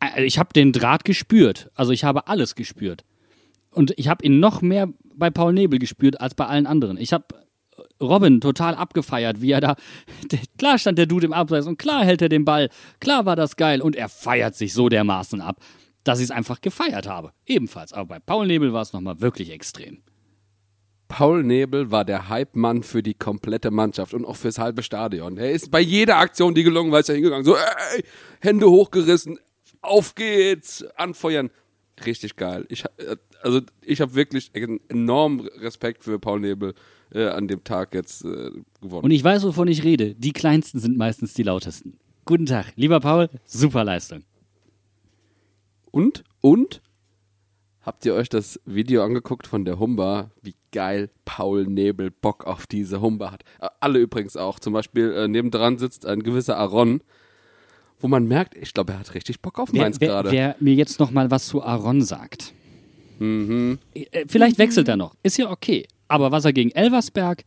Äh, 0.00 0.24
Ich 0.24 0.38
habe 0.38 0.52
den 0.54 0.72
Draht 0.72 1.04
gespürt. 1.04 1.70
Also, 1.74 1.92
ich 1.92 2.04
habe 2.04 2.28
alles 2.28 2.54
gespürt. 2.54 3.04
Und 3.70 3.92
ich 3.98 4.08
habe 4.08 4.24
ihn 4.24 4.40
noch 4.40 4.62
mehr 4.62 4.88
bei 5.14 5.30
Paul 5.30 5.52
Nebel 5.52 5.78
gespürt 5.78 6.20
als 6.20 6.34
bei 6.34 6.46
allen 6.46 6.66
anderen. 6.66 6.96
Ich 6.96 7.12
habe 7.12 7.26
Robin 8.00 8.40
total 8.40 8.74
abgefeiert, 8.74 9.40
wie 9.40 9.50
er 9.52 9.60
da. 9.60 9.76
Klar 10.58 10.78
stand 10.78 10.98
der 10.98 11.06
Dude 11.06 11.26
im 11.26 11.32
Abseits 11.32 11.66
und 11.66 11.78
klar 11.78 12.04
hält 12.04 12.22
er 12.22 12.28
den 12.28 12.44
Ball. 12.44 12.70
Klar 13.00 13.26
war 13.26 13.36
das 13.36 13.56
geil 13.56 13.82
und 13.82 13.96
er 13.96 14.08
feiert 14.08 14.54
sich 14.54 14.72
so 14.72 14.88
dermaßen 14.88 15.40
ab, 15.40 15.60
dass 16.04 16.20
ich 16.20 16.24
es 16.24 16.30
einfach 16.30 16.60
gefeiert 16.60 17.06
habe. 17.06 17.32
Ebenfalls. 17.44 17.92
Aber 17.92 18.06
bei 18.06 18.18
Paul 18.18 18.46
Nebel 18.46 18.72
war 18.72 18.82
es 18.82 18.92
nochmal 18.92 19.20
wirklich 19.20 19.50
extrem. 19.50 19.98
Paul 21.08 21.44
Nebel 21.44 21.90
war 21.90 22.04
der 22.04 22.28
Hype-Mann 22.28 22.82
für 22.82 23.02
die 23.02 23.14
komplette 23.14 23.70
Mannschaft 23.70 24.12
und 24.12 24.24
auch 24.24 24.36
fürs 24.36 24.58
halbe 24.58 24.82
Stadion. 24.82 25.36
Er 25.36 25.52
ist 25.52 25.70
bei 25.70 25.80
jeder 25.80 26.16
Aktion, 26.16 26.54
die 26.54 26.64
gelungen 26.64 26.90
war, 26.90 27.00
ist 27.00 27.08
er 27.08 27.14
hingegangen. 27.14 27.44
So, 27.44 27.54
ey, 27.54 28.02
Hände 28.40 28.68
hochgerissen, 28.68 29.38
auf 29.86 30.14
geht's, 30.14 30.84
anfeuern. 30.96 31.50
Richtig 32.04 32.36
geil. 32.36 32.66
Ich, 32.68 32.84
äh, 32.84 33.16
also 33.42 33.60
ich 33.82 34.00
habe 34.00 34.14
wirklich 34.14 34.50
enormen 34.88 35.46
Respekt 35.58 36.04
für 36.04 36.18
Paul 36.18 36.40
Nebel 36.40 36.74
äh, 37.12 37.26
an 37.28 37.48
dem 37.48 37.64
Tag 37.64 37.94
jetzt 37.94 38.24
äh, 38.24 38.50
gewonnen. 38.80 39.04
Und 39.04 39.10
ich 39.10 39.24
weiß, 39.24 39.44
wovon 39.44 39.68
ich 39.68 39.84
rede. 39.84 40.14
Die 40.14 40.32
kleinsten 40.32 40.80
sind 40.80 40.96
meistens 40.96 41.34
die 41.34 41.42
lautesten. 41.42 41.98
Guten 42.24 42.46
Tag, 42.46 42.72
lieber 42.76 43.00
Paul, 43.00 43.30
super 43.44 43.84
Leistung. 43.84 44.24
Und, 45.92 46.24
und, 46.40 46.82
habt 47.80 48.04
ihr 48.04 48.14
euch 48.14 48.28
das 48.28 48.60
Video 48.64 49.04
angeguckt 49.04 49.46
von 49.46 49.64
der 49.64 49.78
Humba, 49.78 50.30
wie 50.42 50.56
geil 50.72 51.08
Paul 51.24 51.66
Nebel 51.66 52.10
Bock 52.10 52.44
auf 52.44 52.66
diese 52.66 53.00
Humba 53.00 53.30
hat? 53.30 53.44
Äh, 53.60 53.68
Alle 53.80 54.00
übrigens 54.00 54.36
auch. 54.36 54.58
Zum 54.58 54.72
Beispiel 54.72 55.12
äh, 55.12 55.28
nebendran 55.28 55.78
sitzt 55.78 56.04
ein 56.04 56.22
gewisser 56.22 56.58
Aaron, 56.58 57.00
wo 58.00 58.08
man 58.08 58.26
merkt, 58.26 58.56
ich 58.56 58.74
glaube, 58.74 58.92
er 58.92 58.98
hat 59.00 59.14
richtig 59.14 59.40
Bock 59.40 59.58
auf 59.58 59.72
Mainz 59.72 60.00
wer, 60.00 60.08
gerade. 60.08 60.30
wer 60.30 60.56
mir 60.60 60.74
jetzt 60.74 61.00
noch 61.00 61.10
mal 61.10 61.30
was 61.30 61.46
zu 61.46 61.62
Aaron 61.62 62.02
sagt. 62.02 62.52
Äh, 63.20 63.76
Vielleicht 64.26 64.58
wechselt 64.58 64.88
er 64.88 64.96
noch. 64.96 65.14
Ist 65.22 65.38
ja 65.38 65.50
okay. 65.50 65.86
Aber 66.08 66.30
was 66.30 66.44
er 66.44 66.52
gegen 66.52 66.70
Elversberg 66.70 67.44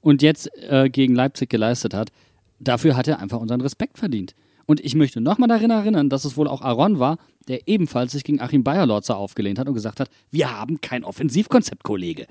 und 0.00 0.22
jetzt 0.22 0.50
äh, 0.68 0.88
gegen 0.90 1.14
Leipzig 1.14 1.48
geleistet 1.48 1.94
hat, 1.94 2.10
dafür 2.58 2.96
hat 2.96 3.08
er 3.08 3.20
einfach 3.20 3.38
unseren 3.40 3.60
Respekt 3.60 3.98
verdient. 3.98 4.34
Und 4.66 4.80
ich 4.80 4.94
möchte 4.94 5.20
nochmal 5.20 5.48
daran 5.48 5.70
erinnern, 5.70 6.08
dass 6.08 6.24
es 6.24 6.36
wohl 6.36 6.48
auch 6.48 6.62
Aaron 6.62 6.98
war, 6.98 7.18
der 7.48 7.68
ebenfalls 7.68 8.12
sich 8.12 8.24
gegen 8.24 8.40
Achim 8.40 8.64
Bayerlotzer 8.64 9.16
aufgelehnt 9.16 9.58
hat 9.58 9.68
und 9.68 9.74
gesagt 9.74 10.00
hat, 10.00 10.08
wir 10.30 10.50
haben 10.50 10.80
kein 10.80 11.04
Offensivkonzept, 11.04 11.82
Kollege. 11.82 12.26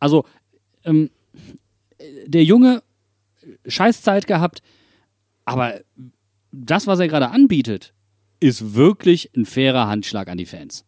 Also, 0.00 0.24
ähm, 0.84 1.10
der 2.26 2.44
Junge, 2.44 2.82
Scheißzeit 3.66 4.26
gehabt, 4.26 4.62
aber 5.44 5.80
das, 6.52 6.86
was 6.86 6.98
er 6.98 7.08
gerade 7.08 7.30
anbietet, 7.30 7.94
ist 8.40 8.74
wirklich 8.74 9.30
ein 9.36 9.44
fairer 9.44 9.88
Handschlag 9.88 10.28
an 10.28 10.38
die 10.38 10.46
Fans. 10.46 10.84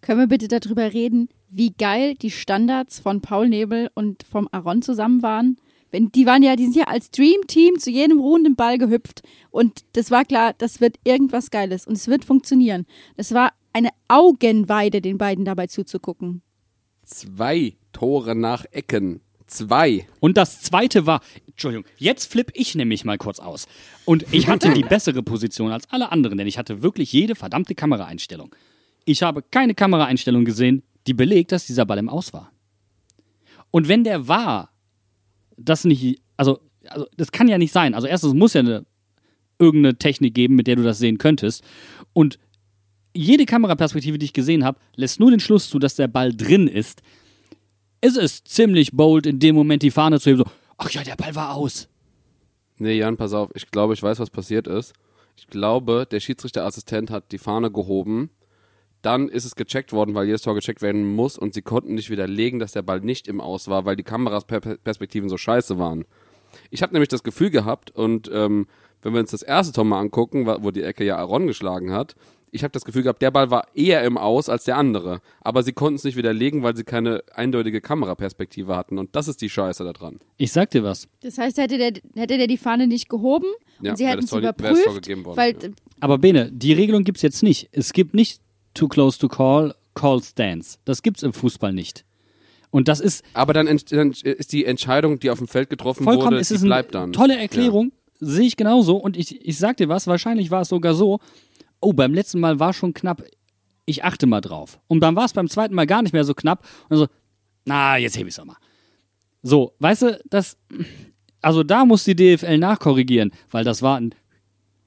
Können 0.00 0.20
wir 0.20 0.26
bitte 0.26 0.48
darüber 0.48 0.92
reden, 0.92 1.28
wie 1.48 1.72
geil 1.72 2.14
die 2.14 2.30
Standards 2.30 3.00
von 3.00 3.20
Paul 3.20 3.48
Nebel 3.48 3.90
und 3.94 4.22
vom 4.22 4.48
Aaron 4.52 4.82
zusammen 4.82 5.22
waren? 5.22 5.56
Wenn, 5.90 6.12
die 6.12 6.26
waren 6.26 6.42
ja, 6.42 6.54
die 6.54 6.64
sind 6.64 6.76
ja 6.76 6.84
als 6.84 7.10
Dream-Team 7.10 7.78
zu 7.78 7.90
jedem 7.90 8.20
ruhenden 8.20 8.56
Ball 8.56 8.76
gehüpft 8.78 9.22
und 9.50 9.84
das 9.94 10.10
war 10.10 10.24
klar, 10.24 10.54
das 10.58 10.80
wird 10.80 10.96
irgendwas 11.04 11.50
Geiles 11.50 11.86
und 11.86 11.94
es 11.94 12.08
wird 12.08 12.24
funktionieren. 12.24 12.86
Das 13.16 13.32
war 13.32 13.52
eine 13.72 13.90
Augenweide, 14.06 15.00
den 15.00 15.18
beiden 15.18 15.44
dabei 15.44 15.66
zuzugucken. 15.66 16.42
Zwei 17.04 17.76
Tore 17.92 18.34
nach 18.34 18.66
Ecken. 18.70 19.20
Zwei. 19.46 20.06
Und 20.20 20.36
das 20.36 20.60
zweite 20.60 21.06
war, 21.06 21.20
Entschuldigung, 21.58 21.86
jetzt 21.96 22.30
flippe 22.30 22.52
ich 22.54 22.76
nämlich 22.76 23.04
mal 23.04 23.18
kurz 23.18 23.40
aus. 23.40 23.66
Und 24.04 24.24
ich 24.30 24.46
hatte 24.48 24.72
die 24.72 24.84
bessere 24.84 25.24
Position 25.24 25.72
als 25.72 25.90
alle 25.90 26.12
anderen, 26.12 26.38
denn 26.38 26.46
ich 26.46 26.56
hatte 26.56 26.82
wirklich 26.82 27.12
jede 27.12 27.34
verdammte 27.34 27.74
Kameraeinstellung. 27.74 28.54
Ich 29.04 29.24
habe 29.24 29.42
keine 29.42 29.74
Kameraeinstellung 29.74 30.44
gesehen, 30.44 30.84
die 31.08 31.14
belegt, 31.14 31.50
dass 31.50 31.66
dieser 31.66 31.84
Ball 31.84 31.98
im 31.98 32.08
Aus 32.08 32.32
war. 32.32 32.52
Und 33.72 33.88
wenn 33.88 34.04
der 34.04 34.28
war, 34.28 34.70
das 35.56 35.84
nicht, 35.84 36.22
also, 36.36 36.60
also 36.86 37.06
das 37.16 37.32
kann 37.32 37.48
ja 37.48 37.58
nicht 37.58 37.72
sein. 37.72 37.92
Also 37.92 38.06
erstens 38.06 38.34
muss 38.34 38.54
ja 38.54 38.60
eine, 38.60 38.86
irgendeine 39.58 39.98
Technik 39.98 40.34
geben, 40.34 40.54
mit 40.54 40.68
der 40.68 40.76
du 40.76 40.84
das 40.84 41.00
sehen 41.00 41.18
könntest. 41.18 41.64
Und 42.12 42.38
jede 43.12 43.46
Kameraperspektive, 43.46 44.16
die 44.16 44.26
ich 44.26 44.32
gesehen 44.32 44.64
habe, 44.64 44.78
lässt 44.94 45.18
nur 45.18 45.32
den 45.32 45.40
Schluss 45.40 45.68
zu, 45.68 45.80
dass 45.80 45.96
der 45.96 46.06
Ball 46.06 46.32
drin 46.32 46.68
ist. 46.68 47.02
Es 48.00 48.16
ist 48.16 48.46
ziemlich 48.46 48.92
bold, 48.92 49.26
in 49.26 49.40
dem 49.40 49.56
Moment 49.56 49.82
die 49.82 49.90
Fahne 49.90 50.20
zu 50.20 50.30
heben, 50.30 50.38
so, 50.38 50.44
ach 50.78 50.90
ja, 50.90 51.02
der 51.02 51.16
Ball 51.16 51.34
war 51.34 51.54
aus. 51.54 51.88
Nee, 52.78 52.96
Jan, 52.96 53.16
pass 53.16 53.32
auf. 53.32 53.50
Ich 53.54 53.70
glaube, 53.70 53.94
ich 53.94 54.02
weiß, 54.02 54.20
was 54.20 54.30
passiert 54.30 54.66
ist. 54.66 54.94
Ich 55.36 55.48
glaube, 55.48 56.06
der 56.10 56.20
Schiedsrichterassistent 56.20 57.10
hat 57.10 57.30
die 57.32 57.38
Fahne 57.38 57.70
gehoben. 57.70 58.30
Dann 59.02 59.28
ist 59.28 59.44
es 59.44 59.54
gecheckt 59.54 59.92
worden, 59.92 60.14
weil 60.14 60.26
jedes 60.26 60.42
Tor 60.42 60.54
gecheckt 60.54 60.82
werden 60.82 61.04
muss 61.14 61.38
und 61.38 61.54
sie 61.54 61.62
konnten 61.62 61.94
nicht 61.94 62.10
widerlegen, 62.10 62.58
dass 62.58 62.72
der 62.72 62.82
Ball 62.82 63.00
nicht 63.00 63.28
im 63.28 63.40
Aus 63.40 63.68
war, 63.68 63.84
weil 63.84 63.94
die 63.94 64.02
Kamerasperspektiven 64.02 65.28
so 65.28 65.36
scheiße 65.36 65.78
waren. 65.78 66.04
Ich 66.70 66.82
habe 66.82 66.92
nämlich 66.92 67.08
das 67.08 67.22
Gefühl 67.22 67.50
gehabt 67.50 67.90
und 67.92 68.28
ähm, 68.32 68.66
wenn 69.02 69.12
wir 69.12 69.20
uns 69.20 69.30
das 69.30 69.42
erste 69.42 69.72
Tor 69.72 69.84
mal 69.84 70.00
angucken, 70.00 70.46
wo 70.46 70.70
die 70.72 70.82
Ecke 70.82 71.04
ja 71.04 71.16
Aaron 71.16 71.46
geschlagen 71.46 71.92
hat, 71.92 72.16
ich 72.52 72.62
habe 72.64 72.72
das 72.72 72.84
Gefühl 72.84 73.02
gehabt, 73.02 73.22
der 73.22 73.30
Ball 73.30 73.50
war 73.50 73.66
eher 73.74 74.02
im 74.04 74.16
Aus 74.18 74.48
als 74.48 74.64
der 74.64 74.76
andere. 74.76 75.20
Aber 75.40 75.62
sie 75.62 75.72
konnten 75.72 75.96
es 75.96 76.04
nicht 76.04 76.16
widerlegen, 76.16 76.62
weil 76.62 76.76
sie 76.76 76.84
keine 76.84 77.22
eindeutige 77.34 77.80
Kameraperspektive 77.80 78.76
hatten. 78.76 78.98
Und 78.98 79.14
das 79.16 79.28
ist 79.28 79.40
die 79.40 79.50
Scheiße 79.50 79.84
da 79.84 79.92
dran. 79.92 80.18
Ich 80.36 80.52
sag 80.52 80.70
dir 80.70 80.82
was. 80.82 81.08
Das 81.20 81.38
heißt, 81.38 81.58
hätte 81.58 81.78
der, 81.78 81.92
hätte 82.14 82.38
der 82.38 82.46
die 82.46 82.58
Fahne 82.58 82.86
nicht 82.86 83.08
gehoben 83.08 83.46
Ja, 83.80 83.92
und 83.92 83.96
sie 83.96 84.06
hätten 84.06 84.24
es 84.24 84.32
überprüft, 84.32 84.86
worden, 84.86 85.36
weil 85.36 85.52
ja. 85.62 85.68
Aber 86.00 86.18
Bene, 86.18 86.50
die 86.52 86.72
Regelung 86.72 87.04
gibt's 87.04 87.22
jetzt 87.22 87.42
nicht. 87.42 87.68
Es 87.72 87.92
gibt 87.92 88.14
nicht 88.14 88.40
too 88.74 88.88
close 88.88 89.18
to 89.18 89.28
call, 89.28 89.74
call 89.94 90.22
stance. 90.22 90.78
Das 90.84 91.02
gibt's 91.02 91.22
im 91.22 91.32
Fußball 91.32 91.72
nicht. 91.72 92.04
Und 92.70 92.88
das 92.88 93.00
ist 93.00 93.24
Aber 93.32 93.52
dann, 93.52 93.66
dann 93.90 94.10
ist 94.12 94.52
die 94.52 94.64
Entscheidung, 94.64 95.18
die 95.20 95.30
auf 95.30 95.38
dem 95.38 95.48
Feld 95.48 95.70
getroffen 95.70 96.04
vollkommen, 96.04 96.32
wurde, 96.32 96.40
es 96.40 96.48
die 96.48 96.54
ist 96.56 96.62
bleibt 96.62 96.94
eine 96.94 97.04
dann. 97.06 97.12
tolle 97.12 97.38
Erklärung, 97.38 97.92
sehe 98.20 98.46
ich 98.46 98.56
genauso. 98.56 98.96
Und 98.96 99.16
ich, 99.16 99.46
ich 99.46 99.58
sag 99.58 99.78
dir 99.78 99.88
was, 99.88 100.06
wahrscheinlich 100.06 100.50
war 100.50 100.62
es 100.62 100.68
sogar 100.68 100.94
so, 100.94 101.20
oh, 101.80 101.92
beim 101.92 102.14
letzten 102.14 102.40
Mal 102.40 102.58
war 102.60 102.72
schon 102.72 102.94
knapp, 102.94 103.22
ich 103.86 104.04
achte 104.04 104.26
mal 104.26 104.40
drauf. 104.40 104.80
Und 104.86 105.00
dann 105.00 105.16
war 105.16 105.24
es 105.24 105.32
beim 105.32 105.48
zweiten 105.48 105.74
Mal 105.74 105.86
gar 105.86 106.02
nicht 106.02 106.12
mehr 106.12 106.24
so 106.24 106.34
knapp. 106.34 106.66
Und 106.88 106.96
so, 106.98 107.06
na, 107.64 107.96
jetzt 107.98 108.16
heb 108.18 108.26
ich's 108.26 108.36
doch 108.36 108.44
mal. 108.44 108.56
So, 109.42 109.74
weißt 109.78 110.02
du, 110.02 110.20
das, 110.30 110.56
also 111.40 111.62
da 111.62 111.84
muss 111.84 112.04
die 112.04 112.16
DFL 112.16 112.58
nachkorrigieren, 112.58 113.32
weil 113.50 113.64
das 113.64 113.82
war 113.82 113.96
ein, 114.00 114.14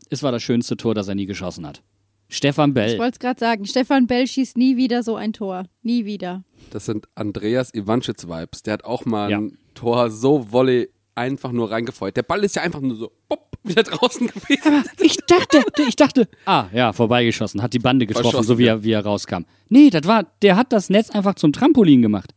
es 0.10 0.24
war 0.24 0.32
das 0.32 0.44
schönste 0.44 0.78
Tor, 0.78 0.94
das 0.94 1.08
er 1.08 1.16
nie 1.16 1.26
geschossen 1.26 1.66
hat. 1.66 1.82
Stefan 2.28 2.70
ich 2.70 2.74
Bell. 2.76 2.98
wollte 3.00 3.16
es 3.16 3.20
gerade 3.20 3.40
sagen, 3.40 3.66
Stefan 3.66 4.08
Bell 4.08 4.26
schießt 4.28 4.58
nie 4.58 4.78
wieder 4.78 5.04
so 5.04 5.16
ein 5.16 5.34
Tor. 5.34 5.66
Nie 5.84 6.06
wieder. 6.06 6.44
Das 6.70 6.86
sind 6.86 7.08
Andreas 7.16 7.74
Ivanschitz-Vibes. 7.74 8.64
Der 8.64 8.74
hat 8.74 8.84
auch 8.86 9.06
mal 9.06 9.30
Ja. 9.32 9.38
ein 9.40 9.58
Tor 9.74 10.10
so 10.10 10.52
Volley 10.52 10.90
einfach 11.16 11.52
nur 11.52 11.72
reingefeuert. 11.72 12.18
Der 12.18 12.24
Ball 12.24 12.44
ist 12.44 12.56
ja 12.56 12.62
einfach 12.62 12.82
nur 12.82 12.96
so 12.96 13.12
pop, 13.28 13.58
wieder 13.64 13.84
draußen 13.84 14.28
gewesen. 14.28 14.84
Ich 15.00 15.18
dachte, 15.18 15.64
ich 15.88 15.96
dachte, 15.96 16.28
ah, 16.46 16.68
ja, 16.74 16.94
vorbeigeschossen, 16.94 17.62
hat 17.62 17.74
die 17.74 17.80
Bande 17.80 18.06
getroffen, 18.06 18.32
Verschossen, 18.32 18.48
so 18.48 18.58
wie, 18.58 18.66
er, 18.66 18.84
wie 18.84 18.92
er 18.92 19.04
rauskam. 19.04 19.46
Nee, 19.70 19.90
das 19.90 20.06
war, 20.06 20.26
der 20.42 20.56
hat 20.56 20.72
das 20.74 20.90
Netz 20.90 21.10
einfach 21.10 21.36
zum 21.36 21.54
Trampolin 21.54 22.02
gemacht. 22.02 22.34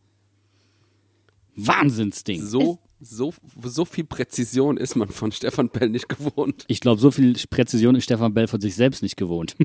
Wahnsinnsding. 1.56 2.42
So, 2.42 2.78
so, 3.00 3.32
so 3.62 3.84
viel 3.84 4.04
Präzision 4.04 4.76
ist 4.76 4.96
man 4.96 5.08
von 5.08 5.30
Stefan 5.32 5.68
Bell 5.68 5.88
nicht 5.88 6.08
gewohnt. 6.08 6.64
Ich 6.68 6.80
glaube, 6.80 7.00
so 7.00 7.10
viel 7.10 7.34
Präzision 7.50 7.94
ist 7.94 8.04
Stefan 8.04 8.34
Bell 8.34 8.48
von 8.48 8.60
sich 8.60 8.74
selbst 8.74 9.02
nicht 9.02 9.16
gewohnt. 9.16 9.56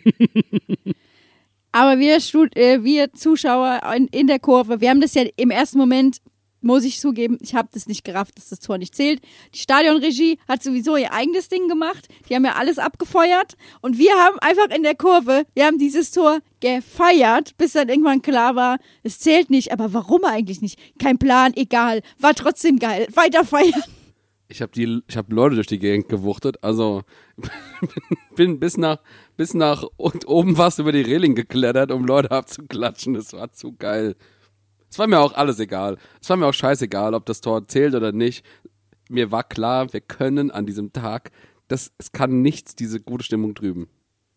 Aber 1.72 2.00
wir, 2.00 2.18
äh, 2.56 2.84
wir 2.84 3.14
Zuschauer 3.14 3.82
in 4.12 4.28
der 4.28 4.40
Kurve, 4.40 4.82
wir 4.82 4.90
haben 4.90 5.02
das 5.02 5.14
ja 5.14 5.24
im 5.36 5.52
ersten 5.52 5.78
Moment, 5.78 6.18
muss 6.62 6.84
ich 6.84 7.00
zugeben, 7.00 7.38
ich 7.42 7.56
habe 7.56 7.70
das 7.74 7.88
nicht 7.88 8.04
gerafft, 8.04 8.38
dass 8.38 8.50
das 8.50 8.60
Tor 8.60 8.78
nicht 8.78 8.96
zählt. 8.96 9.22
Die 9.54 9.60
Stadionregie 9.60 10.38
hat 10.48 10.64
sowieso 10.64 10.98
ihr 10.98 11.14
eigenes 11.14 11.50
Ding 11.50 11.68
gemacht. 11.68 12.08
Die 12.28 12.36
haben 12.36 12.46
ja 12.46 12.54
alles 12.54 12.80
abgefeuert. 12.80 13.56
Und 13.82 13.98
wir 13.98 14.14
haben 14.14 14.38
einfach 14.40 14.70
in 14.76 14.84
der 14.84 14.96
Kurve, 14.96 15.46
wir 15.54 15.66
haben 15.66 15.78
dieses 15.78 16.12
Tor 16.12 16.40
gefeiert, 16.60 17.58
bis 17.58 17.74
dann 17.74 17.90
irgendwann 17.90 18.22
klar 18.22 18.56
war, 18.56 18.78
es 19.04 19.20
zählt 19.20 19.50
nicht. 19.50 19.72
Aber 19.72 19.94
warum 19.94 20.24
eigentlich 20.26 20.62
nicht? 20.62 20.80
Kein 21.00 21.18
Plan, 21.18 21.54
egal. 21.56 22.02
War 22.20 22.34
trotzdem 22.34 22.80
geil. 22.80 23.08
Weiter 23.14 23.46
feiern. 23.46 23.84
Ich 24.52 24.64
habe 24.64 24.72
die, 24.72 25.02
Leute 25.30 25.56
durch 25.56 25.68
die 25.68 25.78
Gegend 25.78 26.10
gewuchtet. 26.10 26.64
Also 26.64 27.04
bin 28.36 28.60
bis 28.60 28.78
nach, 28.78 28.98
bis 29.38 29.54
nach 29.54 29.84
und 29.96 30.28
oben 30.28 30.56
fast 30.56 30.80
über 30.80 30.92
die 30.92 31.02
Reling 31.02 31.36
geklettert, 31.36 31.92
um 31.92 32.04
Leute 32.04 32.32
abzuklatschen. 32.32 33.14
Das 33.14 33.32
war 33.34 33.52
zu 33.52 33.74
geil. 33.78 34.16
Es 34.90 34.98
war 34.98 35.08
mir 35.08 35.20
auch 35.20 35.34
alles 35.34 35.60
egal. 35.60 35.98
Es 36.22 36.30
war 36.30 36.38
mir 36.38 36.48
auch 36.48 36.54
scheißegal, 36.54 37.14
ob 37.14 37.26
das 37.26 37.42
Tor 37.42 37.68
zählt 37.68 37.94
oder 37.96 38.12
nicht. 38.12 38.44
Mir 39.10 39.32
war 39.32 39.44
klar, 39.44 39.92
wir 39.94 40.02
können 40.02 40.52
an 40.52 40.66
diesem 40.66 40.94
Tag, 40.94 41.32
das, 41.68 41.92
es 41.98 42.12
kann 42.12 42.42
nichts 42.42 42.76
diese 42.76 43.00
gute 43.00 43.24
Stimmung 43.24 43.54
drüben. 43.54 43.88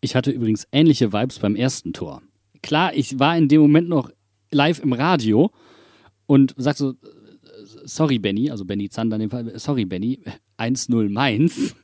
Ich 0.01 0.15
hatte 0.15 0.31
übrigens 0.31 0.67
ähnliche 0.71 1.13
Vibes 1.13 1.39
beim 1.39 1.55
ersten 1.55 1.93
Tor. 1.93 2.21
Klar, 2.61 2.93
ich 2.93 3.19
war 3.19 3.37
in 3.37 3.47
dem 3.47 3.61
Moment 3.61 3.89
noch 3.89 4.11
live 4.51 4.79
im 4.79 4.93
Radio 4.93 5.51
und 6.25 6.53
sagte 6.57 6.83
so, 6.83 6.93
sorry 7.85 8.19
Benny, 8.19 8.51
also 8.51 8.65
Benny 8.65 8.89
Zander 8.89 9.15
in 9.15 9.21
dem 9.21 9.29
Fall, 9.29 9.57
sorry 9.59 9.85
Benny, 9.85 10.19
1-0 10.57 11.09
Mainz. 11.09 11.75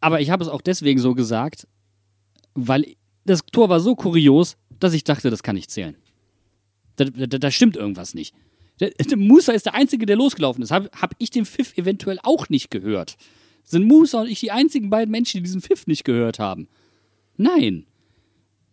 Aber 0.00 0.20
ich 0.20 0.30
habe 0.30 0.44
es 0.44 0.50
auch 0.50 0.60
deswegen 0.60 1.00
so 1.00 1.14
gesagt, 1.14 1.66
weil 2.54 2.94
das 3.24 3.40
Tor 3.52 3.68
war 3.68 3.80
so 3.80 3.94
kurios, 3.94 4.56
dass 4.78 4.92
ich 4.92 5.04
dachte, 5.04 5.30
das 5.30 5.42
kann 5.42 5.56
nicht 5.56 5.70
zählen. 5.70 5.96
Da, 6.96 7.04
da, 7.04 7.38
da 7.38 7.50
stimmt 7.50 7.76
irgendwas 7.76 8.14
nicht. 8.14 8.34
Der, 8.80 8.90
der 8.90 9.16
Musa 9.16 9.52
ist 9.52 9.66
der 9.66 9.74
Einzige, 9.74 10.06
der 10.06 10.16
losgelaufen 10.16 10.62
ist. 10.62 10.70
Habe 10.70 10.90
hab 11.00 11.14
ich 11.18 11.30
den 11.30 11.46
Pfiff 11.46 11.76
eventuell 11.78 12.18
auch 12.22 12.48
nicht 12.48 12.70
gehört? 12.70 13.16
Sind 13.64 13.86
Musa 13.86 14.20
und 14.20 14.28
ich 14.28 14.40
die 14.40 14.52
einzigen 14.52 14.90
beiden 14.90 15.10
Menschen, 15.10 15.38
die 15.38 15.42
diesen 15.42 15.62
Pfiff 15.62 15.86
nicht 15.86 16.04
gehört 16.04 16.38
haben? 16.38 16.68
Nein. 17.36 17.86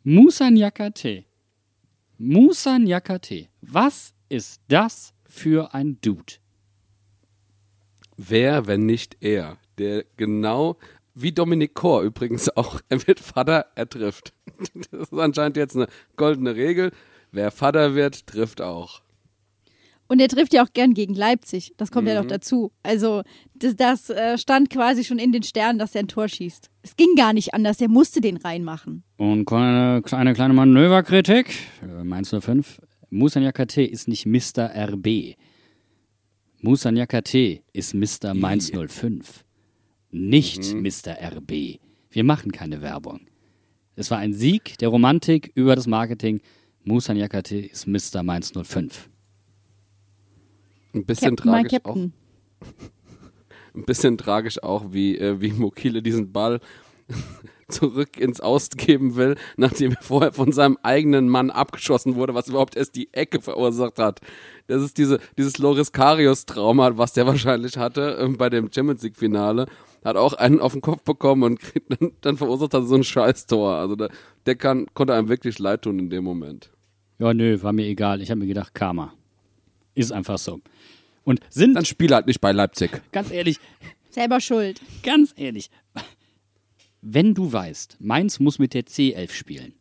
Musa 0.03 0.49
Nyakate. 0.49 1.25
Musa 2.17 2.77
Nyakate. 2.77 3.47
Was 3.61 4.13
ist 4.29 4.61
das 4.67 5.13
für 5.23 5.73
ein 5.73 5.97
Dude? 6.01 6.33
Wer, 8.17 8.67
wenn 8.67 8.85
nicht 8.85 9.17
er, 9.21 9.57
der 9.77 10.05
genau 10.17 10.77
wie 11.15 11.31
Dominik 11.31 11.73
Kor 11.73 12.01
übrigens 12.01 12.49
auch, 12.55 12.79
er 12.89 13.05
wird 13.07 13.19
Vater, 13.19 13.67
er 13.75 13.89
trifft. 13.89 14.33
Das 14.91 15.09
ist 15.09 15.13
anscheinend 15.13 15.57
jetzt 15.57 15.75
eine 15.75 15.87
goldene 16.15 16.55
Regel. 16.55 16.91
Wer 17.33 17.51
Vater 17.51 17.95
wird, 17.95 18.25
trifft 18.27 18.61
auch. 18.61 19.01
Und 20.07 20.19
er 20.19 20.27
trifft 20.27 20.53
ja 20.53 20.63
auch 20.63 20.71
gern 20.73 20.93
gegen 20.93 21.15
Leipzig. 21.15 21.73
Das 21.77 21.89
kommt 21.89 22.07
ja 22.07 22.13
Mhm. 22.13 22.21
noch 22.21 22.27
dazu. 22.27 22.71
Also, 22.83 23.23
das, 23.55 23.75
das 23.75 24.09
äh, 24.11 24.37
stand 24.37 24.69
quasi 24.69 25.03
schon 25.03 25.17
in 25.17 25.31
den 25.31 25.41
Sternen, 25.43 25.79
dass 25.79 25.95
er 25.95 26.01
ein 26.01 26.07
Tor 26.07 26.27
schießt. 26.27 26.69
Es 26.83 26.95
ging 26.95 27.15
gar 27.17 27.33
nicht 27.33 27.53
anders. 27.55 27.81
Er 27.81 27.89
musste 27.89 28.21
den 28.21 28.37
reinmachen. 28.37 29.03
Und 29.17 29.51
eine, 29.51 30.03
eine 30.11 30.33
kleine 30.33 30.53
Manöverkritik. 30.53 31.55
Mainz 32.03 32.29
05. 32.39 32.79
Musa 33.09 33.39
Nyakate 33.39 33.81
ist 33.83 34.07
nicht 34.07 34.25
Mr. 34.27 34.69
RB. 34.75 35.35
Musa 36.61 36.91
Nyakate 36.91 37.61
ist 37.73 37.93
Mr. 37.95 38.33
Mainz 38.35 38.71
05. 38.71 39.43
Nicht 40.11 40.73
Mr. 40.75 41.17
RB. 41.37 41.79
Wir 42.11 42.23
machen 42.23 42.51
keine 42.51 42.81
Werbung. 42.81 43.21
Es 43.95 44.11
war 44.11 44.19
ein 44.19 44.33
Sieg 44.33 44.77
der 44.77 44.89
Romantik 44.89 45.51
über 45.55 45.75
das 45.75 45.87
Marketing. 45.87 46.41
Musa 46.85 47.13
Nyakate 47.13 47.57
ist 47.59 47.87
Mr. 47.87 48.23
Mainz 48.23 48.51
05. 48.51 49.09
Ein 50.93 51.05
bisschen 51.05 51.35
Captain, 51.37 51.53
tragisch 51.53 51.79
auch. 51.85 51.95
Ein 53.75 53.85
bisschen 53.85 54.17
tragisch 54.17 54.61
auch, 54.61 54.91
wie, 54.91 55.17
äh, 55.17 55.39
wie 55.39 55.51
Mokile 55.53 56.01
diesen 56.01 56.33
Ball 56.33 56.59
zurück 57.69 58.19
ins 58.19 58.41
Ausgeben 58.41 59.15
will, 59.15 59.35
nachdem 59.55 59.93
er 59.93 60.01
vorher 60.01 60.33
von 60.33 60.51
seinem 60.51 60.77
eigenen 60.83 61.29
Mann 61.29 61.49
abgeschossen 61.49 62.15
wurde, 62.15 62.35
was 62.35 62.49
überhaupt 62.49 62.75
erst 62.75 62.95
die 62.95 63.13
Ecke 63.13 63.41
verursacht 63.41 63.97
hat. 63.97 64.19
Das 64.67 64.83
ist 64.83 64.97
diese, 64.97 65.19
dieses 65.37 65.57
Loris 65.59 65.93
Karius-Trauma, 65.93 66.97
was 66.97 67.13
der 67.13 67.25
wahrscheinlich 67.25 67.77
hatte 67.77 68.17
ähm, 68.19 68.37
bei 68.37 68.49
dem 68.49 68.71
Champions 68.71 69.01
League-Finale. 69.03 69.67
Hat 70.03 70.17
auch 70.17 70.33
einen 70.33 70.59
auf 70.59 70.73
den 70.73 70.81
Kopf 70.81 71.03
bekommen 71.03 71.43
und 71.43 71.59
kriegt 71.61 71.89
dann, 72.01 72.11
dann 72.19 72.35
verursacht 72.35 72.73
er 72.73 72.83
so 72.83 72.95
ein 72.95 73.05
Scheißtor. 73.05 73.73
Also 73.73 73.95
der, 73.95 74.09
der 74.45 74.55
kann, 74.55 74.87
konnte 74.93 75.13
einem 75.13 75.29
wirklich 75.29 75.59
leid 75.59 75.83
tun 75.83 75.97
in 75.97 76.09
dem 76.09 76.25
Moment. 76.25 76.72
Ja, 77.23 77.33
nö, 77.33 77.61
war 77.61 77.71
mir 77.71 77.85
egal. 77.85 78.21
Ich 78.21 78.29
habe 78.31 78.39
mir 78.41 78.47
gedacht, 78.47 78.73
Karma. 78.75 79.13
Ist 79.95 80.11
einfach 80.11 80.37
so. 80.37 80.59
Und 81.23 81.39
sind, 81.49 81.73
Dann 81.73 81.85
spiel 81.85 82.13
halt 82.13 82.27
nicht 82.27 82.41
bei 82.41 82.51
Leipzig. 82.51 83.01
ganz 83.13 83.31
ehrlich, 83.31 83.61
Selber 84.09 84.41
schuld. 84.41 84.81
ganz 85.03 85.33
ehrlich, 85.37 85.69
wenn 87.01 87.33
du 87.33 87.53
weißt, 87.53 87.95
Mainz 88.01 88.41
muss 88.41 88.59
mit 88.59 88.73
der 88.73 88.83
C11 88.83 89.31
spielen 89.31 89.73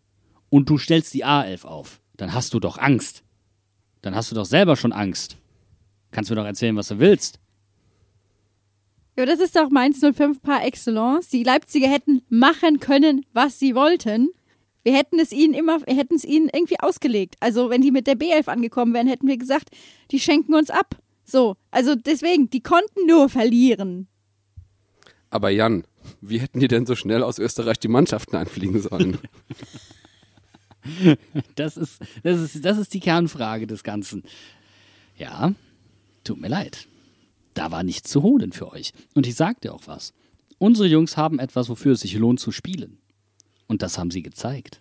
und 0.51 0.71
du 0.71 0.79
stellst 0.79 1.13
die 1.15 1.25
A11 1.25 1.65
auf, 1.65 2.01
dann 2.17 2.33
hast 2.33 2.55
du 2.55 2.61
doch 2.61 2.79
Angst. 2.79 3.25
Dann 4.03 4.15
hast 4.15 4.31
du 4.31 4.37
doch 4.37 4.47
selber 4.47 4.77
schon 4.77 4.93
Angst. 4.93 5.37
Kannst 6.13 6.31
mir 6.31 6.37
doch 6.37 6.45
erzählen, 6.45 6.77
was 6.77 6.89
du 6.89 7.01
willst. 7.01 7.41
Ja, 9.19 9.27
das 9.27 9.41
ist 9.41 9.57
doch 9.57 9.69
Mainz 9.69 9.99
05 10.01 10.43
par 10.43 10.65
excellence. 10.65 11.29
Die 11.29 11.43
Leipziger 11.43 11.89
hätten 11.89 12.23
machen 12.29 12.79
können, 12.79 13.27
was 13.33 13.59
sie 13.59 13.75
wollten. 13.75 14.29
Wir 14.83 14.95
hätten 14.95 15.19
es 15.19 15.33
ihnen 15.33 15.55
immer, 15.55 15.81
wir 15.87 15.95
hätten 15.95 16.15
es 16.15 16.25
ihnen 16.25 16.49
irgendwie 16.53 16.81
ausgelegt. 16.81 17.37
Also, 17.41 17.71
wenn 17.71 17.83
die 17.83 17.91
mit 17.91 18.07
der 18.07 18.17
B11 18.17 18.49
angekommen 18.49 18.95
wären, 18.95 19.07
hätten 19.07 19.29
wir 19.29 19.37
gesagt, 19.37 19.71
die 20.11 20.21
schenken 20.21 20.55
uns 20.55 20.71
ab. 20.71 20.97
So, 21.25 21.57
also 21.71 21.95
deswegen, 21.95 22.51
die 22.51 22.63
konnten 22.63 23.07
nur 23.07 23.29
verlieren. 23.29 24.09
Aber 25.31 25.51
Jan, 25.51 25.85
wie 26.21 26.39
hätten 26.39 26.61
die 26.61 26.69
denn 26.69 26.85
so 26.85 26.95
schnell 26.95 27.23
aus 27.23 27.39
Österreich 27.39 27.79
die 27.79 27.89
Mannschaften 27.89 28.37
einfliegen 28.37 28.81
sollen? 28.81 29.19
Das 31.55 31.77
ist, 31.77 32.01
das 32.25 32.41
ist, 32.41 32.65
das 32.65 32.77
ist 32.77 32.93
die 32.93 32.99
Kernfrage 32.99 33.69
des 33.69 33.85
Ganzen. 33.85 34.25
Ja, 35.17 35.55
tut 36.25 36.41
mir 36.41 36.49
leid. 36.49 36.89
Da 37.55 37.71
war 37.71 37.85
nichts 37.85 38.11
zu 38.11 38.25
holen 38.25 38.51
für 38.51 38.73
euch. 38.73 38.93
Und 39.15 39.27
ich 39.27 39.37
sag 39.37 39.61
dir 39.61 39.75
auch 39.75 39.87
was. 39.87 40.13
Unsere 40.59 40.89
Jungs 40.89 41.17
haben 41.17 41.39
etwas, 41.39 41.69
wofür 41.69 41.93
es 41.93 42.01
sich 42.01 42.15
lohnt 42.15 42.41
zu 42.41 42.51
spielen. 42.51 42.99
Und 43.67 43.83
das 43.83 43.99
haben 43.99 44.11
sie 44.11 44.23
gezeigt. 44.23 44.81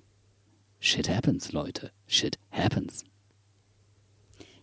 Shit 0.79 1.09
happens, 1.09 1.51
Leute. 1.51 1.91
Shit 2.07 2.39
happens. 2.49 3.05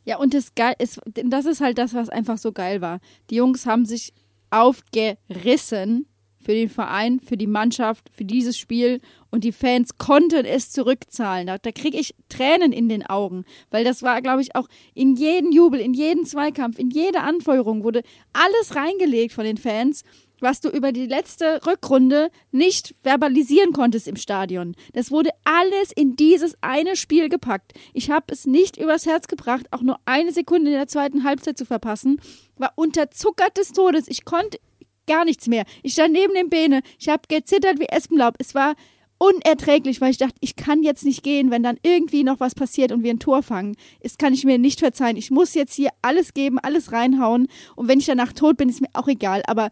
Ja, 0.05 0.16
und 0.19 0.35
das, 0.35 0.55
geil 0.55 0.75
ist, 0.79 1.01
das 1.07 1.45
ist 1.45 1.61
halt 1.61 1.79
das, 1.79 1.95
was 1.95 2.09
einfach 2.09 2.39
so 2.39 2.53
geil 2.53 2.81
war. 2.81 3.01
Die 3.31 3.37
Jungs 3.37 3.66
haben 3.66 3.85
sich 3.85 4.12
aufgerissen 4.51 6.07
für 6.41 6.53
den 6.53 6.71
Verein, 6.71 7.21
für 7.21 7.37
die 7.37 7.47
Mannschaft, 7.47 8.09
für 8.11 8.25
dieses 8.25 8.57
Spiel 8.57 9.01
und 9.31 9.45
die 9.45 9.53
Fans 9.53 9.99
konnten 9.99 10.47
es 10.47 10.71
zurückzahlen. 10.71 11.47
Da, 11.47 11.59
da 11.59 11.73
kriege 11.73 11.99
ich 11.99 12.14
Tränen 12.29 12.73
in 12.73 12.89
den 12.89 13.05
Augen, 13.05 13.45
weil 13.71 13.85
das 13.85 14.03
war, 14.03 14.23
glaube 14.23 14.41
ich, 14.41 14.57
auch 14.57 14.66
in 14.95 15.14
jeden 15.16 15.53
Jubel, 15.53 15.79
in 15.79 15.93
jeden 15.93 16.25
Zweikampf, 16.25 16.79
in 16.79 16.91
jede 16.91 17.21
Anfeuerung 17.21 17.85
wurde 17.85 18.03
alles 18.33 18.77
reingelegt 18.77 19.35
von 19.35 19.45
den 19.45 19.59
Fans, 19.59 20.05
was 20.41 20.61
du 20.61 20.68
über 20.68 20.93
die 20.93 21.07
letzte 21.07 21.61
Rückrunde 21.66 22.30
nicht 22.53 22.95
verbalisieren 23.03 23.72
konntest 23.72 24.09
im 24.09 24.16
Stadion. 24.16 24.74
Das 24.93 25.11
wurde 25.11 25.30
alles 25.45 25.93
in 25.93 26.16
dieses 26.16 26.55
eine 26.61 26.97
Spiel 26.97 27.28
gepackt. 27.28 27.72
Ich 27.95 28.11
habe 28.11 28.26
es 28.32 28.47
nicht 28.47 28.76
übers 28.76 29.07
Herz 29.07 29.26
gebracht, 29.28 29.66
auch 29.70 29.82
nur 29.82 29.99
eine 30.05 30.32
Sekunde 30.32 30.70
in 30.70 30.76
der 30.76 30.89
zweiten 30.89 31.24
Halbzeit 31.24 31.59
zu 31.59 31.64
verpassen. 31.64 32.20
War 32.57 32.72
unterzuckert 32.76 33.57
des 33.57 33.72
Todes. 33.72 34.09
Ich 34.09 34.24
konnte 34.24 34.59
gar 35.07 35.24
nichts 35.24 35.49
mehr. 35.49 35.64
Ich 35.82 35.95
stand 35.95 36.12
neben 36.12 36.34
dem 36.34 36.51
Bene. 36.51 36.82
Ich 36.99 37.09
habe 37.09 37.22
gezittert 37.28 37.80
wie 37.80 37.89
Espenlaub. 37.89 38.34
Es 38.39 38.55
war 38.55 38.74
unerträglich, 39.18 40.01
weil 40.01 40.12
ich 40.12 40.18
dachte, 40.18 40.36
ich 40.41 40.55
kann 40.57 40.82
jetzt 40.82 41.05
nicht 41.05 41.22
gehen, 41.22 41.51
wenn 41.51 41.62
dann 41.62 41.78
irgendwie 41.82 42.22
noch 42.22 42.41
was 42.41 42.55
passiert 42.55 42.93
und 42.93 43.03
wir 43.03 43.11
ein 43.11 43.18
Tor 43.18 43.43
fangen. 43.43 43.76
Das 44.01 44.16
kann 44.16 44.32
ich 44.32 44.45
mir 44.45 44.59
nicht 44.59 44.78
verzeihen. 44.78 45.16
Ich 45.16 45.30
muss 45.30 45.55
jetzt 45.55 45.74
hier 45.74 45.91
alles 46.03 46.34
geben, 46.34 46.59
alles 46.61 46.93
reinhauen. 46.93 47.49
Und 47.74 47.89
wenn 47.89 47.99
ich 47.99 48.07
danach 48.07 48.32
tot 48.32 48.57
bin, 48.57 48.68
ist 48.68 48.80
mir 48.80 48.89
auch 48.93 49.09
egal. 49.09 49.43
Aber 49.47 49.70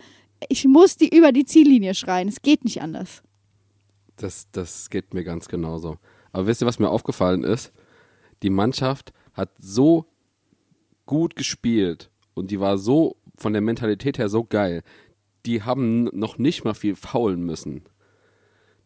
ich 0.48 0.64
muss 0.66 0.96
die 0.96 1.14
über 1.14 1.32
die 1.32 1.44
Ziellinie 1.44 1.94
schreien. 1.94 2.28
Es 2.28 2.42
geht 2.42 2.64
nicht 2.64 2.82
anders. 2.82 3.22
Das, 4.16 4.50
das 4.52 4.90
geht 4.90 5.14
mir 5.14 5.24
ganz 5.24 5.48
genauso. 5.48 5.98
Aber 6.32 6.46
wisst 6.46 6.62
ihr, 6.62 6.66
was 6.66 6.78
mir 6.78 6.90
aufgefallen 6.90 7.44
ist? 7.44 7.72
Die 8.42 8.50
Mannschaft 8.50 9.12
hat 9.32 9.50
so 9.58 10.06
gut 11.06 11.36
gespielt 11.36 12.10
und 12.34 12.50
die 12.50 12.60
war 12.60 12.78
so 12.78 13.16
von 13.36 13.52
der 13.52 13.62
Mentalität 13.62 14.18
her 14.18 14.28
so 14.28 14.44
geil. 14.44 14.82
Die 15.44 15.62
haben 15.62 16.04
noch 16.04 16.38
nicht 16.38 16.64
mal 16.64 16.74
viel 16.74 16.96
faulen 16.96 17.42
müssen. 17.42 17.84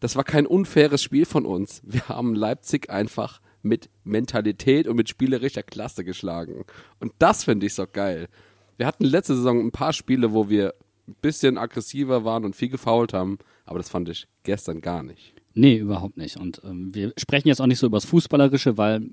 Das 0.00 0.16
war 0.16 0.24
kein 0.24 0.46
unfaires 0.46 1.02
Spiel 1.02 1.26
von 1.26 1.46
uns. 1.46 1.82
Wir 1.84 2.08
haben 2.08 2.34
Leipzig 2.34 2.90
einfach 2.90 3.40
mit 3.62 3.90
Mentalität 4.04 4.88
und 4.88 4.96
mit 4.96 5.08
spielerischer 5.08 5.62
Klasse 5.62 6.04
geschlagen. 6.04 6.64
Und 6.98 7.12
das 7.18 7.44
finde 7.44 7.66
ich 7.66 7.74
so 7.74 7.86
geil. 7.86 8.28
Wir 8.76 8.86
hatten 8.86 9.04
letzte 9.04 9.36
Saison 9.36 9.60
ein 9.60 9.72
paar 9.72 9.92
Spiele, 9.92 10.32
wo 10.32 10.48
wir 10.48 10.74
ein 11.10 11.16
bisschen 11.20 11.58
aggressiver 11.58 12.24
waren 12.24 12.44
und 12.44 12.56
viel 12.56 12.68
gefault 12.68 13.12
haben, 13.12 13.38
aber 13.64 13.78
das 13.78 13.88
fand 13.88 14.08
ich 14.08 14.26
gestern 14.42 14.80
gar 14.80 15.02
nicht. 15.02 15.34
Nee, 15.54 15.76
überhaupt 15.76 16.16
nicht. 16.16 16.36
Und 16.36 16.60
ähm, 16.64 16.94
wir 16.94 17.12
sprechen 17.18 17.48
jetzt 17.48 17.60
auch 17.60 17.66
nicht 17.66 17.78
so 17.78 17.86
über 17.86 17.96
das 17.96 18.04
Fußballerische, 18.04 18.78
weil 18.78 19.10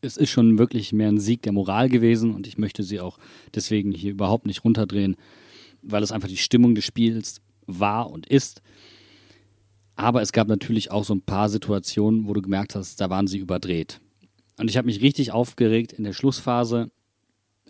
es 0.00 0.16
ist 0.16 0.30
schon 0.30 0.58
wirklich 0.58 0.92
mehr 0.92 1.08
ein 1.08 1.20
Sieg 1.20 1.42
der 1.42 1.52
Moral 1.52 1.88
gewesen 1.88 2.34
und 2.34 2.46
ich 2.46 2.58
möchte 2.58 2.82
sie 2.82 3.00
auch 3.00 3.18
deswegen 3.54 3.92
hier 3.92 4.12
überhaupt 4.12 4.46
nicht 4.46 4.64
runterdrehen, 4.64 5.16
weil 5.82 6.02
es 6.02 6.12
einfach 6.12 6.28
die 6.28 6.36
Stimmung 6.36 6.74
des 6.74 6.84
Spiels 6.84 7.40
war 7.66 8.10
und 8.10 8.26
ist. 8.26 8.62
Aber 9.96 10.22
es 10.22 10.32
gab 10.32 10.48
natürlich 10.48 10.90
auch 10.90 11.04
so 11.04 11.14
ein 11.14 11.22
paar 11.22 11.48
Situationen, 11.48 12.26
wo 12.26 12.32
du 12.32 12.42
gemerkt 12.42 12.74
hast, 12.74 13.00
da 13.00 13.10
waren 13.10 13.26
sie 13.26 13.38
überdreht. 13.38 14.00
Und 14.58 14.68
ich 14.70 14.76
habe 14.76 14.86
mich 14.86 15.02
richtig 15.02 15.32
aufgeregt 15.32 15.92
in 15.92 16.04
der 16.04 16.12
Schlussphase. 16.12 16.90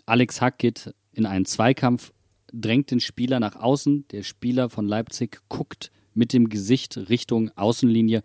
Alex 0.05 0.41
Hack 0.41 0.57
geht 0.57 0.93
in 1.13 1.25
einen 1.25 1.45
Zweikampf, 1.45 2.13
drängt 2.61 2.91
den 2.91 2.99
Spieler 2.99 3.39
nach 3.39 3.55
außen. 3.55 4.07
Der 4.11 4.23
Spieler 4.23 4.69
von 4.69 4.87
Leipzig 4.87 5.41
guckt 5.49 5.91
mit 6.13 6.33
dem 6.33 6.49
Gesicht 6.49 6.97
Richtung 7.09 7.51
Außenlinie 7.55 8.23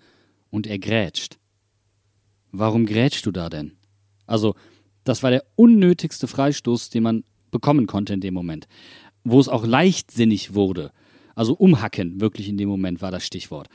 und 0.51 0.67
er 0.67 0.79
grätscht. 0.79 1.39
Warum 2.53 2.87
grätschst 2.87 3.27
du 3.27 3.31
da 3.31 3.49
denn? 3.49 3.73
Also, 4.27 4.55
das 5.05 5.23
war 5.23 5.31
der 5.31 5.45
unnötigste 5.57 6.27
Freistoß, 6.27 6.91
den 6.91 7.03
man 7.03 7.25
bekommen 7.51 7.87
konnte 7.87 8.15
in 8.15 8.21
dem 8.21 8.35
Moment. 8.35 8.69
Wo 9.25 9.41
es 9.41 9.49
auch 9.49 9.67
leichtsinnig 9.67 10.55
wurde. 10.55 10.93
Also 11.35 11.55
umhacken, 11.55 12.21
wirklich 12.21 12.49
in 12.49 12.57
dem 12.57 12.69
Moment 12.69 13.03
war 13.03 13.11
das 13.11 13.25
Stichwort. 13.25 13.69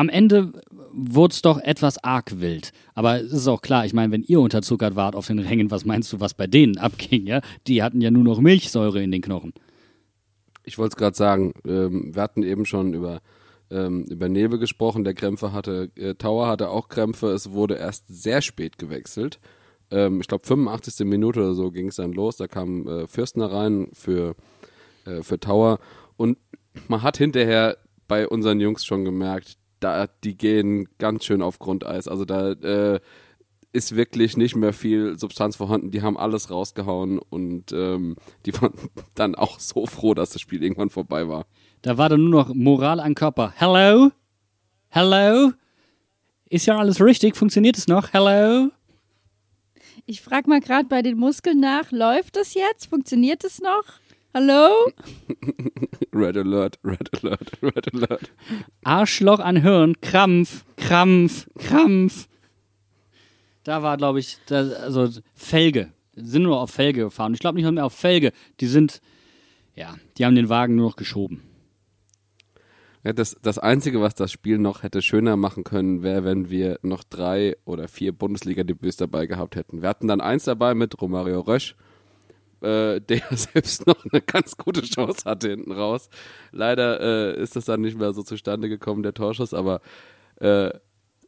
Am 0.00 0.08
Ende 0.08 0.52
wurde 0.94 1.32
es 1.32 1.42
doch 1.42 1.58
etwas 1.58 2.02
arg 2.02 2.40
wild. 2.40 2.72
Aber 2.94 3.20
es 3.20 3.34
ist 3.34 3.48
auch 3.48 3.60
klar, 3.60 3.84
ich 3.84 3.92
meine, 3.92 4.10
wenn 4.10 4.22
ihr 4.22 4.40
unterzuckert 4.40 4.96
wart 4.96 5.14
auf 5.14 5.26
den 5.26 5.38
Rängen, 5.38 5.70
was 5.70 5.84
meinst 5.84 6.10
du, 6.10 6.20
was 6.20 6.32
bei 6.32 6.46
denen 6.46 6.78
abging, 6.78 7.26
ja? 7.26 7.42
Die 7.66 7.82
hatten 7.82 8.00
ja 8.00 8.10
nur 8.10 8.24
noch 8.24 8.40
Milchsäure 8.40 9.02
in 9.02 9.12
den 9.12 9.20
Knochen. 9.20 9.52
Ich 10.64 10.78
wollte 10.78 10.94
es 10.94 10.96
gerade 10.96 11.14
sagen, 11.14 11.52
ähm, 11.66 12.14
wir 12.14 12.22
hatten 12.22 12.42
eben 12.44 12.64
schon 12.64 12.94
über, 12.94 13.20
ähm, 13.70 14.04
über 14.04 14.30
Nebel 14.30 14.58
gesprochen, 14.58 15.04
der 15.04 15.12
Krämpfe 15.12 15.52
hatte, 15.52 15.90
äh, 15.96 16.14
Tower 16.14 16.46
hatte 16.48 16.70
auch 16.70 16.88
Krämpfe, 16.88 17.32
es 17.32 17.50
wurde 17.50 17.74
erst 17.74 18.06
sehr 18.08 18.40
spät 18.40 18.78
gewechselt. 18.78 19.38
Ähm, 19.90 20.22
ich 20.22 20.28
glaube 20.28 20.46
85. 20.46 21.06
Minute 21.06 21.40
oder 21.40 21.52
so 21.52 21.70
ging 21.70 21.88
es 21.88 21.96
dann 21.96 22.14
los, 22.14 22.38
da 22.38 22.48
kam 22.48 22.88
äh, 22.88 23.06
Fürstner 23.06 23.52
rein 23.52 23.88
für, 23.92 24.34
äh, 25.04 25.22
für 25.22 25.38
Tower 25.38 25.78
und 26.16 26.38
man 26.88 27.02
hat 27.02 27.18
hinterher 27.18 27.76
bei 28.08 28.26
unseren 28.26 28.60
Jungs 28.60 28.86
schon 28.86 29.04
gemerkt, 29.04 29.59
da, 29.80 30.06
die 30.24 30.36
gehen 30.36 30.88
ganz 30.98 31.24
schön 31.24 31.42
auf 31.42 31.58
Grundeis. 31.58 32.08
Also 32.08 32.24
da 32.24 32.52
äh, 32.52 33.00
ist 33.72 33.96
wirklich 33.96 34.36
nicht 34.36 34.56
mehr 34.56 34.72
viel 34.72 35.18
Substanz 35.18 35.56
vorhanden. 35.56 35.90
Die 35.90 36.02
haben 36.02 36.16
alles 36.16 36.50
rausgehauen 36.50 37.18
und 37.18 37.72
ähm, 37.72 38.16
die 38.46 38.54
waren 38.60 38.72
dann 39.14 39.34
auch 39.34 39.58
so 39.58 39.86
froh, 39.86 40.14
dass 40.14 40.30
das 40.30 40.40
Spiel 40.40 40.62
irgendwann 40.62 40.90
vorbei 40.90 41.28
war. 41.28 41.46
Da 41.82 41.96
war 41.98 42.08
dann 42.08 42.22
nur 42.22 42.44
noch 42.44 42.54
Moral 42.54 43.00
an 43.00 43.14
Körper. 43.14 43.52
Hello? 43.56 44.10
Hello? 44.88 45.52
Ist 46.48 46.66
ja 46.66 46.78
alles 46.78 47.00
richtig? 47.00 47.36
Funktioniert 47.36 47.78
es 47.78 47.86
noch? 47.86 48.12
Hello? 48.12 48.70
Ich 50.04 50.20
frage 50.20 50.48
mal 50.48 50.60
gerade 50.60 50.88
bei 50.88 51.02
den 51.02 51.16
Muskeln 51.16 51.60
nach, 51.60 51.92
läuft 51.92 52.36
das 52.36 52.54
jetzt? 52.54 52.86
Funktioniert 52.86 53.44
es 53.44 53.60
noch? 53.60 53.84
Hallo? 54.32 54.92
Red 56.12 56.36
Alert, 56.36 56.78
Red 56.84 57.24
Alert, 57.24 57.50
Red 57.60 57.94
Alert. 57.94 58.30
Arschloch 58.84 59.40
an 59.40 59.56
Hirn, 59.56 60.00
Krampf, 60.00 60.64
Krampf, 60.76 61.48
Krampf. 61.58 62.28
Da 63.64 63.82
war, 63.82 63.96
glaube 63.96 64.20
ich, 64.20 64.38
da, 64.46 64.60
also 64.60 65.08
Felge. 65.34 65.92
Sind 66.14 66.44
nur 66.44 66.60
auf 66.60 66.70
Felge 66.70 67.02
gefahren. 67.02 67.34
Ich 67.34 67.40
glaube 67.40 67.60
nicht 67.60 67.68
mehr 67.68 67.84
auf 67.84 67.92
Felge. 67.92 68.32
Die 68.60 68.66
sind, 68.66 69.00
ja, 69.74 69.96
die 70.16 70.24
haben 70.24 70.36
den 70.36 70.48
Wagen 70.48 70.76
nur 70.76 70.90
noch 70.90 70.96
geschoben. 70.96 71.42
Ja, 73.02 73.12
das, 73.12 73.36
das 73.42 73.58
Einzige, 73.58 74.00
was 74.00 74.14
das 74.14 74.30
Spiel 74.30 74.58
noch 74.58 74.84
hätte 74.84 75.02
schöner 75.02 75.36
machen 75.36 75.64
können, 75.64 76.04
wäre, 76.04 76.22
wenn 76.22 76.50
wir 76.50 76.78
noch 76.82 77.02
drei 77.02 77.56
oder 77.64 77.88
vier 77.88 78.12
Bundesliga-Debüts 78.12 78.96
dabei 78.96 79.26
gehabt 79.26 79.56
hätten. 79.56 79.82
Wir 79.82 79.88
hatten 79.88 80.06
dann 80.06 80.20
eins 80.20 80.44
dabei 80.44 80.74
mit 80.74 81.00
Romario 81.00 81.40
Rösch, 81.40 81.74
äh, 82.62 83.00
der 83.00 83.22
selbst 83.30 83.86
noch 83.86 84.04
eine 84.10 84.20
ganz 84.20 84.56
gute 84.56 84.82
Chance 84.82 85.22
hatte 85.24 85.48
hinten 85.48 85.72
raus. 85.72 86.08
Leider 86.52 87.00
äh, 87.00 87.42
ist 87.42 87.56
das 87.56 87.64
dann 87.64 87.80
nicht 87.80 87.98
mehr 87.98 88.12
so 88.12 88.22
zustande 88.22 88.68
gekommen, 88.68 89.02
der 89.02 89.14
Torschuss, 89.14 89.54
aber 89.54 89.80
äh, 90.36 90.70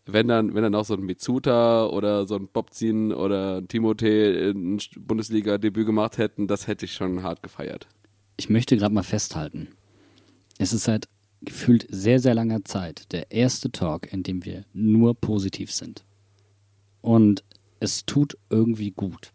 wenn 0.05 0.29
dann, 0.29 0.55
wenn 0.55 0.63
dann 0.63 0.75
auch 0.75 0.85
so 0.85 0.95
ein 0.95 1.03
Mitsuta 1.03 1.87
oder 1.87 2.27
so 2.27 2.35
ein 2.37 2.49
Bobzin 2.49 3.13
oder 3.13 3.59
ein 3.59 3.69
Timothée 3.69 4.51
ein 4.51 4.81
Bundesliga-Debüt 4.99 5.87
gemacht 5.87 6.19
hätten, 6.19 6.49
das 6.49 6.67
hätte 6.67 6.87
ich 6.87 6.95
schon 6.95 7.23
hart 7.23 7.43
gefeiert. 7.43 7.87
Ich 8.37 8.51
möchte 8.51 8.77
gerade 8.77 8.95
mal 8.95 9.05
festhalten. 9.05 9.69
Es 10.59 10.73
ist 10.73 10.85
seit 10.85 11.09
gefühlt 11.43 11.87
sehr, 11.89 12.19
sehr 12.19 12.35
langer 12.35 12.65
Zeit 12.65 13.13
der 13.13 13.31
erste 13.31 13.71
Talk, 13.71 14.13
in 14.13 14.23
dem 14.23 14.45
wir 14.45 14.65
nur 14.73 15.15
positiv 15.15 15.73
sind. 15.73 16.05
Und 17.01 17.45
es 17.81 18.07
tut 18.07 18.37
irgendwie 18.49 18.91
gut. 18.91 19.33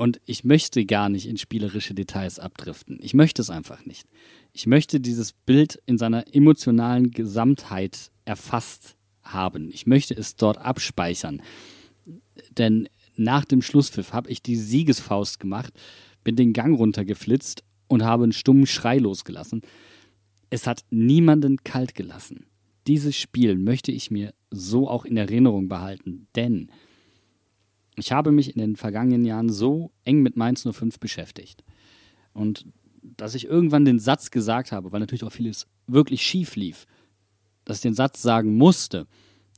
Und 0.00 0.18
ich 0.24 0.44
möchte 0.44 0.86
gar 0.86 1.10
nicht 1.10 1.26
in 1.26 1.36
spielerische 1.36 1.92
Details 1.92 2.38
abdriften. 2.38 2.98
Ich 3.02 3.12
möchte 3.12 3.42
es 3.42 3.50
einfach 3.50 3.84
nicht. 3.84 4.08
Ich 4.54 4.66
möchte 4.66 4.98
dieses 4.98 5.34
Bild 5.34 5.78
in 5.84 5.98
seiner 5.98 6.24
emotionalen 6.34 7.10
Gesamtheit 7.10 8.10
erfasst 8.24 8.96
haben. 9.22 9.68
Ich 9.68 9.86
möchte 9.86 10.14
es 10.14 10.36
dort 10.36 10.56
abspeichern. 10.56 11.42
Denn 12.56 12.88
nach 13.16 13.44
dem 13.44 13.60
Schlusspfiff 13.60 14.14
habe 14.14 14.30
ich 14.30 14.42
die 14.42 14.56
Siegesfaust 14.56 15.38
gemacht, 15.38 15.74
bin 16.24 16.34
den 16.34 16.54
Gang 16.54 16.78
runtergeflitzt 16.78 17.62
und 17.86 18.02
habe 18.02 18.22
einen 18.22 18.32
stummen 18.32 18.64
Schrei 18.64 18.96
losgelassen. 18.96 19.60
Es 20.48 20.66
hat 20.66 20.82
niemanden 20.88 21.62
kalt 21.62 21.94
gelassen. 21.94 22.46
Dieses 22.86 23.18
Spiel 23.18 23.58
möchte 23.58 23.92
ich 23.92 24.10
mir 24.10 24.32
so 24.50 24.88
auch 24.88 25.04
in 25.04 25.18
Erinnerung 25.18 25.68
behalten, 25.68 26.26
denn 26.36 26.70
ich 28.00 28.12
habe 28.12 28.32
mich 28.32 28.54
in 28.54 28.60
den 28.60 28.76
vergangenen 28.76 29.24
Jahren 29.24 29.50
so 29.50 29.92
eng 30.04 30.22
mit 30.22 30.36
Mainz 30.36 30.66
05 30.70 30.98
beschäftigt. 30.98 31.64
Und 32.32 32.66
dass 33.02 33.34
ich 33.34 33.46
irgendwann 33.46 33.84
den 33.84 33.98
Satz 33.98 34.30
gesagt 34.30 34.72
habe, 34.72 34.92
weil 34.92 35.00
natürlich 35.00 35.24
auch 35.24 35.32
vieles 35.32 35.66
wirklich 35.86 36.22
schief 36.22 36.56
lief, 36.56 36.86
dass 37.64 37.78
ich 37.78 37.82
den 37.82 37.94
Satz 37.94 38.22
sagen 38.22 38.56
musste, 38.56 39.06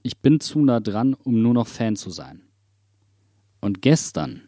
ich 0.03 0.19
bin 0.19 0.41
zu 0.41 0.61
nah 0.61 0.81
dran, 0.81 1.15
um 1.15 1.43
nur 1.43 1.55
noch 1.55 1.67
Fan 1.67 1.97
zu 1.97 2.11
sein. 2.11 2.43
Und 3.61 3.83
gestern 3.83 4.43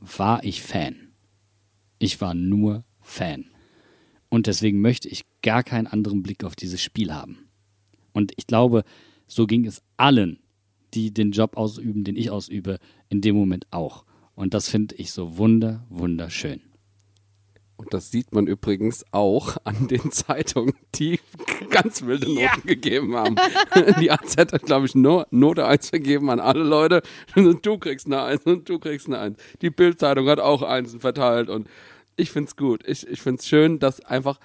war 0.00 0.42
ich 0.44 0.62
Fan. 0.62 1.12
Ich 1.98 2.20
war 2.20 2.34
nur 2.34 2.84
Fan. 3.00 3.50
Und 4.30 4.46
deswegen 4.46 4.80
möchte 4.80 5.08
ich 5.08 5.24
gar 5.42 5.62
keinen 5.62 5.86
anderen 5.86 6.22
Blick 6.22 6.44
auf 6.44 6.56
dieses 6.56 6.80
Spiel 6.80 7.12
haben. 7.12 7.50
Und 8.12 8.32
ich 8.36 8.46
glaube, 8.46 8.84
so 9.26 9.46
ging 9.46 9.66
es 9.66 9.82
allen, 9.96 10.38
die 10.94 11.12
den 11.12 11.32
Job 11.32 11.56
ausüben, 11.56 12.04
den 12.04 12.16
ich 12.16 12.30
ausübe, 12.30 12.78
in 13.08 13.20
dem 13.20 13.36
Moment 13.36 13.66
auch. 13.70 14.04
Und 14.34 14.54
das 14.54 14.68
finde 14.68 14.94
ich 14.96 15.12
so 15.12 15.36
wunder, 15.36 15.84
wunderschön. 15.88 16.62
Und 17.80 17.94
das 17.94 18.10
sieht 18.10 18.34
man 18.34 18.46
übrigens 18.46 19.06
auch 19.10 19.56
an 19.64 19.88
den 19.88 20.10
Zeitungen, 20.12 20.74
die 20.96 21.18
ganz 21.70 22.02
wilde 22.02 22.30
Noten 22.30 22.66
gegeben 22.66 23.16
haben. 23.16 23.36
Die 24.00 24.10
AZ 24.10 24.36
hat, 24.36 24.62
glaube 24.64 24.84
ich, 24.84 24.94
nur 24.94 25.26
Note 25.30 25.66
1 25.66 25.88
vergeben 25.88 26.28
an 26.28 26.40
alle 26.40 26.62
Leute. 26.62 27.00
Und 27.34 27.64
du 27.64 27.78
kriegst 27.78 28.04
eine 28.04 28.22
1 28.22 28.44
und 28.44 28.68
du 28.68 28.78
kriegst 28.78 29.06
eine 29.06 29.18
1. 29.18 29.38
Die 29.62 29.70
Bild-Zeitung 29.70 30.28
hat 30.28 30.40
auch 30.40 30.60
Einsen 30.60 31.00
verteilt. 31.00 31.48
Und 31.48 31.68
ich 32.16 32.30
find's 32.30 32.54
gut. 32.54 32.82
Ich, 32.86 33.06
ich 33.08 33.22
find's 33.22 33.48
schön, 33.48 33.78
dass 33.78 34.04
einfach 34.04 34.38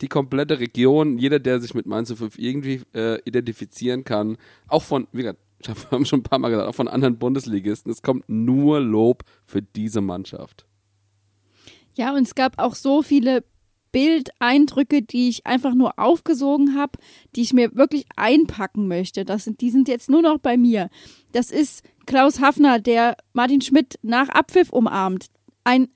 die 0.00 0.08
komplette 0.08 0.60
Region, 0.60 1.18
jeder, 1.18 1.40
der 1.40 1.60
sich 1.60 1.74
mit 1.74 1.86
Mainz 1.86 2.12
05 2.14 2.38
irgendwie 2.38 2.82
äh, 2.94 3.20
identifizieren 3.24 4.04
kann, 4.04 4.36
auch 4.68 4.84
von, 4.84 5.08
wie 5.10 5.22
gesagt, 5.22 5.40
wir 5.66 5.90
haben 5.90 6.04
schon 6.04 6.20
ein 6.20 6.24
paar 6.24 6.38
Mal 6.38 6.50
gesagt, 6.50 6.68
auch 6.68 6.74
von 6.74 6.88
anderen 6.88 7.18
Bundesligisten, 7.18 7.90
es 7.90 8.02
kommt 8.02 8.28
nur 8.28 8.80
Lob 8.80 9.24
für 9.46 9.62
diese 9.62 10.00
Mannschaft. 10.00 10.66
Ja, 11.96 12.14
und 12.14 12.22
es 12.22 12.34
gab 12.34 12.58
auch 12.58 12.74
so 12.74 13.02
viele 13.02 13.44
Bildeindrücke, 13.92 15.02
die 15.02 15.28
ich 15.28 15.46
einfach 15.46 15.74
nur 15.74 15.98
aufgesogen 15.98 16.76
habe, 16.76 16.98
die 17.34 17.42
ich 17.42 17.52
mir 17.52 17.74
wirklich 17.74 18.06
einpacken 18.16 18.86
möchte. 18.86 19.24
Das 19.24 19.44
sind, 19.44 19.60
die 19.60 19.70
sind 19.70 19.88
jetzt 19.88 20.08
nur 20.08 20.22
noch 20.22 20.38
bei 20.38 20.56
mir. 20.56 20.88
Das 21.32 21.50
ist 21.50 21.82
Klaus 22.06 22.40
Hafner, 22.40 22.78
der 22.78 23.16
Martin 23.32 23.60
Schmidt 23.60 23.98
nach 24.02 24.28
Abpfiff 24.28 24.70
umarmt. 24.70 25.26
Ein 25.64 25.88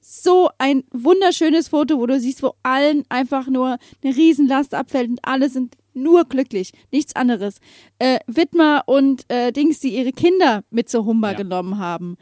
so 0.00 0.50
ein 0.58 0.84
wunderschönes 0.92 1.68
Foto, 1.68 1.98
wo 1.98 2.06
du 2.06 2.20
siehst, 2.20 2.42
wo 2.42 2.54
allen 2.62 3.04
einfach 3.08 3.46
nur 3.48 3.78
eine 4.02 4.16
Riesenlast 4.16 4.74
abfällt 4.74 5.08
und 5.08 5.20
alle 5.22 5.48
sind 5.48 5.76
nur 5.94 6.24
glücklich, 6.24 6.72
nichts 6.92 7.14
anderes. 7.16 7.56
Äh, 7.98 8.18
Widmer 8.26 8.82
und 8.86 9.24
äh, 9.30 9.52
Dings, 9.52 9.80
die 9.80 9.96
ihre 9.96 10.12
Kinder 10.12 10.64
mit 10.70 10.88
zur 10.88 11.04
Humber 11.04 11.32
Ja. 11.32 11.36
genommen 11.38 11.78
haben. 11.78 12.16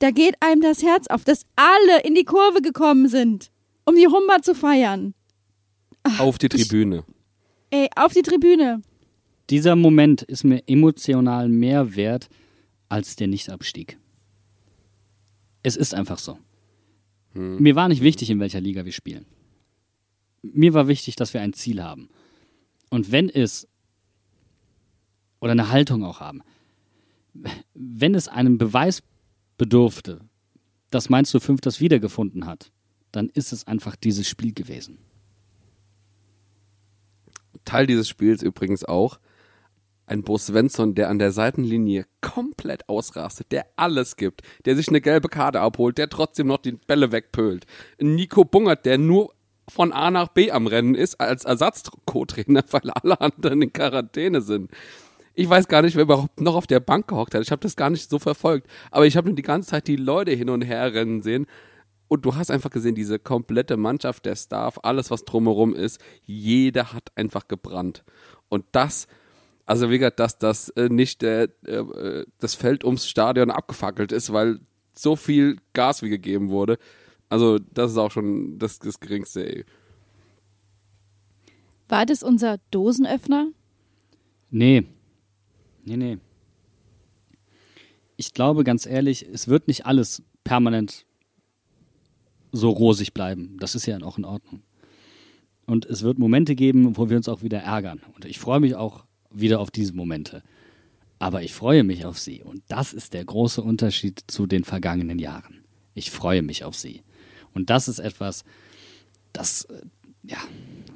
Da 0.00 0.10
geht 0.10 0.34
einem 0.40 0.60
das 0.60 0.82
Herz 0.82 1.06
auf, 1.06 1.24
dass 1.24 1.44
alle 1.56 2.02
in 2.04 2.14
die 2.14 2.24
Kurve 2.24 2.60
gekommen 2.60 3.08
sind, 3.08 3.50
um 3.86 3.94
die 3.94 4.06
Humber 4.08 4.42
zu 4.42 4.54
feiern. 4.54 5.14
Auf 6.18 6.36
die 6.38 6.48
Tribüne. 6.48 7.04
Ey, 7.70 7.88
auf 7.96 8.12
die 8.12 8.22
Tribüne. 8.22 8.82
Dieser 9.50 9.76
Moment 9.76 10.22
ist 10.22 10.44
mir 10.44 10.62
emotional 10.66 11.48
mehr 11.48 11.96
wert 11.96 12.28
als 12.88 13.16
der 13.16 13.28
Nichtabstieg. 13.28 13.98
Es 15.62 15.76
ist 15.76 15.94
einfach 15.94 16.18
so. 16.18 16.38
Mir 17.32 17.74
war 17.74 17.88
nicht 17.88 18.02
wichtig, 18.02 18.30
in 18.30 18.38
welcher 18.38 18.60
Liga 18.60 18.84
wir 18.84 18.92
spielen. 18.92 19.26
Mir 20.42 20.72
war 20.74 20.86
wichtig, 20.88 21.16
dass 21.16 21.34
wir 21.34 21.40
ein 21.40 21.52
Ziel 21.52 21.82
haben. 21.82 22.08
Und 22.90 23.12
wenn 23.12 23.28
es, 23.28 23.68
oder 25.40 25.52
eine 25.52 25.70
Haltung 25.70 26.04
auch 26.04 26.20
haben, 26.20 26.42
wenn 27.74 28.14
es 28.14 28.28
einen 28.28 28.58
Beweis 28.58 29.02
bedurfte, 29.58 30.20
dass 30.90 31.08
Mainz 31.08 31.32
05 31.36 31.60
das 31.60 31.80
wiedergefunden 31.80 32.46
hat, 32.46 32.70
dann 33.12 33.28
ist 33.28 33.52
es 33.52 33.66
einfach 33.66 33.96
dieses 33.96 34.28
Spiel 34.28 34.52
gewesen. 34.52 34.98
Teil 37.64 37.86
dieses 37.86 38.08
Spiels 38.08 38.42
übrigens 38.42 38.84
auch 38.84 39.18
ein 40.06 40.22
Bo 40.22 40.36
Svensson, 40.36 40.94
der 40.94 41.08
an 41.08 41.18
der 41.18 41.32
Seitenlinie 41.32 42.06
komplett 42.20 42.88
ausrastet, 42.88 43.52
der 43.52 43.66
alles 43.76 44.16
gibt, 44.16 44.42
der 44.66 44.76
sich 44.76 44.88
eine 44.88 45.00
gelbe 45.00 45.28
Karte 45.28 45.60
abholt, 45.60 45.96
der 45.96 46.10
trotzdem 46.10 46.48
noch 46.48 46.58
die 46.58 46.72
Bälle 46.72 47.10
wegpölt. 47.10 47.64
Nico 47.98 48.44
Bungert, 48.44 48.84
der 48.84 48.98
nur 48.98 49.34
von 49.68 49.92
A 49.92 50.10
nach 50.10 50.28
B 50.28 50.50
am 50.50 50.66
Rennen 50.66 50.94
ist 50.94 51.20
als 51.20 51.44
Ersatz-Co-Trainer, 51.44 52.64
weil 52.70 52.90
alle 52.90 53.20
anderen 53.20 53.62
in 53.62 53.72
Quarantäne 53.72 54.40
sind. 54.40 54.70
Ich 55.34 55.48
weiß 55.48 55.66
gar 55.66 55.82
nicht, 55.82 55.96
wer 55.96 56.04
überhaupt 56.04 56.40
noch 56.40 56.54
auf 56.54 56.66
der 56.66 56.80
Bank 56.80 57.08
gehockt 57.08 57.34
hat. 57.34 57.42
Ich 57.42 57.50
habe 57.50 57.62
das 57.62 57.74
gar 57.74 57.90
nicht 57.90 58.08
so 58.08 58.18
verfolgt. 58.18 58.68
Aber 58.90 59.06
ich 59.06 59.16
habe 59.16 59.28
nur 59.28 59.34
die 59.34 59.42
ganze 59.42 59.70
Zeit 59.70 59.88
die 59.88 59.96
Leute 59.96 60.30
hin 60.30 60.48
und 60.48 60.62
her 60.62 60.94
rennen 60.94 61.22
sehen. 61.22 61.46
Und 62.06 62.24
du 62.24 62.36
hast 62.36 62.50
einfach 62.50 62.70
gesehen, 62.70 62.94
diese 62.94 63.18
komplette 63.18 63.76
Mannschaft, 63.76 64.26
der 64.26 64.36
Staff, 64.36 64.78
alles, 64.82 65.10
was 65.10 65.24
drumherum 65.24 65.74
ist, 65.74 66.00
jeder 66.24 66.92
hat 66.92 67.10
einfach 67.16 67.48
gebrannt. 67.48 68.04
Und 68.48 68.64
das, 68.72 69.08
also 69.66 69.90
wie 69.90 69.98
gesagt, 69.98 70.20
dass 70.20 70.38
das 70.38 70.68
äh, 70.70 70.88
nicht 70.88 71.24
äh, 71.24 71.48
äh, 71.66 72.24
das 72.38 72.54
Feld 72.54 72.84
ums 72.84 73.08
Stadion 73.08 73.50
abgefackelt 73.50 74.12
ist, 74.12 74.32
weil 74.32 74.60
so 74.92 75.16
viel 75.16 75.56
Gas 75.72 76.02
wie 76.02 76.10
gegeben 76.10 76.50
wurde. 76.50 76.78
Also 77.28 77.58
das 77.58 77.92
ist 77.92 77.98
auch 77.98 78.10
schon 78.10 78.58
das, 78.58 78.78
das 78.78 79.00
Geringste. 79.00 79.56
Ey. 79.56 79.64
War 81.88 82.06
das 82.06 82.22
unser 82.22 82.58
Dosenöffner? 82.70 83.48
Nee. 84.50 84.84
Nee, 85.84 85.96
nee. 85.96 86.18
Ich 88.16 88.32
glaube 88.32 88.64
ganz 88.64 88.86
ehrlich, 88.86 89.26
es 89.32 89.48
wird 89.48 89.68
nicht 89.68 89.86
alles 89.86 90.22
permanent 90.44 91.04
so 92.52 92.70
rosig 92.70 93.12
bleiben. 93.12 93.56
Das 93.58 93.74
ist 93.74 93.86
ja 93.86 94.00
auch 94.02 94.18
in 94.18 94.24
Ordnung. 94.24 94.62
Und 95.66 95.86
es 95.86 96.02
wird 96.02 96.18
Momente 96.18 96.54
geben, 96.54 96.96
wo 96.96 97.10
wir 97.10 97.16
uns 97.16 97.28
auch 97.28 97.42
wieder 97.42 97.58
ärgern. 97.58 98.00
Und 98.14 98.24
ich 98.24 98.38
freue 98.38 98.60
mich 98.60 98.76
auch 98.76 99.04
wieder 99.30 99.60
auf 99.60 99.70
diese 99.70 99.94
Momente. 99.94 100.42
Aber 101.18 101.42
ich 101.42 101.52
freue 101.52 101.84
mich 101.84 102.04
auf 102.04 102.18
sie. 102.18 102.42
Und 102.42 102.62
das 102.68 102.92
ist 102.92 103.14
der 103.14 103.24
große 103.24 103.62
Unterschied 103.62 104.22
zu 104.26 104.46
den 104.46 104.64
vergangenen 104.64 105.18
Jahren. 105.18 105.64
Ich 105.94 106.10
freue 106.10 106.42
mich 106.42 106.64
auf 106.64 106.74
sie. 106.74 107.02
Und 107.54 107.70
das 107.70 107.88
ist 107.88 107.98
etwas, 107.98 108.44
das, 109.32 109.64
äh, 109.64 109.82
ja, 110.24 110.38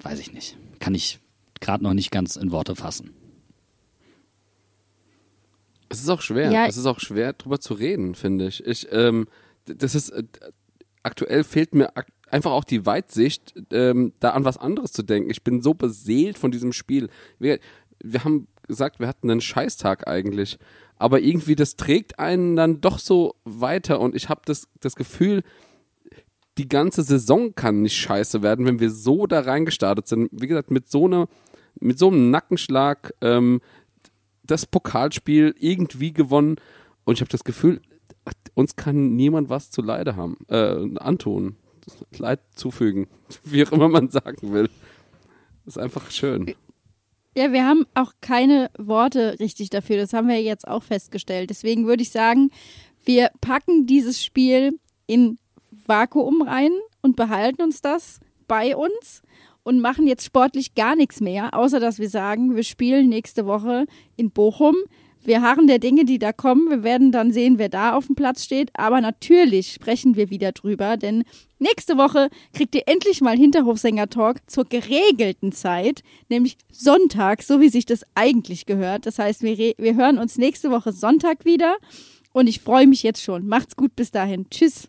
weiß 0.02 0.18
ich 0.18 0.32
nicht. 0.32 0.56
Kann 0.80 0.94
ich 0.94 1.20
gerade 1.60 1.82
noch 1.82 1.94
nicht 1.94 2.10
ganz 2.10 2.36
in 2.36 2.50
Worte 2.50 2.76
fassen. 2.76 3.14
Es 5.88 6.00
ist 6.00 6.08
auch 6.08 6.20
schwer. 6.20 6.50
Ja. 6.50 6.66
Es 6.66 6.76
ist 6.76 6.86
auch 6.86 7.00
schwer, 7.00 7.32
drüber 7.32 7.60
zu 7.60 7.74
reden, 7.74 8.14
finde 8.14 8.48
ich. 8.48 8.64
Ich, 8.66 8.88
ähm, 8.92 9.26
das 9.64 9.94
ist, 9.94 10.10
äh, 10.10 10.24
aktuell 11.02 11.44
fehlt 11.44 11.74
mir 11.74 11.96
ak 11.96 12.06
einfach 12.30 12.50
auch 12.50 12.64
die 12.64 12.84
Weitsicht, 12.84 13.54
ähm, 13.70 14.12
da 14.20 14.32
an 14.32 14.44
was 14.44 14.58
anderes 14.58 14.92
zu 14.92 15.02
denken. 15.02 15.30
Ich 15.30 15.42
bin 15.42 15.62
so 15.62 15.72
beseelt 15.72 16.36
von 16.36 16.50
diesem 16.50 16.74
Spiel. 16.74 17.08
Wir, 17.38 17.58
wir 18.04 18.22
haben 18.22 18.48
gesagt, 18.66 19.00
wir 19.00 19.08
hatten 19.08 19.30
einen 19.30 19.40
Scheißtag 19.40 20.06
eigentlich. 20.06 20.58
Aber 20.96 21.20
irgendwie, 21.20 21.54
das 21.56 21.76
trägt 21.76 22.18
einen 22.18 22.54
dann 22.54 22.82
doch 22.82 22.98
so 22.98 23.36
weiter 23.44 23.98
und 23.98 24.14
ich 24.14 24.28
habe 24.28 24.42
das, 24.44 24.68
das 24.80 24.94
Gefühl, 24.94 25.42
die 26.58 26.68
ganze 26.68 27.02
Saison 27.02 27.54
kann 27.54 27.82
nicht 27.82 27.96
scheiße 27.96 28.42
werden, 28.42 28.66
wenn 28.66 28.80
wir 28.80 28.90
so 28.90 29.26
da 29.26 29.40
reingestartet 29.40 30.08
sind. 30.08 30.28
Wie 30.32 30.48
gesagt, 30.48 30.70
mit 30.70 30.90
so 30.90 31.06
einer, 31.06 31.28
mit 31.80 31.98
so 31.98 32.08
einem 32.08 32.30
Nackenschlag, 32.30 33.14
ähm, 33.20 33.60
das 34.42 34.66
Pokalspiel 34.66 35.54
irgendwie 35.58 36.12
gewonnen 36.12 36.56
und 37.04 37.14
ich 37.14 37.20
habe 37.20 37.30
das 37.30 37.44
Gefühl, 37.44 37.80
uns 38.54 38.76
kann 38.76 39.14
niemand 39.14 39.48
was 39.48 39.70
zu 39.70 39.82
Leide 39.82 40.16
haben, 40.16 40.36
äh, 40.48 40.98
antun, 40.98 41.56
Leid 42.18 42.40
zufügen, 42.54 43.06
wie 43.44 43.64
auch 43.64 43.72
immer 43.72 43.88
man 43.88 44.10
sagen 44.10 44.52
will. 44.52 44.68
Das 45.64 45.76
ist 45.76 45.82
einfach 45.82 46.10
schön. 46.10 46.54
Ja, 47.36 47.52
wir 47.52 47.64
haben 47.64 47.86
auch 47.94 48.14
keine 48.20 48.70
Worte 48.78 49.38
richtig 49.38 49.70
dafür. 49.70 49.96
Das 49.96 50.12
haben 50.12 50.28
wir 50.28 50.42
jetzt 50.42 50.66
auch 50.66 50.82
festgestellt. 50.82 51.50
Deswegen 51.50 51.86
würde 51.86 52.02
ich 52.02 52.10
sagen, 52.10 52.50
wir 53.04 53.30
packen 53.40 53.86
dieses 53.86 54.24
Spiel 54.24 54.80
in 55.06 55.38
Vakuum 55.88 56.42
rein 56.42 56.72
und 57.02 57.16
behalten 57.16 57.62
uns 57.62 57.80
das 57.80 58.20
bei 58.46 58.76
uns 58.76 59.22
und 59.62 59.80
machen 59.80 60.06
jetzt 60.06 60.24
sportlich 60.24 60.74
gar 60.74 60.96
nichts 60.96 61.20
mehr, 61.20 61.54
außer 61.54 61.80
dass 61.80 61.98
wir 61.98 62.08
sagen, 62.08 62.56
wir 62.56 62.62
spielen 62.62 63.08
nächste 63.08 63.46
Woche 63.46 63.86
in 64.16 64.30
Bochum. 64.30 64.74
Wir 65.22 65.42
harren 65.42 65.66
der 65.66 65.78
Dinge, 65.78 66.04
die 66.04 66.18
da 66.18 66.32
kommen. 66.32 66.70
Wir 66.70 66.82
werden 66.82 67.12
dann 67.12 67.32
sehen, 67.32 67.58
wer 67.58 67.68
da 67.68 67.92
auf 67.94 68.06
dem 68.06 68.14
Platz 68.14 68.44
steht. 68.44 68.70
Aber 68.74 69.00
natürlich 69.00 69.72
sprechen 69.72 70.16
wir 70.16 70.30
wieder 70.30 70.52
drüber, 70.52 70.96
denn 70.96 71.24
nächste 71.58 71.98
Woche 71.98 72.30
kriegt 72.54 72.74
ihr 72.74 72.84
endlich 72.86 73.20
mal 73.20 73.36
Hinterhofsänger-Talk 73.36 74.38
zur 74.46 74.64
geregelten 74.64 75.52
Zeit, 75.52 76.02
nämlich 76.30 76.56
Sonntag, 76.70 77.42
so 77.42 77.60
wie 77.60 77.68
sich 77.68 77.84
das 77.84 78.04
eigentlich 78.14 78.64
gehört. 78.64 79.06
Das 79.06 79.18
heißt, 79.18 79.42
wir, 79.42 79.74
wir 79.76 79.96
hören 79.96 80.18
uns 80.18 80.38
nächste 80.38 80.70
Woche 80.70 80.92
Sonntag 80.92 81.44
wieder 81.44 81.76
und 82.32 82.46
ich 82.46 82.60
freue 82.60 82.86
mich 82.86 83.02
jetzt 83.02 83.22
schon. 83.22 83.48
Macht's 83.48 83.76
gut 83.76 83.96
bis 83.96 84.10
dahin. 84.10 84.48
Tschüss. 84.50 84.88